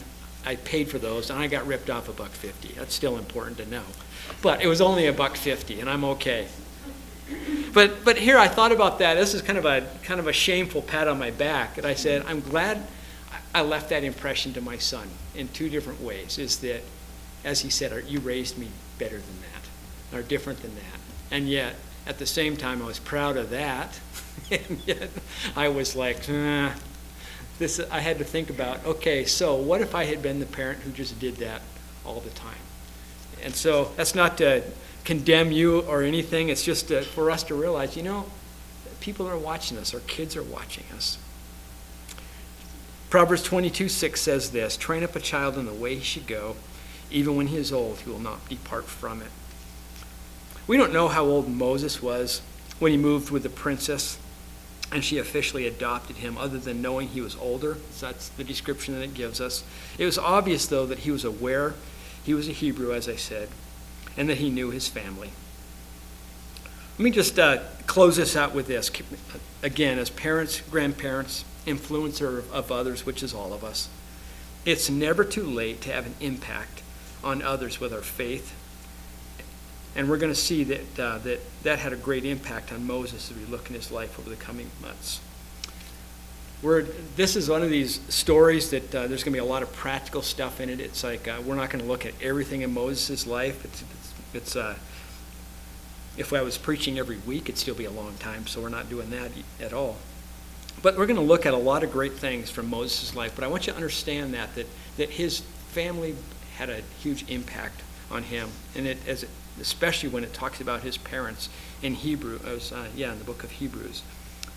I 0.46 0.56
paid 0.56 0.90
for 0.90 0.98
those 0.98 1.30
and 1.30 1.40
I 1.40 1.48
got 1.48 1.68
ripped 1.68 1.90
off 1.90 2.10
a 2.10 2.12
buck 2.12 2.32
fifty. 2.32 2.74
That's 2.74 2.94
still 2.94 3.18
important 3.18 3.58
to 3.58 3.70
know. 3.70 3.84
But 4.42 4.62
it 4.62 4.68
was 4.68 4.82
only 4.82 5.08
a 5.08 5.14
buck 5.14 5.36
fifty 5.36 5.80
and 5.80 5.90
I'm 5.90 6.04
okay. 6.04 6.48
But 7.74 8.04
but 8.04 8.18
here 8.18 8.38
I 8.38 8.48
thought 8.48 8.72
about 8.72 9.00
that. 9.00 9.16
This 9.16 9.34
is 9.34 9.42
kind 9.42 9.58
of 9.58 9.66
a 9.66 9.88
kind 10.04 10.20
of 10.20 10.28
a 10.28 10.34
shameful 10.34 10.82
pat 10.82 11.08
on 11.08 11.20
my 11.20 11.32
back. 11.32 11.78
And 11.78 11.86
I 11.86 11.94
said, 11.94 12.26
I'm 12.28 12.42
glad 12.42 12.86
I 13.54 13.62
left 13.62 13.90
that 13.90 14.04
impression 14.04 14.54
to 14.54 14.62
my 14.62 14.78
son 14.78 15.08
in 15.36 15.48
two 15.50 15.70
different 15.70 16.02
ways. 16.02 16.40
Is 16.40 16.58
that 16.60 16.82
as 17.46 17.62
he 17.62 17.70
said, 17.70 18.06
you 18.08 18.20
raised 18.20 18.58
me 18.58 18.70
better 18.98 19.18
than 19.18 19.42
that 19.42 19.54
are 20.14 20.22
different 20.22 20.62
than 20.62 20.76
that. 20.76 21.00
And 21.32 21.48
yet, 21.48 21.76
at 22.06 22.20
the 22.20 22.26
same 22.26 22.58
time, 22.58 22.82
I 22.82 22.86
was 22.86 23.00
proud 23.00 23.38
of 23.38 23.50
that. 23.52 24.00
and 24.52 24.82
yet, 24.86 25.10
I 25.56 25.70
was 25.70 25.96
like, 25.96 26.28
eh. 26.30 26.72
this. 27.60 27.80
I 27.92 28.00
had 28.00 28.20
to 28.20 28.24
think 28.24 28.50
about, 28.50 28.86
okay, 28.86 29.26
so 29.26 29.56
what 29.56 29.82
if 29.82 29.96
I 29.96 30.06
had 30.06 30.22
been 30.22 30.40
the 30.40 30.46
parent 30.46 30.80
who 30.82 30.92
just 30.92 31.20
did 31.20 31.38
that 31.38 31.62
all 32.06 32.20
the 32.20 32.30
time? 32.32 32.56
And 33.44 33.56
so 33.56 33.92
that's 33.96 34.16
not 34.16 34.38
to 34.38 34.64
condemn 35.04 35.52
you 35.52 35.82
or 35.82 36.04
anything. 36.04 36.50
It's 36.50 36.64
just 36.64 36.88
to, 36.90 37.02
for 37.02 37.30
us 37.30 37.44
to 37.44 37.56
realize, 37.56 37.98
you 37.98 38.04
know, 38.04 38.26
people 39.00 39.28
are 39.28 39.38
watching 39.38 39.78
us. 39.78 39.94
Our 39.94 40.00
kids 40.02 40.36
are 40.36 40.44
watching 40.44 40.86
us. 40.96 41.18
Proverbs 43.10 43.44
22 43.44 43.90
6 43.90 44.20
says 44.20 44.52
this 44.52 44.76
Train 44.76 45.04
up 45.04 45.16
a 45.16 45.20
child 45.20 45.58
in 45.58 45.66
the 45.66 45.74
way 45.74 45.96
he 45.96 46.04
should 46.04 46.26
go. 46.26 46.56
Even 47.12 47.36
when 47.36 47.48
he 47.48 47.58
is 47.58 47.72
old, 47.72 48.00
he 48.00 48.10
will 48.10 48.20
not 48.20 48.50
depart 48.50 48.86
from 48.86 49.22
it. 49.22 49.28
We 50.68 50.78
don't 50.78 50.94
know 50.94 51.08
how 51.08 51.26
old 51.26 51.50
Moses 51.50 52.02
was 52.02 52.42
when 52.80 52.92
he 52.92 52.98
moved 52.98 53.30
with 53.30 53.44
the 53.44 53.50
princess 53.50 54.18
and 54.92 55.04
she 55.04 55.18
officially 55.18 55.66
adopted 55.66 56.18
him, 56.18 56.38
other 56.38 56.60
than 56.60 56.82
knowing 56.82 57.08
he 57.08 57.22
was 57.22 57.36
older. 57.38 57.78
So 57.92 58.06
that's 58.06 58.30
the 58.30 58.44
description 58.44 58.94
that 58.94 59.02
it 59.02 59.16
gives 59.16 59.42
us. 59.42 59.64
It 59.98 60.06
was 60.06 60.20
obvious, 60.20 60.68
though, 60.68 60.86
that 60.86 61.00
he 61.00 61.12
was 61.12 61.26
aware 61.26 61.74
he 62.24 62.34
was 62.34 62.48
a 62.48 62.52
Hebrew, 62.52 62.94
as 62.94 63.10
I 63.10 63.16
said, 63.16 63.50
and 64.16 64.30
that 64.30 64.38
he 64.38 64.50
knew 64.50 64.70
his 64.70 64.88
family. 64.88 65.32
Let 66.98 67.04
me 67.04 67.12
just 67.12 67.38
uh, 67.40 67.60
close 67.88 68.18
this 68.18 68.36
out 68.36 68.54
with 68.54 68.68
this. 68.68 68.92
Again, 69.62 69.98
as 69.98 70.10
parents, 70.10 70.62
grandparents, 70.62 71.44
influencer 71.66 72.50
of 72.52 72.72
others, 72.72 73.06
which 73.06 73.24
is 73.24 73.34
all 73.34 73.52
of 73.52 73.64
us, 73.64 73.90
it's 74.64 74.90
never 74.90 75.26
too 75.26 75.44
late 75.44 75.82
to 75.82 75.92
have 75.92 76.06
an 76.06 76.16
impact 76.22 76.82
on 77.24 77.42
others 77.42 77.80
with 77.80 77.92
our 77.92 78.02
faith 78.02 78.54
and 79.96 80.10
we're 80.10 80.18
going 80.18 80.32
to 80.32 80.40
see 80.40 80.64
that, 80.64 81.00
uh, 81.00 81.18
that 81.20 81.40
that 81.64 81.80
had 81.80 81.94
a 81.94 81.96
great 81.96 82.26
impact 82.26 82.72
on 82.74 82.86
Moses 82.86 83.32
as 83.32 83.38
we 83.38 83.46
look 83.46 83.70
in 83.70 83.76
his 83.76 83.92
life 83.92 84.20
over 84.20 84.30
the 84.30 84.36
coming 84.36 84.70
months. 84.82 85.22
We're, 86.62 86.84
this 87.18 87.36
is 87.36 87.50
one 87.50 87.62
of 87.62 87.70
these 87.70 88.00
stories 88.08 88.70
that 88.70 88.96
uh, 88.96 89.08
there's 89.08 89.24
going 89.24 89.34
to 89.34 89.42
be 89.42 89.46
a 89.46 89.46
lot 89.46 89.64
of 89.64 89.74
practical 89.74 90.22
stuff 90.22 90.62
in 90.62 90.70
it. 90.70 90.80
It's 90.80 91.04
like 91.04 91.28
uh, 91.28 91.42
we're 91.46 91.56
not 91.56 91.70
going 91.70 91.84
to 91.84 91.90
look 91.90 92.06
at 92.06 92.14
everything 92.22 92.62
in 92.62 92.74
Moses' 92.74 93.28
life. 93.28 93.66
It's, 93.66 93.82
it's, 93.82 94.14
it's 94.34 94.56
uh, 94.56 94.76
if 96.18 96.32
I 96.32 96.42
was 96.42 96.58
preaching 96.58 96.98
every 96.98 97.18
week, 97.18 97.44
it'd 97.44 97.58
still 97.58 97.76
be 97.76 97.86
a 97.86 97.92
long 97.92 98.16
time, 98.16 98.48
so 98.48 98.62
we're 98.62 98.70
not 98.70 98.90
doing 98.90 99.10
that 99.10 99.32
at 99.60 99.74
all. 99.74 99.98
But 100.82 100.98
we're 100.98 101.06
going 101.06 101.20
to 101.20 101.26
look 101.26 101.46
at 101.46 101.54
a 101.54 101.58
lot 101.58 101.84
of 101.84 101.92
great 101.92 102.14
things 102.14 102.50
from 102.50 102.70
Moses' 102.70 103.14
life. 103.14 103.36
But 103.36 103.44
I 103.44 103.48
want 103.48 103.68
you 103.68 103.74
to 103.74 103.78
understand 103.78 104.34
that, 104.34 104.56
that, 104.56 104.68
that 104.98 105.10
his 105.10 105.42
family 105.70 106.16
had 106.56 106.70
a 106.70 106.82
huge 107.02 107.30
impact 107.30 107.82
on 108.10 108.24
him. 108.24 108.50
And 108.76 108.88
it, 108.88 108.98
as 109.08 109.24
it, 109.24 109.30
especially 109.60 110.10
when 110.10 110.24
it 110.24 110.34
talks 110.34 110.62
about 110.62 110.82
his 110.84 110.98
parents 110.98 111.50
in 111.82 111.94
Hebrew, 111.94 112.40
uh, 112.46 112.86
yeah, 112.96 113.12
in 113.12 113.20
the 113.20 113.26
book 113.26 113.44
of 113.44 113.52
Hebrews. 113.52 114.02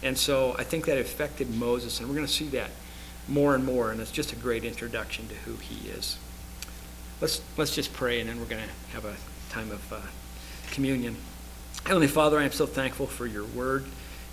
And 0.02 0.16
so 0.16 0.54
I 0.58 0.64
think 0.64 0.86
that 0.86 0.98
affected 0.98 1.54
Moses, 1.54 2.00
and 2.00 2.08
we're 2.08 2.14
going 2.14 2.26
to 2.26 2.32
see 2.32 2.48
that 2.48 2.70
more 3.28 3.54
and 3.54 3.64
more, 3.64 3.90
and 3.90 4.00
it's 4.00 4.10
just 4.10 4.32
a 4.32 4.36
great 4.36 4.64
introduction 4.64 5.28
to 5.28 5.34
who 5.34 5.56
he 5.56 5.88
is. 5.88 6.18
Let's, 7.20 7.40
let's 7.56 7.74
just 7.74 7.92
pray, 7.92 8.20
and 8.20 8.28
then 8.28 8.38
we're 8.38 8.46
going 8.46 8.62
to 8.62 8.94
have 8.94 9.04
a 9.04 9.16
time 9.50 9.70
of 9.70 9.92
uh, 9.92 10.00
communion. 10.70 11.16
Heavenly 11.84 12.08
Father, 12.08 12.38
I 12.38 12.44
am 12.44 12.52
so 12.52 12.66
thankful 12.66 13.06
for 13.06 13.26
your 13.26 13.44
word 13.44 13.84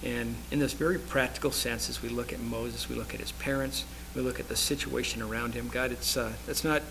And 0.03 0.35
in 0.51 0.59
this 0.59 0.73
very 0.73 0.99
practical 0.99 1.51
sense, 1.51 1.89
as 1.89 2.01
we 2.01 2.09
look 2.09 2.33
at 2.33 2.39
Moses, 2.39 2.89
we 2.89 2.95
look 2.95 3.13
at 3.13 3.21
his 3.21 3.31
parents, 3.31 3.85
we 4.15 4.21
look 4.21 4.39
at 4.39 4.49
the 4.49 4.55
situation 4.55 5.21
around 5.21 5.53
him, 5.53 5.69
God, 5.69 5.91
it's, 5.91 6.17
uh, 6.17 6.33
it's 6.47 6.63
not 6.63 6.81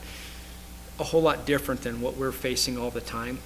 a 0.99 1.05
whole 1.05 1.21
lot 1.21 1.45
different 1.45 1.83
than 1.83 2.01
what 2.01 2.17
we're 2.17 2.33
facing 2.33 2.79
all 2.79 2.91
the 2.91 3.01
time. 3.01 3.39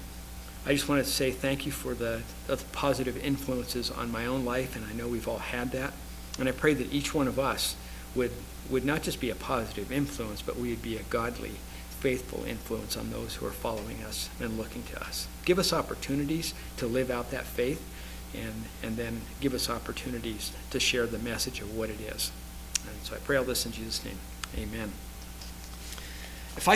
I 0.67 0.73
just 0.73 0.89
wanted 0.89 1.05
to 1.05 1.11
say 1.11 1.31
thank 1.31 1.65
you 1.65 1.71
for 1.71 1.93
the, 1.93 2.23
the 2.47 2.57
positive 2.73 3.15
influences 3.23 3.89
on 3.89 4.11
my 4.11 4.25
own 4.25 4.43
life, 4.43 4.75
and 4.75 4.83
I 4.83 4.91
know 4.91 5.07
we've 5.07 5.25
all 5.25 5.37
had 5.37 5.71
that. 5.71 5.93
And 6.37 6.49
I 6.49 6.51
pray 6.51 6.73
that 6.73 6.93
each 6.93 7.13
one 7.13 7.25
of 7.25 7.39
us 7.39 7.77
would, 8.15 8.31
would 8.69 8.83
not 8.83 9.01
just 9.01 9.21
be 9.21 9.29
a 9.29 9.35
positive 9.35 9.93
influence, 9.93 10.41
but 10.41 10.57
we 10.57 10.71
would 10.71 10.81
be 10.81 10.97
a 10.97 11.03
godly, 11.03 11.53
faithful 12.01 12.43
influence 12.43 12.97
on 12.97 13.11
those 13.11 13.35
who 13.35 13.45
are 13.45 13.51
following 13.51 14.03
us 14.03 14.29
and 14.41 14.57
looking 14.57 14.83
to 14.91 15.01
us. 15.01 15.29
Give 15.45 15.57
us 15.57 15.71
opportunities 15.71 16.53
to 16.75 16.85
live 16.85 17.09
out 17.09 17.31
that 17.31 17.45
faith, 17.45 17.81
and, 18.35 18.65
and 18.83 18.97
then 18.97 19.21
give 19.39 19.53
us 19.53 19.69
opportunities 19.69 20.51
to 20.71 20.81
share 20.81 21.07
the 21.07 21.17
message 21.17 21.61
of 21.61 21.77
what 21.77 21.89
it 21.89 22.01
is. 22.01 22.29
And 22.85 23.01
so 23.03 23.15
I 23.15 23.19
pray 23.19 23.37
all 23.37 23.45
this 23.45 23.65
in 23.65 23.71
Jesus' 23.71 24.03
name. 24.03 24.17
Amen. 24.57 24.91
If 26.57 26.67
I 26.67 26.75